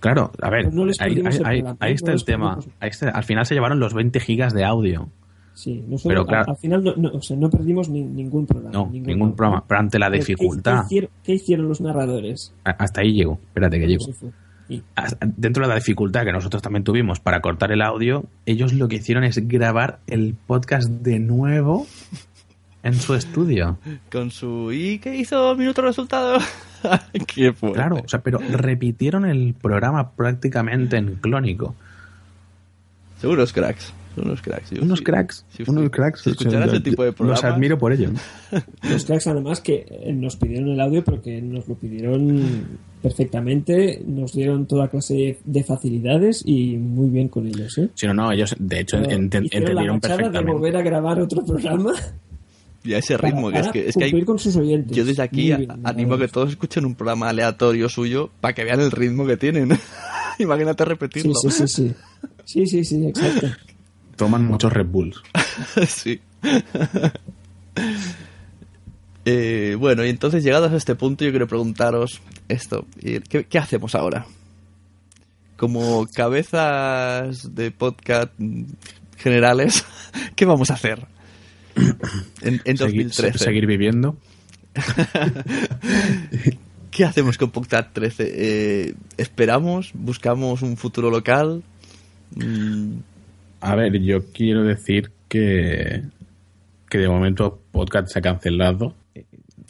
Claro, 0.00 0.30
a 0.42 0.50
ver, 0.50 0.64
Pues 0.64 0.74
no 0.74 0.84
les 0.84 1.00
ahí, 1.00 1.08
perdimos 1.14 1.34
ahí- 1.34 1.40
el 1.40 1.46
ahí- 1.46 1.56
programa, 1.60 1.78
ahí 1.80 1.92
está 1.94 2.12
el 2.12 2.24
tema. 2.24 2.58
Ahí 2.80 2.88
está- 2.90 3.08
al 3.10 3.24
final 3.24 3.46
se 3.46 3.54
llevaron 3.54 3.80
los 3.80 3.94
20 3.94 4.20
gigas 4.20 4.52
de 4.52 4.64
audio. 4.64 5.08
Sí, 5.54 5.76
nosotros 5.88 6.02
Pero 6.04 6.26
claro- 6.26 6.44
al, 6.48 6.50
al 6.50 6.56
final 6.58 6.84
no, 6.84 6.94
no, 6.96 7.08
o 7.14 7.22
sea, 7.22 7.34
no 7.34 7.48
perdimos 7.48 7.88
ni- 7.88 8.02
ningún 8.02 8.44
programa. 8.44 8.72
No, 8.74 8.90
ningún 8.92 9.34
programa. 9.34 9.64
Pero 9.66 9.80
ante 9.80 9.98
la 9.98 10.10
Pero 10.10 10.22
¿qué- 10.22 10.32
dificultad. 10.34 10.80
¿qué, 10.80 10.84
hicieron, 10.84 11.10
qué 11.24 11.32
hicieron 11.32 11.68
los 11.68 11.80
narradores? 11.80 12.52
A- 12.62 12.72
Hasta 12.72 13.00
ahí 13.00 13.14
llego. 13.14 13.38
Espérate 13.48 13.78
que 13.80 13.86
llego. 13.86 14.04
Y- 14.68 14.82
Dentro 15.20 15.62
de 15.64 15.68
la 15.68 15.74
dificultad 15.76 16.24
que 16.24 16.32
nosotros 16.32 16.62
también 16.62 16.82
tuvimos 16.84 17.20
para 17.20 17.40
cortar 17.40 17.70
el 17.72 17.82
audio, 17.82 18.24
ellos 18.46 18.72
lo 18.72 18.88
que 18.88 18.96
hicieron 18.96 19.24
es 19.24 19.46
grabar 19.46 20.00
el 20.06 20.34
podcast 20.46 20.88
de 20.88 21.18
nuevo 21.20 21.86
en 22.82 22.94
su 22.94 23.14
estudio. 23.14 23.78
Con 24.10 24.30
su... 24.30 24.72
¿Y 24.72 24.98
qué 24.98 25.16
hizo 25.16 25.54
minuto 25.56 25.82
resultado? 25.82 26.38
qué 27.34 27.52
fuerte. 27.52 27.76
Claro, 27.78 27.96
o 28.04 28.08
sea, 28.08 28.20
pero 28.20 28.38
repitieron 28.38 29.24
el 29.24 29.54
programa 29.54 30.10
prácticamente 30.12 30.96
en 30.96 31.16
clónico. 31.16 31.74
Seguros 33.20 33.52
cracks. 33.52 33.92
Son 34.16 34.24
unos 34.24 34.42
cracks. 34.42 34.70
yo 34.70 34.82
Unos 34.82 34.98
sí. 34.98 35.04
cracks, 35.04 35.44
Sí, 35.56 35.62
unos 35.68 35.84
sí. 35.84 35.90
cracks. 35.90 36.20
Si 36.22 36.30
escucharas 36.30 36.68
ese 36.72 36.80
tipo 36.80 37.04
de 37.04 37.12
programas... 37.12 37.42
Los 37.44 37.52
admiro 37.52 37.78
por 37.78 37.92
ello. 37.92 38.10
Los 38.90 39.04
cracks 39.04 39.26
además 39.28 39.60
que 39.60 39.86
eh, 39.88 40.12
nos 40.12 40.34
pidieron 40.36 40.70
el 40.70 40.80
audio 40.80 41.04
pero 41.04 41.22
que 41.22 41.40
nos 41.42 41.68
lo 41.68 41.74
pidieron 41.76 42.78
perfectamente, 43.02 44.02
nos 44.06 44.32
dieron 44.32 44.66
toda 44.66 44.88
clase 44.88 45.38
de 45.44 45.62
facilidades 45.62 46.42
y 46.44 46.76
muy 46.76 47.08
bien 47.10 47.28
con 47.28 47.46
ellos. 47.46 47.76
¿eh? 47.78 47.90
Si 47.94 48.06
no, 48.06 48.14
no, 48.14 48.32
ellos 48.32 48.56
de 48.58 48.80
hecho 48.80 48.96
Pero 48.96 49.04
hicieron 49.06 49.20
la 49.30 49.38
entendieron 49.38 50.00
de 50.00 50.08
perfectamente. 50.08 50.52
volver 50.52 50.76
a 50.76 50.82
grabar 50.82 51.20
otro 51.20 51.44
programa 51.44 51.92
Y 52.82 52.94
a 52.94 52.98
ese 52.98 53.16
para, 53.18 53.28
ritmo, 53.28 53.50
que 53.50 53.56
es 53.58 53.62
para 53.62 53.72
que, 53.72 53.88
es 53.88 53.94
que 53.96 54.04
hay... 54.04 54.22
con 54.24 54.38
sus 54.38 54.56
oyentes. 54.56 54.96
Yo 54.96 55.04
desde 55.04 55.22
aquí 55.22 55.42
bien, 55.54 55.68
animo 55.84 56.14
a 56.14 56.18
que 56.18 56.28
todos 56.28 56.50
escuchen 56.50 56.84
un 56.86 56.94
programa 56.94 57.28
aleatorio 57.28 57.88
suyo 57.88 58.30
para 58.40 58.54
que 58.54 58.64
vean 58.64 58.80
el 58.80 58.90
ritmo 58.90 59.26
que 59.26 59.36
tienen. 59.36 59.68
Imagínate 60.38 60.84
Sí, 60.84 60.88
repetirlo. 60.88 61.34
sí, 61.34 61.50
sí, 61.50 61.68
sí. 61.68 61.92
Sí, 62.44 62.66
sí, 62.66 62.84
sí, 62.84 63.06
exacto. 63.06 63.48
Toman 64.16 64.44
muchos 64.44 64.72
Red 64.72 64.86
Bulls. 64.86 65.22
Sí. 65.88 66.20
Eh, 69.24 69.76
bueno, 69.78 70.04
y 70.04 70.10
entonces 70.10 70.44
llegados 70.44 70.70
a 70.70 70.76
este 70.76 70.94
punto 70.94 71.24
yo 71.24 71.30
quiero 71.30 71.48
preguntaros 71.48 72.20
esto. 72.48 72.86
¿y 73.00 73.20
¿Qué, 73.20 73.44
qué 73.44 73.58
hacemos 73.58 73.94
ahora? 73.94 74.26
Como 75.56 76.06
cabezas 76.14 77.54
de 77.54 77.70
podcast 77.70 78.32
generales, 79.16 79.84
¿qué 80.36 80.44
vamos 80.44 80.70
a 80.70 80.74
hacer? 80.74 81.06
En, 82.42 82.60
en 82.64 82.76
Seguir, 82.76 83.06
2013. 83.06 83.38
seguir 83.38 83.66
viviendo. 83.66 84.16
¿Qué 86.90 87.04
hacemos 87.04 87.36
con 87.36 87.50
Podcast 87.50 87.92
13? 87.92 88.24
Eh, 88.34 88.94
¿Esperamos? 89.16 89.90
¿Buscamos 89.94 90.62
un 90.62 90.76
futuro 90.76 91.10
local? 91.10 91.62
Mm, 92.34 92.98
A 93.66 93.74
ver, 93.74 93.98
yo 94.00 94.30
quiero 94.32 94.62
decir 94.64 95.10
que, 95.28 96.02
que 96.88 96.98
de 96.98 97.08
momento 97.08 97.60
podcast 97.72 98.08
se 98.08 98.18
ha 98.18 98.22
cancelado 98.22 98.94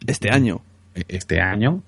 Este 0.06 0.30
año. 0.30 0.60
este 1.08 1.40
año. 1.40 1.82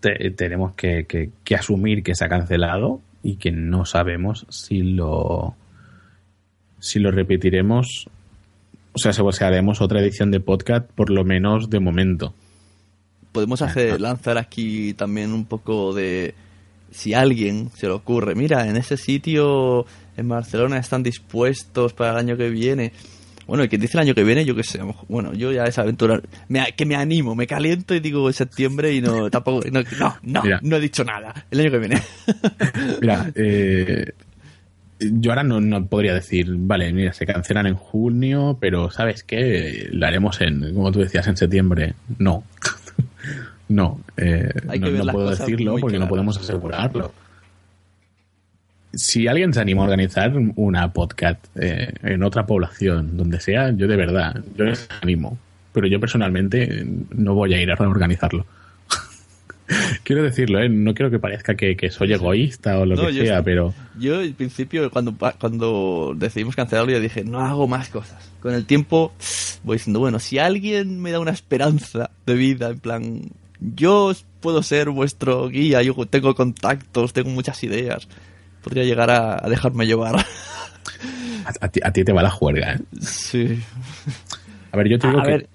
Te- 0.00 0.30
tenemos 0.32 0.74
que, 0.74 1.06
que- 1.06 1.30
que 1.44 1.54
asumir 1.54 2.02
que 2.02 2.14
se 2.14 2.24
ha 2.24 2.28
cancelado 2.28 3.00
y 3.22 3.36
que 3.36 3.50
no 3.52 3.84
sabemos 3.84 4.46
si 4.48 4.82
lo 4.82 5.54
si 6.80 6.98
lo 7.00 7.10
repetiremos. 7.10 8.08
O 8.92 8.98
sea, 8.98 9.12
si 9.12 9.44
haremos 9.44 9.80
otra 9.80 10.00
edición 10.00 10.30
de 10.30 10.40
podcast, 10.40 10.88
por 10.90 11.10
lo 11.10 11.24
menos 11.24 11.70
de 11.70 11.80
momento. 11.80 12.34
podemos 13.32 13.62
hacer 13.62 14.00
lanzar 14.00 14.38
aquí 14.38 14.94
también 14.94 15.32
un 15.32 15.44
poco 15.44 15.92
de 15.94 16.34
si 16.90 17.14
a 17.14 17.20
alguien 17.20 17.70
se 17.76 17.86
le 17.86 17.92
ocurre, 17.92 18.34
mira, 18.34 18.66
en 18.68 18.76
ese 18.76 18.96
sitio 18.96 19.86
en 20.16 20.28
Barcelona 20.28 20.78
están 20.78 21.02
dispuestos 21.02 21.92
para 21.92 22.12
el 22.12 22.16
año 22.18 22.36
que 22.36 22.50
viene. 22.50 22.92
Bueno, 23.46 23.64
y 23.64 23.68
que 23.68 23.78
dice 23.78 23.96
el 23.96 24.02
año 24.02 24.14
que 24.14 24.24
viene, 24.24 24.44
yo 24.44 24.54
qué 24.54 24.62
sé, 24.62 24.78
bueno, 25.08 25.32
yo 25.32 25.50
ya 25.52 25.64
esa 25.64 25.80
aventura, 25.80 26.20
me, 26.48 26.66
que 26.76 26.84
me 26.84 26.96
animo, 26.96 27.34
me 27.34 27.46
caliento 27.46 27.94
y 27.94 28.00
digo 28.00 28.30
septiembre 28.30 28.92
y 28.92 29.00
no, 29.00 29.30
tampoco, 29.30 29.66
no, 29.70 29.80
no, 29.98 30.18
no, 30.22 30.42
Mira. 30.42 30.60
no 30.62 30.76
he 30.76 30.80
dicho 30.80 31.02
nada, 31.02 31.46
el 31.50 31.60
año 31.60 31.70
que 31.70 31.78
viene. 31.78 32.02
Mira, 33.00 33.32
eh, 33.34 34.12
yo 35.00 35.30
ahora 35.30 35.44
no, 35.44 35.60
no 35.60 35.86
podría 35.86 36.14
decir, 36.14 36.46
vale, 36.50 36.92
mira, 36.92 37.12
se 37.12 37.24
cancelan 37.24 37.66
en 37.66 37.74
junio, 37.74 38.58
pero 38.60 38.90
¿sabes 38.90 39.22
qué? 39.22 39.88
Lo 39.92 40.06
haremos 40.06 40.40
en, 40.40 40.74
como 40.74 40.90
tú 40.90 41.00
decías, 41.00 41.26
en 41.28 41.36
septiembre. 41.36 41.94
No. 42.18 42.44
No, 43.68 44.00
eh, 44.16 44.48
Hay 44.68 44.78
no, 44.80 44.86
que 44.86 45.12
puedo 45.12 45.30
decirlo 45.30 45.76
porque 45.78 45.98
no 45.98 46.08
podemos 46.08 46.36
asegurarlo. 46.38 47.12
Si 48.92 49.28
alguien 49.28 49.52
se 49.52 49.60
anima 49.60 49.82
a 49.82 49.84
organizar 49.84 50.32
una 50.56 50.92
podcast 50.92 51.44
eh, 51.56 51.92
en 52.02 52.22
otra 52.22 52.46
población, 52.46 53.16
donde 53.18 53.38
sea, 53.38 53.70
yo 53.70 53.86
de 53.86 53.96
verdad, 53.96 54.42
yo 54.56 54.64
les 54.64 54.88
animo. 55.02 55.38
Pero 55.72 55.86
yo 55.86 56.00
personalmente 56.00 56.86
no 57.14 57.34
voy 57.34 57.52
a 57.52 57.60
ir 57.62 57.70
a 57.70 57.74
organizarlo. 57.74 58.46
quiero 60.02 60.22
decirlo, 60.22 60.60
¿eh? 60.60 60.70
no 60.70 60.94
quiero 60.94 61.10
que 61.10 61.18
parezca 61.18 61.54
que, 61.54 61.76
que 61.76 61.90
soy 61.90 62.14
egoísta 62.14 62.78
o 62.78 62.86
lo 62.86 62.96
No, 62.96 63.06
que 63.08 63.14
yo 63.14 63.24
sea, 63.24 63.38
estoy- 63.40 63.44
pero 63.44 63.74
Yo 63.98 64.20
al 64.20 64.32
principio, 64.32 64.90
cuando, 64.90 65.14
cuando 65.38 66.14
decidimos 66.16 66.56
cancelarlo, 66.56 66.90
yo 66.92 67.00
dije, 67.00 67.22
no 67.24 67.40
hago 67.40 67.68
más 67.68 67.90
cosas. 67.90 68.32
Con 68.40 68.54
el 68.54 68.64
tiempo 68.64 69.12
voy 69.64 69.76
diciendo, 69.76 70.00
bueno, 70.00 70.18
si 70.18 70.38
alguien 70.38 71.00
me 71.02 71.12
da 71.12 71.20
una 71.20 71.32
esperanza 71.32 72.10
de 72.24 72.34
vida, 72.34 72.70
en 72.70 72.78
plan, 72.80 73.20
yo 73.60 74.12
puedo 74.40 74.62
ser 74.62 74.90
vuestro 74.90 75.48
guía, 75.48 75.82
yo 75.82 75.94
tengo 76.06 76.34
contactos, 76.34 77.12
tengo 77.12 77.30
muchas 77.30 77.62
ideas, 77.64 78.08
podría 78.62 78.84
llegar 78.84 79.10
a, 79.10 79.44
a 79.44 79.48
dejarme 79.48 79.86
llevar. 79.86 80.16
a, 80.16 80.24
a 81.60 81.68
ti, 81.68 81.80
a 81.82 81.92
ti 81.92 82.04
te 82.04 82.12
va 82.12 82.22
la 82.22 82.30
juerga. 82.30 82.74
¿eh? 82.74 82.80
sí. 83.00 83.60
A 84.72 84.76
ver, 84.76 84.88
yo 84.88 84.98
te 84.98 85.08
digo 85.08 85.20
A 85.20 85.22
que 85.24 85.30
ver, 85.30 85.48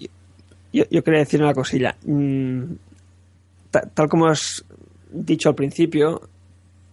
yo, 0.72 0.84
yo 0.90 1.04
quería 1.04 1.20
decir 1.20 1.40
una 1.42 1.54
cosilla. 1.54 1.96
Mm, 2.04 2.62
ta- 3.70 3.88
tal 3.94 4.08
como 4.08 4.26
has 4.26 4.64
dicho 5.10 5.48
al 5.48 5.54
principio, 5.54 6.28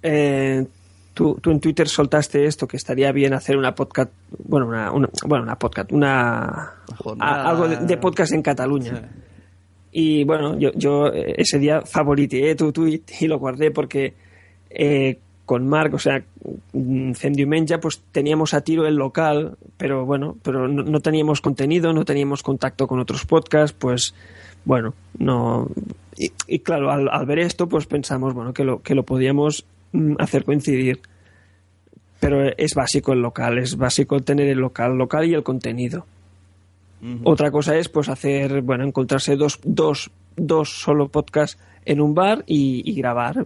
eh, 0.04 0.66
tú, 1.16 1.40
tú 1.42 1.50
en 1.52 1.60
Twitter 1.60 1.90
soltaste 1.90 2.46
esto, 2.46 2.68
que 2.68 2.78
estaría 2.78 3.12
bien 3.12 3.34
hacer 3.34 3.58
una 3.58 3.74
podcast, 3.74 4.12
bueno, 4.46 4.68
una, 4.68 4.92
una- 4.92 5.10
bueno, 5.26 5.44
una 5.44 5.58
podcast, 5.58 5.92
una, 5.92 6.74
jornada. 6.96 7.50
algo 7.50 7.68
de, 7.68 7.78
de 7.78 7.98
podcast 7.98 8.34
en 8.34 8.44
Cataluña. 8.44 9.10
Y 9.92 10.24
bueno, 10.24 10.58
yo, 10.58 10.72
yo 10.74 11.08
eh, 11.08 11.36
ese 11.38 11.60
día 11.60 11.82
favoriteé 11.82 12.56
tu 12.56 12.72
tweet 12.72 13.02
y 13.20 13.28
lo 13.28 13.40
guardé 13.40 13.72
porque 13.72 14.14
eh, 14.70 15.18
con 15.46 15.68
Marc, 15.68 15.94
o 15.94 16.00
sea, 16.00 16.24
mm, 16.72 17.12
Fem 17.14 17.34
Diumenge, 17.34 17.78
pues 17.78 18.02
teníamos 18.12 18.54
a 18.54 18.62
tiro 18.62 18.88
el 18.88 18.96
local, 18.96 19.58
pero 19.78 20.06
bueno, 20.06 20.38
pero 20.44 20.68
no, 20.68 20.84
no 20.84 21.00
teníamos 21.02 21.42
contenido, 21.42 21.92
no 21.92 22.06
teníamos 22.06 22.42
contacto 22.42 22.88
con 22.88 23.00
otros 23.00 23.26
podcasts, 23.26 23.76
pues 23.78 24.14
bueno, 24.64 24.94
no. 25.18 25.68
Y, 26.18 26.32
y 26.48 26.60
claro, 26.60 26.92
al, 26.92 27.10
al 27.10 27.26
ver 27.26 27.40
esto, 27.40 27.68
pues 27.68 27.86
pensamos, 27.86 28.34
bueno, 28.34 28.54
que 28.54 28.64
lo, 28.64 28.82
que 28.82 28.96
lo 28.96 29.04
podíamos 29.04 29.66
mm, 29.92 30.16
hacer 30.20 30.46
coincidir. 30.46 31.02
Pero 32.20 32.46
es 32.56 32.76
básico 32.76 33.14
el 33.14 33.22
local, 33.22 33.58
es 33.58 33.76
básico 33.76 34.20
tener 34.20 34.48
el 34.48 34.60
local, 34.60 34.96
local 34.96 35.26
y 35.26 35.34
el 35.34 35.44
contenido. 35.44 36.06
Otra 37.24 37.50
cosa 37.52 37.76
es 37.78 37.90
pues 37.90 38.10
hacer, 38.10 38.62
bueno, 38.62 38.84
encontrarse 38.86 39.36
dos, 39.36 39.60
dos, 39.64 40.12
dos 40.36 40.70
solo 40.70 41.08
podcasts 41.10 41.58
en 41.86 42.00
un 42.00 42.14
bar 42.14 42.44
y, 42.46 42.84
y 42.90 42.94
grabar, 42.94 43.46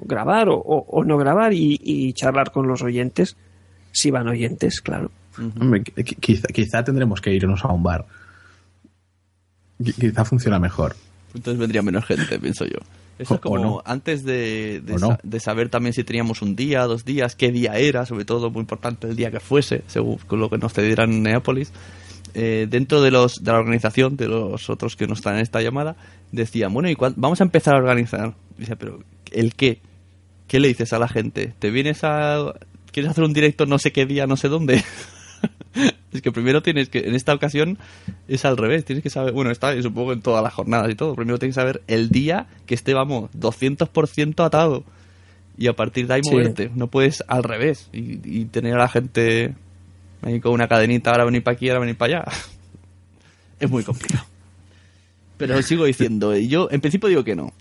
grabar 0.00 0.48
o, 0.48 0.56
o- 0.56 0.86
o 0.88 1.04
no 1.04 1.16
grabar 1.16 1.52
y, 1.52 1.80
y 1.82 2.12
charlar 2.14 2.50
con 2.50 2.66
los 2.66 2.82
oyentes, 2.82 3.36
si 3.92 4.10
van 4.10 4.26
oyentes, 4.28 4.80
claro. 4.80 5.10
quizá, 6.20 6.48
quizá 6.48 6.82
tendremos 6.82 7.20
que 7.20 7.32
irnos 7.32 7.64
a 7.64 7.68
un 7.68 7.82
bar. 7.82 8.06
Qui- 9.78 9.94
Quizá 9.94 10.24
funciona 10.24 10.58
mejor. 10.58 10.96
Entonces 11.34 11.58
vendría 11.60 11.82
menos 11.82 12.04
gente, 12.06 12.38
pienso 12.40 12.64
yo. 12.64 12.78
Eso 13.18 13.34
es 13.34 13.40
como 13.40 13.58
no. 13.58 13.82
antes 13.84 14.24
de, 14.24 14.82
de 14.84 14.94
O 14.94 14.98
no. 14.98 15.06
sa- 15.08 15.20
de 15.22 15.40
saber 15.40 15.68
también 15.70 15.92
si 15.94 16.04
teníamos 16.04 16.42
un 16.42 16.56
día, 16.56 16.82
dos 16.84 17.04
días, 17.04 17.34
qué 17.36 17.50
día 17.50 17.76
era, 17.78 18.04
sobre 18.04 18.24
todo 18.24 18.50
muy 18.50 18.60
importante 18.60 19.06
el 19.08 19.16
día 19.16 19.30
que 19.30 19.40
fuese, 19.40 19.84
según 19.86 20.18
con 20.26 20.38
lo 20.40 20.50
que 20.50 20.58
nos 20.58 20.72
cedieran 20.74 21.12
en 21.12 21.22
Neápolis. 21.22 21.72
Eh, 22.34 22.66
dentro 22.68 23.00
de 23.02 23.10
los 23.10 23.36
de 23.42 23.52
la 23.52 23.58
organización, 23.58 24.16
de 24.16 24.28
los 24.28 24.68
otros 24.70 24.96
que 24.96 25.06
no 25.06 25.14
están 25.14 25.36
en 25.36 25.40
esta 25.42 25.62
llamada, 25.62 25.96
decían, 26.32 26.72
bueno, 26.74 26.88
¿y 26.90 26.94
cuán- 26.96 27.14
vamos 27.16 27.40
a 27.40 27.44
empezar 27.44 27.74
a 27.74 27.78
organizar? 27.78 28.34
Dice, 28.58 28.76
pero 28.76 29.00
¿el 29.32 29.54
qué? 29.54 29.80
¿Qué 30.48 30.60
le 30.60 30.68
dices 30.68 30.92
a 30.92 30.98
la 30.98 31.08
gente? 31.08 31.54
¿Te 31.58 31.70
vienes 31.70 32.04
a... 32.04 32.52
¿Quieres 32.92 33.10
hacer 33.10 33.24
un 33.24 33.32
directo 33.32 33.66
no 33.66 33.78
sé 33.78 33.92
qué 33.92 34.06
día, 34.06 34.26
no 34.26 34.36
sé 34.36 34.48
dónde? 34.48 34.82
es 36.12 36.22
que 36.22 36.32
primero 36.32 36.62
tienes 36.62 36.88
que, 36.88 37.00
en 37.00 37.14
esta 37.14 37.34
ocasión 37.34 37.78
es 38.28 38.44
al 38.44 38.56
revés, 38.56 38.84
tienes 38.84 39.02
que 39.02 39.10
saber, 39.10 39.32
bueno, 39.32 39.50
está, 39.50 39.80
supongo 39.82 40.12
en 40.12 40.22
todas 40.22 40.42
las 40.42 40.54
jornadas 40.54 40.90
y 40.90 40.94
todo, 40.94 41.14
primero 41.14 41.38
tienes 41.38 41.54
que 41.54 41.60
saber 41.60 41.82
el 41.88 42.08
día 42.08 42.46
que 42.64 42.74
esté, 42.74 42.94
vamos, 42.94 43.30
200% 43.38 44.44
atado. 44.44 44.84
Y 45.58 45.68
a 45.68 45.72
partir 45.76 46.06
de 46.06 46.14
ahí 46.14 46.20
Sí. 46.22 46.30
moverte, 46.34 46.70
no 46.74 46.86
puedes 46.88 47.24
al 47.28 47.42
revés 47.42 47.88
y, 47.92 48.18
y 48.24 48.44
tener 48.46 48.74
a 48.74 48.78
la 48.78 48.88
gente 48.88 49.54
ahí 50.26 50.40
con 50.40 50.52
una 50.52 50.68
cadenita, 50.68 51.10
ahora 51.10 51.24
venir 51.24 51.42
para 51.42 51.54
aquí, 51.56 51.68
ahora 51.68 51.80
venir 51.80 51.96
para 51.96 52.18
allá. 52.20 52.32
es 53.60 53.70
muy 53.70 53.82
complicado. 53.84 54.24
Pero 55.36 55.60
sigo 55.62 55.84
diciendo, 55.84 56.36
yo 56.36 56.68
en 56.70 56.80
principio 56.80 57.08
digo 57.08 57.24
que 57.24 57.36
no. 57.36 57.52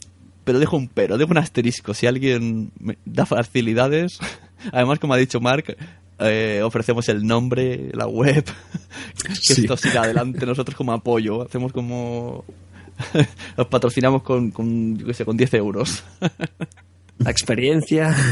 Pero 0.43 0.59
dejo 0.59 0.77
un 0.77 0.87
pero, 0.87 1.17
dejo 1.17 1.31
un 1.31 1.37
asterisco. 1.37 1.93
Si 1.93 2.05
alguien 2.05 2.71
me 2.79 2.97
da 3.05 3.25
facilidades, 3.25 4.19
además, 4.71 4.99
como 4.99 5.13
ha 5.13 5.17
dicho 5.17 5.39
Mark, 5.39 5.75
eh, 6.19 6.61
ofrecemos 6.63 7.09
el 7.09 7.25
nombre, 7.25 7.89
la 7.93 8.07
web, 8.07 8.45
que 9.25 9.35
Sí. 9.35 9.61
esto 9.61 9.75
siga 9.75 10.03
adelante. 10.03 10.45
Nosotros 10.45 10.75
como 10.75 10.93
apoyo, 10.93 11.41
hacemos 11.43 11.71
como. 11.73 12.45
Os 13.57 13.67
patrocinamos 13.67 14.23
con, 14.23 14.51
con, 14.51 14.97
yo 14.97 15.07
qué 15.07 15.13
sé, 15.13 15.25
con 15.25 15.35
10 15.35 15.53
euros. 15.55 16.03
La 17.19 17.31
experiencia. 17.31 18.15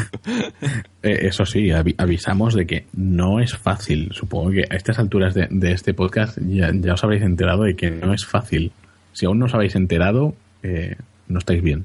Eh, 1.06 1.28
eso 1.28 1.46
sí, 1.46 1.68
avi- 1.68 1.96
avisamos 1.98 2.54
de 2.54 2.66
que 2.66 2.86
no 2.94 3.42
es 3.42 3.58
fácil. 3.58 4.10
Supongo 4.14 4.52
que 4.52 4.62
a 4.70 4.76
estas 4.78 5.00
alturas 5.00 5.34
de, 5.34 5.48
de 5.52 5.74
este 5.74 5.94
podcast 5.94 6.38
ya, 6.48 6.72
ya 6.74 6.94
os 6.94 7.04
habréis 7.04 7.24
enterado 7.24 7.64
de 7.64 7.76
que 7.76 7.92
no 7.92 8.14
es 8.14 8.26
fácil. 8.26 8.72
Si 9.12 9.26
aún 9.26 9.38
no 9.40 9.48
os 9.48 9.54
habéis 9.54 9.76
enterado, 9.76 10.34
eh, 10.64 10.96
no 11.28 11.40
estáis 11.40 11.62
bien. 11.62 11.84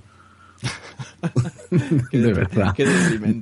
de 2.13 2.33
verdad. 2.33 2.75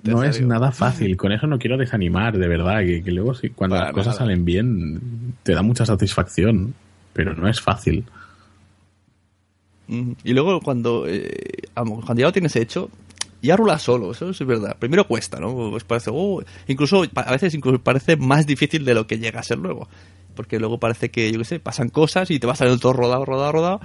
no 0.04 0.22
es 0.24 0.40
nada 0.40 0.72
fácil. 0.72 1.14
Con 1.18 1.32
eso 1.32 1.46
no 1.46 1.58
quiero 1.58 1.76
desanimar, 1.76 2.38
de 2.38 2.48
verdad. 2.48 2.80
Que, 2.80 3.02
que 3.02 3.10
luego, 3.12 3.34
si, 3.34 3.50
cuando 3.50 3.76
Para 3.76 3.88
las 3.88 3.94
cosas 3.94 4.16
salen 4.16 4.46
bien, 4.46 5.34
te 5.42 5.52
da 5.52 5.60
mucha 5.60 5.84
satisfacción. 5.84 6.72
Pero 7.12 7.34
no 7.34 7.48
es 7.48 7.60
fácil. 7.60 8.04
Y 9.88 10.32
luego 10.32 10.60
cuando, 10.60 11.06
eh, 11.06 11.68
cuando 11.74 12.14
ya 12.16 12.26
lo 12.26 12.32
tienes 12.32 12.56
hecho, 12.56 12.90
ya 13.46 13.56
rula 13.56 13.78
solo, 13.78 14.12
eso 14.12 14.30
es 14.30 14.38
verdad. 14.44 14.76
Primero 14.78 15.06
cuesta, 15.06 15.40
¿no? 15.40 15.70
Pues 15.70 15.84
parece, 15.84 16.10
oh, 16.12 16.42
incluso 16.66 17.04
a 17.14 17.32
veces 17.32 17.54
incluso 17.54 17.82
parece 17.82 18.16
más 18.16 18.46
difícil 18.46 18.84
de 18.84 18.94
lo 18.94 19.06
que 19.06 19.18
llega 19.18 19.40
a 19.40 19.42
ser 19.42 19.58
luego. 19.58 19.88
Porque 20.34 20.58
luego 20.58 20.78
parece 20.78 21.10
que, 21.10 21.32
yo 21.32 21.38
qué 21.38 21.44
sé, 21.44 21.60
pasan 21.60 21.88
cosas 21.88 22.30
y 22.30 22.38
te 22.38 22.46
vas 22.46 22.58
saliendo 22.58 22.80
todo 22.80 22.92
rodado, 22.92 23.24
rodado, 23.24 23.52
rodado. 23.52 23.80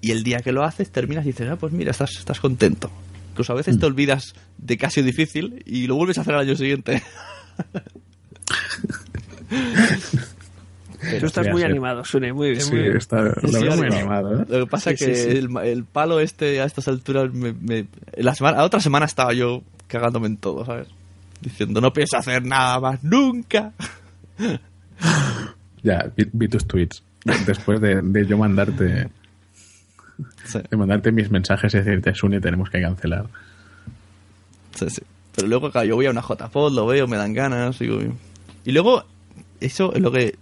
Y 0.00 0.10
el 0.10 0.22
día 0.22 0.40
que 0.40 0.52
lo 0.52 0.64
haces 0.64 0.90
terminas 0.90 1.24
y 1.24 1.28
dices, 1.28 1.48
ah, 1.50 1.56
pues 1.56 1.72
mira, 1.72 1.90
estás, 1.90 2.10
estás 2.18 2.40
contento. 2.40 2.90
Incluso 3.30 3.52
a 3.52 3.56
veces 3.56 3.78
te 3.78 3.86
olvidas 3.86 4.34
de 4.58 4.76
casi 4.76 5.02
difícil 5.02 5.62
y 5.64 5.86
lo 5.86 5.94
vuelves 5.94 6.18
a 6.18 6.20
hacer 6.20 6.34
al 6.34 6.40
año 6.40 6.56
siguiente. 6.56 7.02
Tú 11.20 11.26
estás 11.26 11.48
muy 11.48 11.62
ser- 11.62 11.70
animado, 11.70 12.04
Sune, 12.04 12.32
muy 12.32 12.50
bien. 12.50 12.60
Sí, 12.62 12.70
muy 12.72 12.82
bien. 12.82 12.96
está, 12.96 13.22
lo 13.22 13.34
Sí, 13.52 13.62
veo 13.64 13.76
muy 13.76 13.86
animado. 13.86 14.42
¿eh? 14.42 14.46
Lo 14.48 14.64
que 14.64 14.70
pasa 14.70 14.90
Sí, 14.90 14.96
que 15.04 15.14
sí, 15.14 15.22
sí. 15.30 15.36
El, 15.38 15.56
el 15.64 15.84
palo 15.84 16.18
este 16.20 16.60
a 16.60 16.64
estas 16.64 16.88
alturas 16.88 17.32
me, 17.32 17.52
me- 17.52 17.86
la 18.16 18.34
semana, 18.34 18.58
la 18.58 18.64
otra 18.64 18.80
semana 18.80 19.06
estaba 19.06 19.32
yo 19.32 19.62
cagándome 19.86 20.26
en 20.26 20.36
todo, 20.38 20.64
¿sabes? 20.64 20.88
Diciendo 21.40 21.80
no 21.80 21.92
pienso 21.92 22.16
hacer 22.16 22.44
nada 22.44 22.80
más 22.80 23.02
nunca. 23.04 23.72
Ya, 25.82 26.10
vi, 26.16 26.26
vi 26.32 26.48
tus 26.48 26.66
tweets. 26.66 27.02
Después 27.46 27.80
de, 27.80 28.02
de 28.02 28.26
yo 28.26 28.36
mandarte 28.38 29.08
Sí, 30.44 30.58
de 30.68 30.76
mandarte 30.76 31.12
mis 31.12 31.30
mensajes 31.30 31.72
y 31.74 31.78
decirte, 31.78 32.14
Sune, 32.14 32.40
tenemos 32.40 32.68
que 32.70 32.80
cancelar. 32.80 33.26
sí, 34.74 34.90
sí. 34.90 35.02
Pero 35.36 35.46
luego 35.46 35.70
claro, 35.70 35.86
yo 35.86 35.94
voy 35.94 36.06
a 36.06 36.10
una 36.10 36.20
JPod, 36.22 36.72
lo 36.72 36.86
veo, 36.86 37.06
me 37.06 37.16
dan 37.16 37.32
ganas. 37.32 37.78
digo, 37.78 38.00
y 38.64 38.72
luego, 38.72 39.04
eso 39.60 39.92
es 39.94 40.00
lo 40.02 40.10
que, 40.10 40.34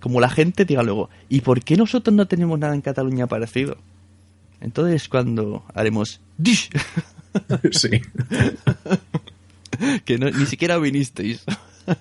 como 0.00 0.20
la 0.20 0.28
gente 0.28 0.64
diga 0.64 0.82
luego, 0.82 1.10
¿y 1.28 1.42
por 1.42 1.62
qué 1.62 1.76
nosotros 1.76 2.14
no 2.14 2.26
tenemos 2.26 2.58
nada 2.58 2.74
en 2.74 2.80
Cataluña 2.80 3.26
parecido? 3.26 3.76
Entonces 4.60 5.08
cuando 5.08 5.64
haremos 5.74 6.20
dish, 6.38 6.70
Sí. 7.72 7.88
que 10.04 10.18
no- 10.18 10.30
ni 10.30 10.46
siquiera 10.46 10.78
vinisteis. 10.78 11.44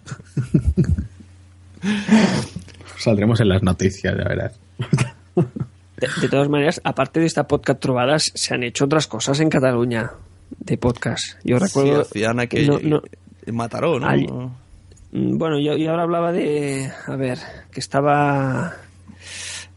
Saldremos 2.98 3.40
en 3.42 3.50
las 3.50 3.64
noticias, 3.64 4.16
ya 4.16 4.24
verás. 4.24 4.54
De, 5.98 6.08
de 6.22 6.30
todas 6.30 6.50
maneras, 6.50 6.82
aparte 6.84 7.20
de 7.20 7.26
esta 7.26 7.48
podcast 7.48 7.80
trovadas, 7.80 8.32
se 8.36 8.54
han 8.54 8.64
hecho 8.64 8.86
otras 8.86 9.08
cosas 9.08 9.40
en 9.40 9.50
Cataluña 9.50 10.12
de 10.60 10.78
podcast. 10.78 11.36
Yo 11.44 11.58
recuerdo. 11.60 12.04
Sí, 12.04 12.10
hacían 12.20 12.40
aquel 12.40 12.68
no, 12.68 12.80
no, 12.80 13.02
Mataró, 13.54 14.00
¿no? 14.00 14.08
Ay. 14.08 14.28
Mm, 15.12 15.38
Bueno, 15.38 15.59
yo, 15.59 15.76
yo 15.78 15.91
ahora 15.91 16.03
hablaba 16.03 16.32
de. 16.32 16.89
A 17.07 17.16
ver, 17.16 17.38
que 17.72 17.80
estaba 17.80 18.74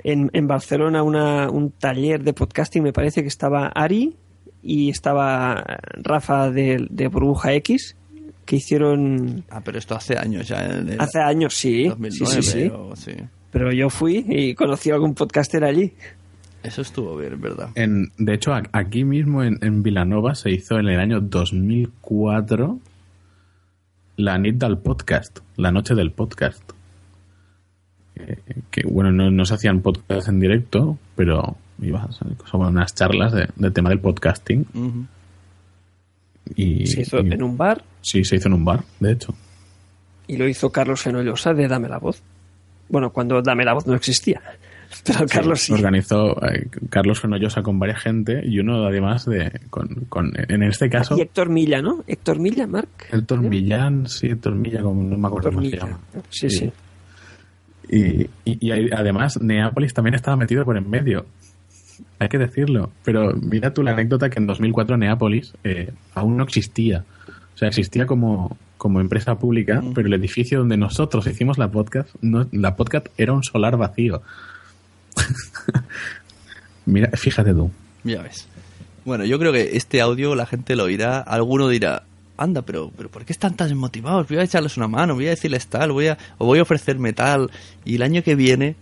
en, 0.02 0.30
en 0.32 0.46
Barcelona 0.46 1.02
una, 1.02 1.50
un 1.50 1.70
taller 1.70 2.22
de 2.22 2.32
podcasting, 2.32 2.82
me 2.82 2.92
parece 2.92 3.22
que 3.22 3.28
estaba 3.28 3.68
Ari 3.68 4.14
y 4.62 4.90
estaba 4.90 5.62
Rafa 6.02 6.50
de, 6.50 6.86
de 6.90 7.08
Burbuja 7.08 7.52
X, 7.54 7.96
que 8.46 8.56
hicieron. 8.56 9.44
Ah, 9.50 9.60
pero 9.64 9.78
esto 9.78 9.94
hace 9.94 10.16
años 10.18 10.48
ya. 10.48 10.64
en 10.64 10.88
el 10.90 11.00
Hace 11.00 11.18
años, 11.20 11.54
sí. 11.54 11.88
2009, 11.88 12.26
sí, 12.26 12.42
sí, 12.42 12.60
sí. 12.62 12.68
o- 12.72 12.96
sí. 12.96 13.12
Pero 13.50 13.72
yo 13.72 13.88
fui 13.88 14.24
y 14.28 14.54
conocí 14.54 14.90
a 14.90 14.94
algún 14.94 15.14
podcaster 15.14 15.62
allí. 15.64 15.92
Eso 16.64 16.80
estuvo 16.82 17.16
bien, 17.16 17.40
¿verdad? 17.40 17.68
En, 17.76 18.10
de 18.18 18.34
hecho, 18.34 18.52
aquí 18.72 19.04
mismo 19.04 19.44
en, 19.44 19.58
en 19.60 19.82
Vilanova 19.82 20.34
se 20.34 20.50
hizo 20.50 20.78
en 20.78 20.88
el 20.88 20.98
año 20.98 21.20
2004 21.20 22.78
la 24.16 24.38
nit 24.38 24.56
del 24.56 24.78
podcast, 24.78 25.40
la 25.56 25.70
noche 25.72 25.94
del 25.94 26.10
podcast. 26.12 26.62
Eh, 28.16 28.36
que 28.70 28.82
bueno, 28.86 29.10
no, 29.10 29.30
no 29.30 29.44
se 29.44 29.54
hacían 29.54 29.80
podcasts 29.80 30.28
en 30.28 30.38
directo, 30.40 30.98
pero 31.16 31.56
iba 31.82 32.02
a 32.52 32.56
unas 32.56 32.94
charlas 32.94 33.32
de, 33.32 33.48
del 33.56 33.72
tema 33.72 33.88
del 33.90 33.98
podcasting. 34.00 35.08
Y, 36.54 36.86
Se 36.86 37.00
hizo 37.02 37.18
y- 37.20 37.32
en 37.32 37.42
un 37.42 37.56
bar 37.56 37.82
Sí, 38.02 38.22
se 38.24 38.36
hizo 38.36 38.48
en 38.48 38.54
un 38.54 38.64
bar, 38.64 38.84
de 39.00 39.12
hecho. 39.12 39.34
y 40.28 40.36
lo 40.36 40.46
hizo 40.46 40.70
Carlos 40.70 41.00
Fenollosa 41.00 41.54
de 41.54 41.66
Dame 41.68 41.88
la 41.88 41.98
Voz. 41.98 42.22
Bueno, 42.88 43.10
cuando 43.10 43.40
Dame 43.42 43.64
la 43.64 43.72
Voz 43.72 43.86
no 43.86 43.94
existía. 43.94 44.42
Pero 45.04 45.26
Carlos 45.26 45.60
sí. 45.60 45.72
Organizó 45.72 46.36
eh, 46.46 46.68
Carlos 46.90 47.20
Fenollosa 47.20 47.62
con 47.62 47.78
varias 47.78 48.00
gente 48.00 48.40
y 48.44 48.58
uno 48.60 48.84
además 48.86 49.24
de 49.26 49.60
con, 49.70 49.88
con- 50.08 50.32
en 50.36 50.62
este 50.62 50.88
caso 50.88 51.16
Y 51.16 51.20
Héctor 51.22 51.48
Milla, 51.48 51.82
¿no? 51.82 52.04
Héctor 52.06 52.38
Milla, 52.38 52.66
Marc. 52.66 53.12
Héctor 53.12 53.40
Millán, 53.40 54.06
sí, 54.08 54.28
Héctor 54.28 54.54
Milla, 54.54 54.82
como 54.82 55.02
no 55.02 55.16
me 55.18 55.26
acuerdo 55.28 55.50
cómo 55.50 55.62
se 55.62 55.76
llama. 55.76 55.98
Sí, 56.30 56.48
sí. 56.50 56.72
Y, 57.88 58.22
y- 58.44 58.58
y 58.66 58.70
hay- 58.70 58.90
además 58.94 59.40
Neápolis 59.40 59.92
también 59.94 60.14
estaba 60.14 60.36
metido 60.36 60.64
por 60.64 60.76
en 60.76 60.88
medio. 60.88 61.26
Hay 62.18 62.28
que 62.28 62.38
decirlo. 62.38 62.90
Pero 63.04 63.34
mira 63.34 63.72
tú 63.74 63.82
la 63.82 63.92
anécdota 63.92 64.30
que 64.30 64.38
en 64.38 64.46
2004 64.46 64.96
Neápolis 64.96 65.52
eh, 65.64 65.92
aún 66.14 66.36
no 66.36 66.44
existía. 66.44 67.04
O 67.54 67.56
sea, 67.58 67.68
existía 67.68 68.06
como, 68.06 68.56
como 68.78 69.00
empresa 69.00 69.38
pública, 69.38 69.80
pero 69.94 70.08
el 70.08 70.14
edificio 70.14 70.58
donde 70.58 70.76
nosotros 70.76 71.26
hicimos 71.28 71.56
la 71.56 71.70
podcast, 71.70 72.08
no, 72.20 72.48
la 72.50 72.74
podcast 72.74 73.06
era 73.16 73.32
un 73.32 73.44
solar 73.44 73.76
vacío. 73.76 74.22
mira, 76.86 77.10
fíjate 77.14 77.52
tú. 77.52 77.70
Ya 78.04 78.22
ves. 78.22 78.46
Bueno, 79.04 79.24
yo 79.24 79.38
creo 79.38 79.52
que 79.52 79.76
este 79.76 80.00
audio 80.00 80.34
la 80.34 80.46
gente 80.46 80.76
lo 80.76 80.84
oirá. 80.84 81.20
Alguno 81.20 81.68
dirá, 81.68 82.04
anda, 82.36 82.62
pero, 82.62 82.90
pero 82.96 83.10
¿por 83.10 83.24
qué 83.24 83.32
están 83.32 83.54
tan 83.54 83.68
desmotivados? 83.68 84.28
Voy 84.28 84.38
a 84.38 84.42
echarles 84.42 84.76
una 84.76 84.88
mano, 84.88 85.14
voy 85.14 85.26
a 85.26 85.30
decirles 85.30 85.66
tal, 85.66 85.92
voy 85.92 86.08
a, 86.08 86.18
o 86.38 86.46
voy 86.46 86.58
a 86.58 86.62
ofrecerme 86.62 87.12
tal. 87.12 87.50
Y 87.84 87.96
el 87.96 88.02
año 88.02 88.22
que 88.22 88.34
viene, 88.34 88.76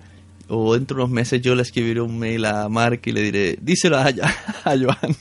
o 0.48 0.74
dentro 0.74 0.96
de 0.96 1.04
unos 1.04 1.14
meses, 1.14 1.40
yo 1.42 1.54
le 1.54 1.62
escribiré 1.62 2.00
un 2.00 2.18
mail 2.18 2.44
a 2.44 2.68
Mark 2.68 3.00
y 3.04 3.12
le 3.12 3.22
diré, 3.22 3.58
díselo 3.60 3.98
a, 3.98 4.06
a 4.64 4.76
Joan. 4.76 5.16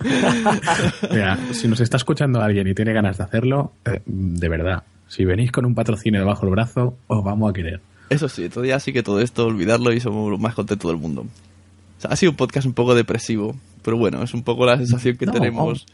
Mira, 1.10 1.38
si 1.52 1.68
nos 1.68 1.80
está 1.80 1.96
escuchando 1.96 2.40
alguien 2.40 2.66
y 2.68 2.74
tiene 2.74 2.92
ganas 2.92 3.18
de 3.18 3.24
hacerlo, 3.24 3.72
eh, 3.84 4.00
de 4.06 4.48
verdad, 4.48 4.84
si 5.08 5.24
venís 5.24 5.50
con 5.52 5.64
un 5.64 5.74
patrocinio 5.74 6.20
debajo 6.20 6.46
del 6.46 6.54
brazo, 6.54 6.96
os 7.06 7.24
vamos 7.24 7.50
a 7.50 7.52
querer. 7.52 7.80
Eso 8.10 8.28
sí, 8.28 8.48
todavía 8.48 8.78
sí 8.80 8.92
que 8.92 9.02
todo 9.02 9.20
esto, 9.20 9.46
olvidarlo 9.46 9.92
y 9.92 10.00
somos 10.00 10.30
los 10.30 10.38
más 10.40 10.54
contentos 10.54 10.90
del 10.90 11.00
mundo. 11.00 11.22
O 11.22 12.00
sea, 12.00 12.10
ha 12.10 12.16
sido 12.16 12.30
un 12.32 12.36
podcast 12.36 12.66
un 12.66 12.74
poco 12.74 12.94
depresivo, 12.94 13.56
pero 13.82 13.96
bueno, 13.96 14.22
es 14.22 14.34
un 14.34 14.42
poco 14.42 14.66
la 14.66 14.76
sensación 14.76 15.16
que 15.16 15.26
No. 15.26 15.32
tenemos. 15.32 15.86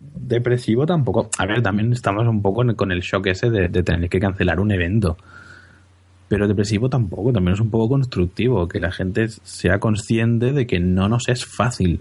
Depresivo 0.00 0.86
tampoco. 0.86 1.28
A 1.38 1.46
ver, 1.46 1.60
también 1.62 1.92
estamos 1.92 2.26
un 2.28 2.40
poco 2.40 2.64
con 2.76 2.92
el 2.92 3.00
shock 3.00 3.26
ese 3.26 3.50
de, 3.50 3.68
de 3.68 3.82
tener 3.82 4.08
que 4.08 4.20
cancelar 4.20 4.60
un 4.60 4.70
evento. 4.70 5.16
Pero 6.28 6.46
depresivo 6.46 6.88
tampoco, 6.88 7.32
también 7.32 7.54
es 7.54 7.60
un 7.60 7.70
poco 7.70 7.88
constructivo, 7.88 8.68
que 8.68 8.80
la 8.80 8.92
gente 8.92 9.28
sea 9.28 9.80
consciente 9.80 10.52
de 10.52 10.66
que 10.66 10.78
no 10.78 11.08
nos 11.08 11.28
es 11.28 11.44
fácil. 11.44 12.00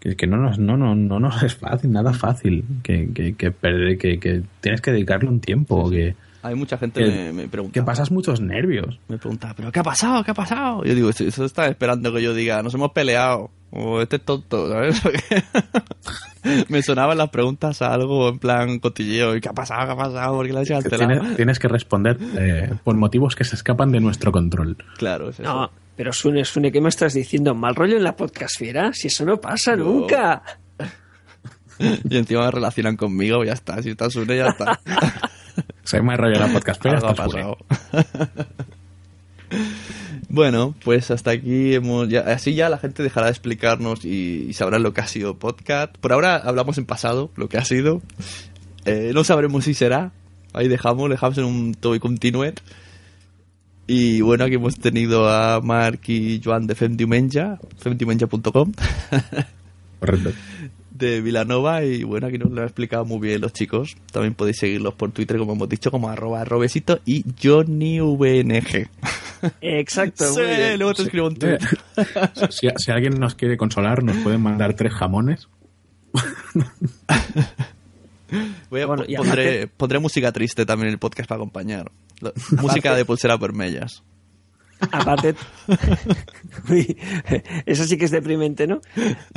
Que, 0.00 0.16
que 0.16 0.26
no, 0.26 0.36
nos, 0.36 0.58
no, 0.58 0.76
no, 0.76 0.94
no 0.94 1.18
nos 1.20 1.42
es 1.42 1.54
fácil, 1.54 1.92
nada 1.92 2.12
fácil. 2.12 2.64
Que, 2.82 3.08
que, 3.14 3.34
que, 3.34 3.50
perder- 3.52 3.96
que, 3.98 4.18
que 4.18 4.42
tienes 4.60 4.80
que 4.80 4.90
dedicarle 4.92 5.28
un 5.30 5.40
tiempo, 5.40 5.88
que, 5.88 6.14
Hay 6.44 6.54
mucha 6.54 6.76
gente 6.76 7.02
que, 7.02 7.10
me, 7.10 7.32
me 7.32 7.48
pregunta. 7.48 7.72
que 7.72 7.82
pasas 7.82 8.10
muchos 8.10 8.40
nervios. 8.40 9.00
Me 9.08 9.16
pregunta, 9.18 9.54
¿pero 9.56 9.72
qué 9.72 9.80
ha 9.80 9.82
pasado? 9.82 10.22
¿Qué 10.22 10.30
ha 10.30 10.34
pasado? 10.34 10.84
Yo 10.84 10.94
digo, 10.94 11.08
eso, 11.08 11.44
está 11.44 11.66
esperando 11.68 12.12
que 12.12 12.20
yo 12.22 12.34
diga, 12.34 12.62
nos 12.62 12.74
hemos 12.74 12.92
peleado. 12.92 13.50
O 13.70 14.00
este 14.02 14.16
es 14.16 14.22
tonto, 14.24 14.68
¿sabes? 14.68 15.02
Me 16.68 16.82
sonaban 16.82 17.16
las 17.18 17.30
preguntas 17.30 17.80
a 17.82 17.92
algo 17.92 18.28
en 18.28 18.38
plan 18.38 18.78
cotilleo. 18.78 19.34
¿Y 19.34 19.40
qué 19.40 19.48
ha 19.48 19.52
pasado? 19.52 19.86
¿Qué 19.86 19.92
ha 19.92 19.96
pasado? 19.96 20.34
¿Por 20.36 20.46
qué 20.46 20.52
la 20.52 20.60
has? 20.60 20.68
Tienes, 20.84 21.36
tienes 21.36 21.58
que 21.58 21.66
responder 21.68 22.18
eh, 22.36 22.70
por 22.84 22.94
motivos 22.96 23.34
que 23.34 23.42
se 23.44 23.56
escapan 23.56 23.90
de 23.90 23.98
nuestro 24.00 24.30
control. 24.30 24.76
Claro, 24.98 25.30
es 25.30 25.40
eso. 25.40 25.52
No, 25.52 25.70
pero 25.96 26.12
Sune, 26.12 26.44
Sune, 26.44 26.70
¿qué 26.70 26.80
me 26.80 26.90
estás 26.90 27.14
diciendo? 27.14 27.54
¿Mal 27.54 27.74
rollo 27.74 27.96
en 27.96 28.04
la 28.04 28.14
podcastfiera? 28.14 28.92
Si 28.92 29.08
eso 29.08 29.24
no 29.24 29.40
pasa 29.40 29.74
No. 29.76 29.84
nunca. 29.86 30.42
Y 32.08 32.16
encima 32.16 32.44
me 32.44 32.50
relacionan 32.52 32.96
conmigo, 32.96 33.42
ya 33.44 33.54
está. 33.54 33.82
Si 33.82 33.90
está 33.90 34.08
Sune, 34.08 34.36
ya 34.36 34.46
está. 34.48 34.78
Rollo 35.92 36.34
en 36.34 36.40
la 36.40 36.52
podcast, 36.52 36.82
pero 36.82 36.96
Algo 36.96 37.08
ha 37.08 37.14
pasado. 37.14 37.58
bueno, 40.28 40.74
pues 40.84 41.10
hasta 41.10 41.32
aquí 41.32 41.74
hemos 41.74 42.08
ya, 42.08 42.20
así 42.20 42.54
ya 42.54 42.68
la 42.68 42.78
gente 42.78 43.02
dejará 43.02 43.26
de 43.26 43.32
explicarnos 43.32 44.04
y, 44.04 44.46
y 44.48 44.52
sabrán 44.52 44.82
lo 44.82 44.92
que 44.92 45.00
ha 45.00 45.06
sido 45.06 45.38
podcast. 45.38 45.96
Por 45.98 46.12
ahora 46.12 46.36
hablamos 46.36 46.78
en 46.78 46.86
pasado, 46.86 47.30
lo 47.36 47.48
que 47.48 47.58
ha 47.58 47.64
sido. 47.64 48.02
Eh, 48.84 49.12
no 49.14 49.24
sabremos 49.24 49.64
si 49.64 49.74
será. 49.74 50.12
Ahí 50.52 50.68
dejamos, 50.68 51.10
dejamos 51.10 51.38
en 51.38 51.44
un 51.44 51.74
to 51.74 51.92
be 51.92 52.00
continued. 52.00 52.54
Y 53.86 54.22
bueno, 54.22 54.44
aquí 54.44 54.54
hemos 54.54 54.78
tenido 54.78 55.28
a 55.28 55.60
Mark 55.60 56.00
y 56.06 56.40
Joan 56.42 56.66
de 56.66 56.74
Femdiumenja, 56.74 57.58
femdiumenja.com, 57.78 58.72
Correcto. 60.00 60.30
de 60.94 61.20
Vilanova. 61.20 61.84
Y 61.84 62.04
bueno, 62.04 62.28
aquí 62.28 62.38
nos 62.38 62.50
lo 62.50 62.62
han 62.62 62.66
explicado 62.68 63.04
muy 63.04 63.18
bien 63.20 63.42
los 63.42 63.52
chicos. 63.52 63.96
También 64.12 64.32
podéis 64.34 64.58
seguirlos 64.58 64.94
por 64.94 65.10
Twitter, 65.12 65.36
como 65.36 65.52
hemos 65.52 65.68
dicho, 65.68 65.90
como 65.90 66.08
arroba 66.08 66.42
robesito 66.44 67.00
y 67.04 67.22
JohnnyVNG. 67.42 68.88
Exacto, 69.60 70.24
Sí, 70.24 70.40
muy 70.40 70.56
bien. 70.56 70.78
luego 70.78 70.94
te 70.94 71.02
escribo 71.02 71.26
un 71.26 71.36
tweet. 71.36 71.58
Si, 72.48 72.68
si 72.78 72.90
alguien 72.90 73.20
nos 73.20 73.34
quiere 73.34 73.58
consolar, 73.58 74.02
nos 74.02 74.16
pueden 74.18 74.40
mandar 74.40 74.72
tres 74.74 74.94
jamones. 74.94 75.48
Voy 78.70 78.80
a- 78.80 78.86
Bueno, 78.86 79.04
pondré, 79.16 79.62
aparte- 79.62 79.66
pondré 79.76 79.98
música 79.98 80.32
triste 80.32 80.64
también 80.66 80.88
en 80.88 80.92
el 80.94 80.98
podcast 80.98 81.28
para 81.28 81.36
acompañar. 81.38 81.90
Música 82.62 82.94
de 82.94 83.04
pulseras 83.04 83.38
vermellas. 83.38 84.02
Aparte, 84.92 85.34
Uy, 86.68 86.96
eso 87.66 87.84
sí 87.84 87.96
que 87.96 88.04
es 88.04 88.10
deprimente, 88.10 88.66
¿no? 88.66 88.80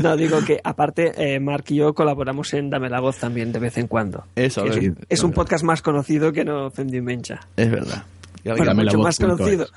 No, 0.01 0.17
digo 0.17 0.43
que 0.45 0.59
aparte, 0.63 1.13
eh, 1.35 1.39
Mark 1.39 1.65
y 1.69 1.75
yo 1.75 1.93
colaboramos 1.93 2.53
en 2.53 2.69
Dame 2.69 2.89
la 2.89 2.99
Voz 2.99 3.17
también 3.17 3.51
de 3.51 3.59
vez 3.59 3.77
en 3.77 3.87
cuando. 3.87 4.25
Eso, 4.35 4.65
es, 4.65 4.75
ver, 4.75 4.91
un, 4.91 4.97
es 5.09 5.23
un 5.23 5.31
podcast 5.31 5.63
más 5.63 5.81
conocido 5.81 6.31
que 6.31 6.43
no 6.43 6.71
Mencha. 6.75 7.39
Es 7.55 7.69
verdad. 7.69 8.03
Bueno, 8.43 8.65
Dame 8.65 8.83
la 8.83 8.91
mucho 8.91 8.97
Voz 8.97 9.05
más 9.05 9.19
es. 9.19 9.25
conocido. 9.25 9.67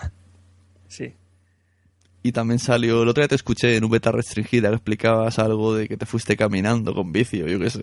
Sí. 0.88 1.14
y 2.22 2.32
también 2.32 2.58
salió, 2.58 3.02
el 3.02 3.08
otro 3.08 3.22
día 3.22 3.28
te 3.28 3.36
escuché 3.36 3.76
en 3.76 3.84
un 3.84 3.90
beta 3.90 4.10
restringida 4.10 4.68
que 4.70 4.74
explicabas 4.74 5.38
algo 5.38 5.74
de 5.74 5.86
que 5.86 5.96
te 5.96 6.04
fuiste 6.04 6.36
caminando 6.36 6.94
con 6.94 7.12
vicio, 7.12 7.46
yo 7.46 7.60
qué 7.60 7.70
sé. 7.70 7.80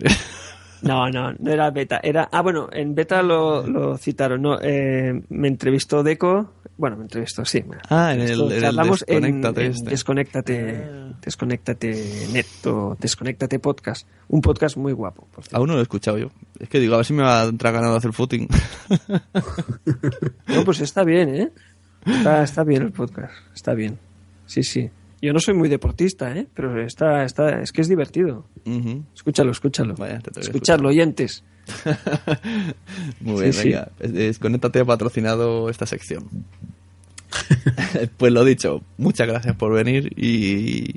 No, 0.82 1.08
no, 1.08 1.32
no 1.32 1.50
era 1.50 1.70
beta. 1.70 2.00
Era, 2.02 2.28
ah, 2.30 2.42
bueno, 2.42 2.68
en 2.72 2.94
beta 2.94 3.22
lo, 3.22 3.66
lo 3.66 3.96
citaron. 3.96 4.42
No, 4.42 4.58
eh, 4.60 5.22
me 5.28 5.48
entrevistó 5.48 6.02
Deco. 6.02 6.52
Bueno, 6.78 6.96
me 6.96 7.02
entrevistó, 7.02 7.44
sí. 7.44 7.62
Ah, 7.90 8.14
en 8.14 8.20
el- 8.20 8.40
en 8.40 8.52
el 8.52 8.60
Charlamos 8.62 9.04
en- 9.08 9.20
Desconéctate 9.20 9.64
en 9.66 9.72
este. 9.72 9.90
Desconéctate, 9.90 10.90
Desconéctate 11.20 12.26
Neto, 12.32 12.96
Desconéctate 13.00 13.58
Podcast. 13.58 14.06
Un 14.28 14.40
podcast 14.40 14.76
muy 14.76 14.92
guapo, 14.92 15.26
por. 15.34 15.42
Aún 15.52 15.66
no 15.66 15.72
lo 15.74 15.80
he 15.80 15.82
escuchado 15.82 16.18
yo. 16.18 16.28
Es 16.60 16.68
que 16.68 16.78
digo, 16.78 16.94
a 16.94 16.98
ver 16.98 17.06
si 17.06 17.12
me 17.14 17.24
va 17.24 17.42
a 17.42 17.44
entrar 17.46 17.74
ganado 17.74 17.96
hacer 17.96 18.12
footing. 18.12 18.48
No, 20.46 20.64
pues 20.64 20.80
está 20.80 21.04
bien, 21.04 21.34
¿eh? 21.34 21.52
Está, 22.06 22.42
está 22.42 22.64
bien 22.64 22.82
el 22.82 22.92
podcast, 22.92 23.32
está 23.54 23.74
bien. 23.74 23.98
Sí, 24.46 24.62
sí. 24.62 24.88
Yo 25.20 25.32
no 25.32 25.40
soy 25.40 25.54
muy 25.54 25.68
deportista, 25.68 26.36
¿eh? 26.36 26.46
Pero 26.54 26.80
está, 26.84 27.24
está, 27.24 27.60
es 27.60 27.72
que 27.72 27.80
es 27.80 27.88
divertido. 27.88 28.46
Ujú. 28.64 29.04
Escúchalo, 29.14 29.50
escúchalo. 29.50 29.94
Vaya, 29.96 30.20
te 30.20 30.38
Escuchadlo, 30.40 30.88
oyentes. 30.90 31.42
Muy 33.20 33.40
bien, 33.42 33.52
Sí, 33.52 33.60
sí. 33.62 33.68
venga. 33.70 33.90
Desconéctate 33.98 34.80
ha 34.80 34.84
patrocinado 34.84 35.68
esta 35.68 35.86
sección. 35.86 36.24
pues 38.16 38.32
lo 38.32 38.44
dicho, 38.44 38.82
muchas 38.96 39.26
gracias 39.26 39.54
por 39.56 39.72
venir 39.74 40.12
y 40.16 40.94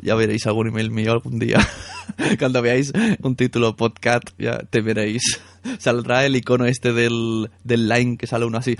ya 0.00 0.14
veréis 0.14 0.46
algún 0.46 0.68
email 0.68 0.90
mío 0.90 1.12
algún 1.12 1.38
día. 1.38 1.58
Cuando 2.38 2.62
veáis 2.62 2.92
un 3.22 3.36
título 3.36 3.76
podcast, 3.76 4.28
ya 4.38 4.58
te 4.58 4.80
veréis. 4.80 5.40
Saldrá 5.78 6.24
el 6.24 6.36
icono 6.36 6.66
este 6.66 6.92
del, 6.92 7.50
del 7.64 7.88
line 7.88 8.16
que 8.16 8.26
sale 8.26 8.44
uno 8.44 8.58
así. 8.58 8.76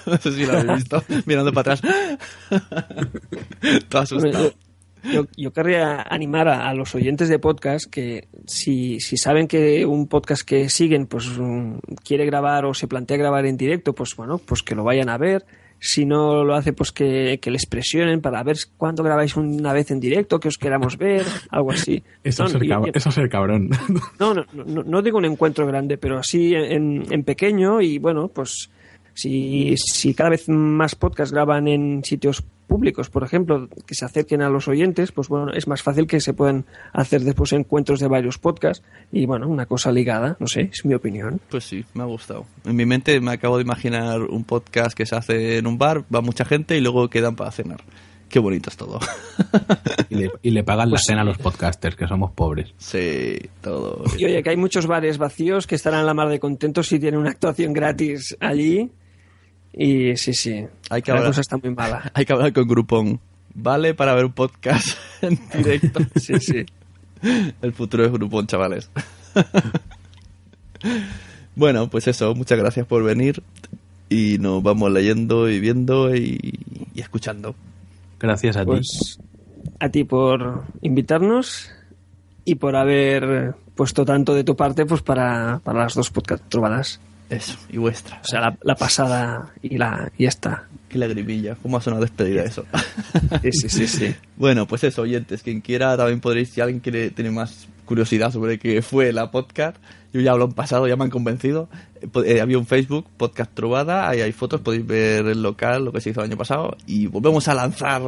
No 0.06 0.16
sé 0.18 0.32
si 0.32 0.46
lo 0.46 0.52
habéis 0.52 0.76
visto, 0.76 1.02
mirando 1.26 1.52
para 1.52 1.74
atrás. 1.74 1.94
Todo 3.88 4.02
asustado. 4.02 4.52
Yo, 5.02 5.26
yo 5.34 5.50
querría 5.50 6.02
animar 6.10 6.46
a, 6.48 6.68
a 6.68 6.74
los 6.74 6.94
oyentes 6.94 7.30
de 7.30 7.38
podcast 7.38 7.86
que 7.90 8.28
si, 8.46 9.00
si 9.00 9.16
saben 9.16 9.48
que 9.48 9.86
un 9.86 10.08
podcast 10.08 10.42
que 10.42 10.68
siguen 10.68 11.06
pues 11.06 11.26
mm, 11.38 11.76
quiere 12.04 12.26
grabar 12.26 12.66
o 12.66 12.74
se 12.74 12.86
plantea 12.86 13.16
grabar 13.16 13.46
en 13.46 13.56
directo, 13.56 13.94
pues 13.94 14.14
bueno, 14.14 14.36
pues 14.38 14.62
que 14.62 14.74
lo 14.74 14.84
vayan 14.84 15.08
a 15.08 15.16
ver. 15.16 15.46
Si 15.82 16.04
no 16.04 16.44
lo 16.44 16.54
hace, 16.54 16.74
pues 16.74 16.92
que, 16.92 17.38
que 17.40 17.50
les 17.50 17.64
presionen 17.64 18.20
para 18.20 18.42
ver 18.42 18.58
cuándo 18.76 19.02
grabáis 19.02 19.34
una 19.36 19.72
vez 19.72 19.90
en 19.90 19.98
directo, 19.98 20.38
que 20.38 20.48
os 20.48 20.58
queramos 20.58 20.98
ver, 20.98 21.24
algo 21.48 21.72
así. 21.72 22.02
Eso, 22.22 22.44
No, 22.44 22.84
es 22.84 22.96
eso 22.96 23.10
ser 23.10 23.30
cabrón. 23.30 23.70
no, 24.18 24.34
no, 24.34 24.44
no, 24.52 24.82
no 24.82 25.00
digo 25.00 25.16
un 25.16 25.24
encuentro 25.24 25.66
grande, 25.66 25.96
pero 25.96 26.18
así 26.18 26.52
en, 26.54 27.10
en 27.10 27.24
pequeño 27.24 27.80
y 27.80 27.96
bueno, 27.96 28.28
pues 28.28 28.68
si, 29.20 29.74
si 29.76 30.14
cada 30.14 30.30
vez 30.30 30.48
más 30.48 30.94
podcasts 30.94 31.32
graban 31.32 31.68
en 31.68 32.02
sitios 32.04 32.42
públicos, 32.66 33.10
por 33.10 33.24
ejemplo, 33.24 33.68
que 33.86 33.94
se 33.94 34.04
acerquen 34.04 34.42
a 34.42 34.48
los 34.48 34.68
oyentes, 34.68 35.12
pues 35.12 35.28
bueno, 35.28 35.52
es 35.52 35.66
más 35.66 35.82
fácil 35.82 36.06
que 36.06 36.20
se 36.20 36.32
puedan 36.32 36.64
hacer 36.92 37.22
después 37.22 37.52
encuentros 37.52 38.00
de 38.00 38.08
varios 38.08 38.38
podcasts 38.38 38.84
y 39.12 39.26
bueno, 39.26 39.48
una 39.48 39.66
cosa 39.66 39.90
ligada, 39.90 40.36
no 40.38 40.46
sé, 40.46 40.70
es 40.72 40.84
mi 40.84 40.94
opinión. 40.94 41.40
Pues 41.50 41.64
sí, 41.64 41.84
me 41.94 42.02
ha 42.02 42.06
gustado. 42.06 42.46
En 42.64 42.76
mi 42.76 42.86
mente 42.86 43.20
me 43.20 43.32
acabo 43.32 43.56
de 43.56 43.64
imaginar 43.64 44.22
un 44.22 44.44
podcast 44.44 44.96
que 44.96 45.04
se 45.04 45.16
hace 45.16 45.58
en 45.58 45.66
un 45.66 45.78
bar, 45.78 46.04
va 46.14 46.20
mucha 46.20 46.44
gente 46.44 46.76
y 46.76 46.80
luego 46.80 47.10
quedan 47.10 47.36
para 47.36 47.50
cenar. 47.50 47.82
Qué 48.30 48.38
bonito 48.38 48.70
es 48.70 48.76
todo. 48.76 49.00
y, 50.08 50.14
le, 50.14 50.30
y 50.40 50.50
le 50.50 50.62
pagan 50.62 50.88
Pues 50.88 51.00
la 51.00 51.04
cena 51.04 51.22
a 51.22 51.24
los 51.24 51.38
podcasters, 51.38 51.96
que 51.96 52.06
somos 52.06 52.30
pobres. 52.30 52.72
Sí, 52.78 53.36
todo. 53.60 54.04
Y 54.16 54.24
oye, 54.24 54.40
que 54.44 54.50
hay 54.50 54.56
muchos 54.56 54.86
bares 54.86 55.18
vacíos 55.18 55.66
que 55.66 55.74
estarán 55.74 56.00
a 56.00 56.04
la 56.04 56.14
mar 56.14 56.28
de 56.28 56.38
contentos 56.38 56.86
si 56.86 57.00
tienen 57.00 57.18
una 57.18 57.30
actuación 57.30 57.72
gratis 57.72 58.36
allí. 58.38 58.88
Y 59.72 60.16
sí, 60.16 60.34
sí, 60.34 60.64
Hay 60.90 61.02
que 61.02 61.12
la 61.12 61.18
hablar- 61.18 61.30
cosa 61.30 61.40
está 61.42 61.56
muy 61.56 61.70
mala. 61.74 62.10
Hay 62.14 62.24
que 62.24 62.32
hablar 62.32 62.52
con 62.52 62.66
Groupon. 62.68 63.20
Vale 63.54 63.94
para 63.94 64.14
ver 64.14 64.24
un 64.26 64.32
podcast 64.32 64.88
en 65.22 65.38
directo. 65.56 66.00
Sí, 66.20 66.34
sí. 66.40 66.64
El 67.62 67.72
futuro 67.72 68.04
es 68.04 68.10
Groupon, 68.12 68.46
chavales. 68.46 68.90
bueno, 71.54 71.88
pues 71.90 72.08
eso, 72.08 72.34
muchas 72.34 72.58
gracias 72.58 72.86
por 72.86 73.02
venir. 73.02 73.42
Y 74.08 74.38
nos 74.38 74.62
vamos 74.62 74.90
leyendo 74.90 75.48
y 75.48 75.60
viendo 75.60 76.14
y, 76.16 76.58
y 76.94 77.00
escuchando. 77.00 77.54
Gracias 78.18 78.56
a 78.56 78.60
ti. 78.62 78.66
Pues 78.66 79.18
a 79.78 79.88
ti 79.88 80.04
por 80.04 80.64
invitarnos 80.80 81.70
y 82.44 82.56
por 82.56 82.74
haber 82.76 83.54
puesto 83.76 84.04
tanto 84.04 84.34
de 84.34 84.42
tu 84.44 84.56
parte 84.56 84.84
pues 84.84 85.02
para, 85.02 85.60
para 85.62 85.80
las 85.80 85.94
dos 85.94 86.10
podcast 86.10 86.42
trovadas. 86.48 87.00
Eso, 87.30 87.56
y 87.70 87.78
vuestra. 87.78 88.20
O 88.22 88.26
sea, 88.26 88.40
la, 88.40 88.58
la 88.62 88.74
pasada 88.74 89.52
y 89.62 89.78
la 89.78 90.10
y 90.18 90.26
esta. 90.26 90.66
Qué 90.88 90.98
lagrimilla. 90.98 91.54
¿Cómo 91.62 91.76
ha 91.76 91.80
sonado 91.80 92.02
despedida 92.02 92.42
eso? 92.42 92.64
Sí, 93.42 93.52
sí, 93.52 93.68
sí, 93.68 93.86
sí. 93.86 94.14
Bueno, 94.36 94.66
pues 94.66 94.82
eso, 94.84 95.02
oyentes, 95.02 95.42
quien 95.42 95.60
quiera 95.60 95.96
también 95.96 96.20
podréis, 96.20 96.50
si 96.50 96.60
alguien 96.60 96.80
quiere 96.80 97.10
tener 97.10 97.30
más 97.30 97.68
curiosidad 97.84 98.32
sobre 98.32 98.58
qué 98.58 98.82
fue 98.82 99.12
la 99.12 99.30
podcast, 99.30 99.76
yo 100.12 100.20
ya 100.20 100.32
hablo 100.32 100.46
en 100.46 100.52
pasado, 100.52 100.88
ya 100.88 100.96
me 100.96 101.04
han 101.04 101.10
convencido. 101.10 101.68
Eh, 102.00 102.08
eh, 102.24 102.40
había 102.40 102.58
un 102.58 102.66
Facebook, 102.66 103.06
Podcast 103.16 103.52
Trovada, 103.54 104.08
ahí 104.08 104.20
hay 104.20 104.32
fotos, 104.32 104.60
podéis 104.60 104.86
ver 104.86 105.26
el 105.26 105.42
local, 105.42 105.84
lo 105.84 105.92
que 105.92 106.00
se 106.00 106.10
hizo 106.10 106.20
el 106.20 106.26
año 106.26 106.36
pasado, 106.36 106.76
y 106.86 107.06
volvemos 107.06 107.46
a 107.48 107.54
lanzar 107.54 108.02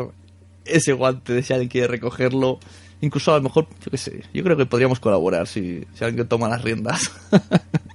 ese 0.65 0.93
guante 0.93 1.33
de 1.33 1.43
si 1.43 1.53
alguien 1.53 1.69
quiere 1.69 1.87
recogerlo. 1.87 2.59
Incluso 3.01 3.33
a 3.33 3.37
lo 3.37 3.43
mejor, 3.43 3.67
yo 3.85 3.91
qué 3.91 3.99
sé, 3.99 4.23
yo 4.33 4.45
creo 4.45 4.57
que 4.57 4.67
podríamos 4.67 5.01
colaborar 5.01 5.47
si, 5.47 5.85
si 5.95 6.05
alguien 6.05 6.27
toma 6.27 6.49
las 6.49 6.63
riendas. 6.63 7.11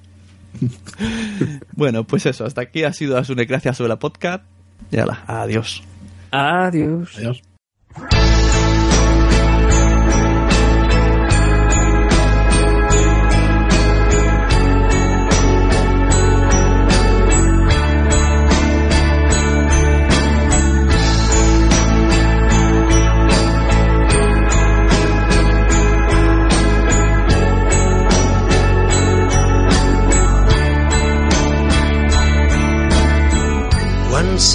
bueno, 1.76 2.04
pues 2.04 2.26
eso, 2.26 2.46
hasta 2.46 2.62
aquí 2.62 2.84
ha 2.84 2.94
sido 2.94 3.18
Asunecracia 3.18 3.74
sobre 3.74 3.90
la 3.90 4.00
podcast. 4.00 4.44
Y 4.92 4.98
ala, 4.98 5.24
adiós. 5.28 5.84
Adiós. 6.32 7.18
Adiós. 7.18 7.42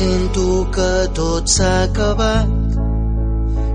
Sento 0.03 0.67
que 0.75 0.93
tot 1.15 1.47
s'ha 1.47 1.85
acabat, 1.85 2.49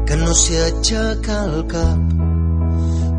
que 0.07 0.15
no 0.23 0.33
sé 0.35 0.57
aixecar 0.63 1.43
el 1.49 1.61
cap, 1.71 2.15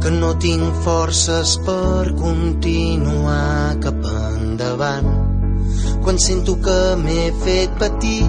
que 0.02 0.11
no 0.16 0.32
tinc 0.44 0.82
forces 0.86 1.54
per 1.68 2.12
continuar 2.18 3.78
cap 3.84 4.04
endavant. 4.12 5.09
Quan 6.04 6.20
sento 6.26 6.59
que 6.66 6.78
m'he 7.04 7.24
fet 7.44 7.80
petit, 7.80 8.28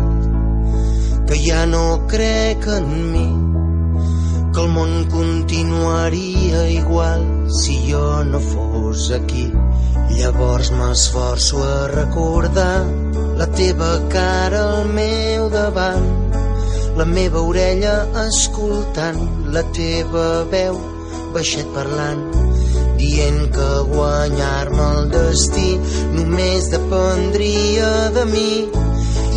que 1.28 1.42
ja 1.44 1.66
no 1.74 1.84
crec 2.14 2.70
en 2.78 2.90
mi, 3.12 3.28
que 4.54 4.64
el 4.64 4.72
món 4.78 4.96
continuaria 5.18 6.64
igual 6.78 7.28
si 7.62 7.82
jo 7.92 8.24
no 8.32 8.40
fos 8.54 9.12
aquí. 9.20 9.50
Llavors 10.18 10.72
m'esforço 10.72 11.62
a 11.64 11.88
recordar 11.94 12.86
la 13.40 13.48
teva 13.56 13.92
cara 14.12 14.64
al 14.78 14.90
meu 14.98 15.50
davant, 15.54 16.08
la 17.00 17.06
meva 17.08 17.44
orella 17.54 17.94
escoltant 18.26 19.22
la 19.56 19.64
teva 19.76 20.26
veu 20.52 20.80
baixet 21.34 21.68
parlant, 21.76 22.26
dient 23.00 23.40
que 23.56 23.70
guanyar-me 23.94 24.88
el 24.98 25.10
destí 25.14 25.70
només 26.18 26.70
dependria 26.74 27.92
de 28.18 28.26
mi. 28.34 28.52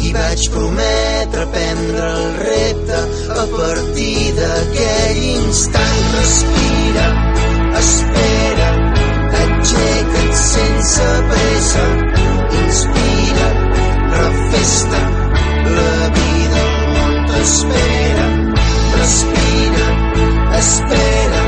I 0.02 0.10
vaig 0.16 0.48
prometre 0.50 1.44
prendre 1.54 2.06
el 2.16 2.24
repte 2.40 3.02
a 3.38 3.44
partir 3.52 4.32
d'aquell 4.38 5.20
instant. 5.36 6.00
Respira, 6.16 7.06
espera, 7.82 8.71
aixeca't 9.62 10.34
sense 10.34 11.04
pressa, 11.30 11.82
inspira, 12.60 13.48
refesta, 14.14 15.02
la 15.76 16.08
vida 16.16 16.62
al 16.62 16.80
món 16.94 17.14
t'espera. 17.28 18.24
Respira, 18.96 19.86
espera, 20.58 21.44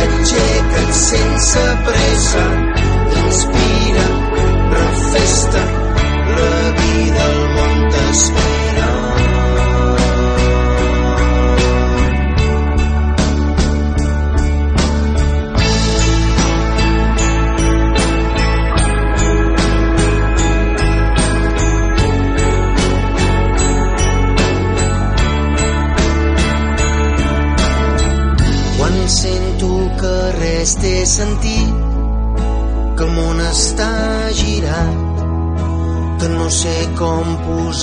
aixeca't 0.00 0.96
sense 1.02 1.66
pressa, 1.90 2.46
inspira, 3.26 4.08
refesta, 4.78 5.66
la 6.40 6.56
vida 6.80 7.28
al 7.28 7.44
món 7.58 7.86
t'espera. 7.92 8.43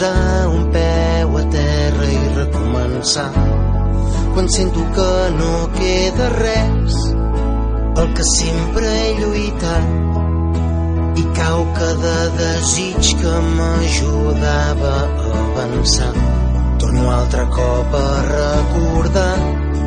Posar 0.02 0.48
un 0.48 0.72
peu 0.72 1.38
a 1.38 1.44
terra 1.44 2.06
i 2.06 2.36
recomençar. 2.36 3.32
Quan 4.34 4.48
sento 4.49 4.82
que 4.95 5.11
no 5.38 5.69
queda 5.78 6.30
res, 6.30 6.95
el 8.02 8.14
que 8.15 8.23
sempre 8.23 8.88
he 8.88 9.11
lluitat, 9.19 9.86
i 11.22 11.23
cau 11.38 11.65
cada 11.78 12.15
desig 12.40 13.14
que 13.22 13.36
m'ajudava 13.57 14.95
a 15.06 15.30
avançar. 15.44 16.14
Torno 16.80 17.11
altre 17.11 17.45
cop 17.53 17.94
a 17.94 18.10
recordar 18.32 19.38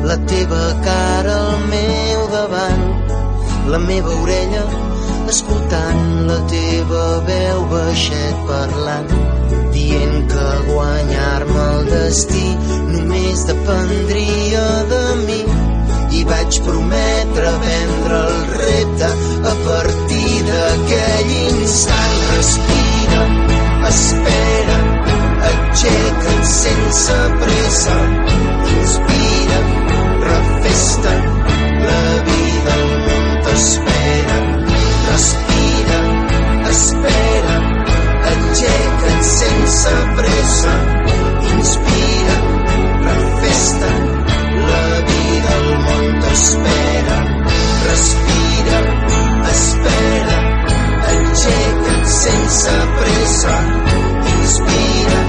la 0.05 0.17
teva 0.31 0.63
cara 0.85 1.35
al 1.49 1.59
meu 1.67 2.27
davant, 2.31 2.87
la 3.67 3.79
meva 3.79 4.15
orella 4.23 4.63
escoltant 5.27 6.27
la 6.29 6.37
teva 6.49 7.05
veu 7.27 7.63
baixet 7.71 8.43
parlant, 8.47 9.09
dient 9.85 10.27
que 10.31 10.45
guanyar-me 10.69 11.63
el 11.75 11.85
destí 11.91 12.45
només 12.93 13.45
dependria 13.49 14.65
de 14.91 15.03
mi. 15.25 15.41
I 16.17 16.23
vaig 16.29 16.59
prometre 16.65 17.51
vendre 17.63 18.19
el 18.29 18.37
repte 18.55 19.09
a 19.51 19.55
partir 19.67 20.33
d'aquell 20.49 21.33
instant. 21.41 22.19
Respira, 22.35 23.23
espera, 23.91 24.77
Aixeca't 25.45 26.45
sense 26.51 27.17
pressa, 27.41 27.97
inspira, 28.77 29.59
refesta, 30.23 31.13
la 31.83 32.01
vida 32.31 32.79
al 32.79 32.89
món 33.05 33.29
t'espera. 33.45 34.39
Respira, 35.11 36.01
espera, 36.71 37.24
aixeca't 39.05 39.23
sense 39.23 39.89
pressa, 40.17 40.73
inspira, 41.53 42.37
refesta, 43.05 43.89
la 44.69 44.87
vida 45.09 45.51
al 45.57 45.69
món 45.85 46.07
t'espera. 46.23 47.17
Respira, 47.85 48.79
espera, 49.51 50.39
aixeca't 51.13 52.09
sense 52.15 52.75
pressa, 52.97 53.55
inspira, 54.33 55.21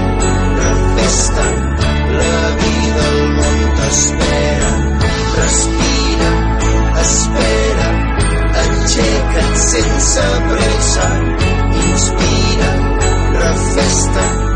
refesta, 0.63 1.47
la 2.17 2.41
vida 2.63 3.07
al 3.13 3.23
món 3.37 3.63
t'espera. 3.77 4.73
Respira, 5.37 6.33
espera, 7.05 7.89
aixeca't 8.65 9.57
sense 9.69 10.29
pressa, 10.51 11.26
festa. 13.77 14.46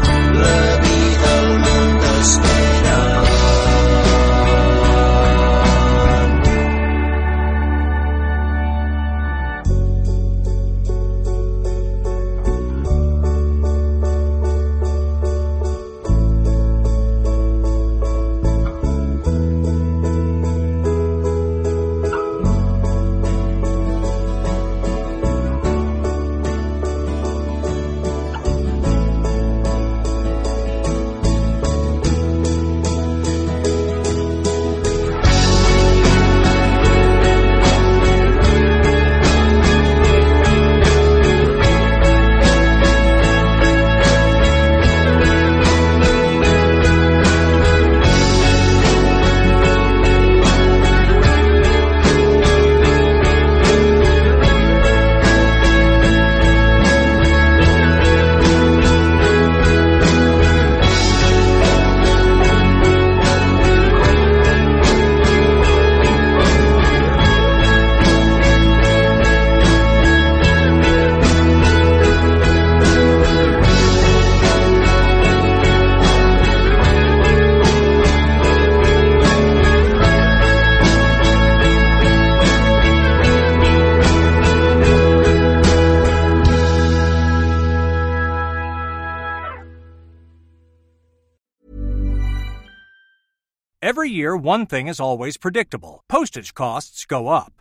One 94.41 94.65
thing 94.65 94.87
is 94.87 94.99
always 94.99 95.37
predictable 95.37 96.03
postage 96.07 96.55
costs 96.55 97.05
go 97.05 97.27
up. 97.27 97.60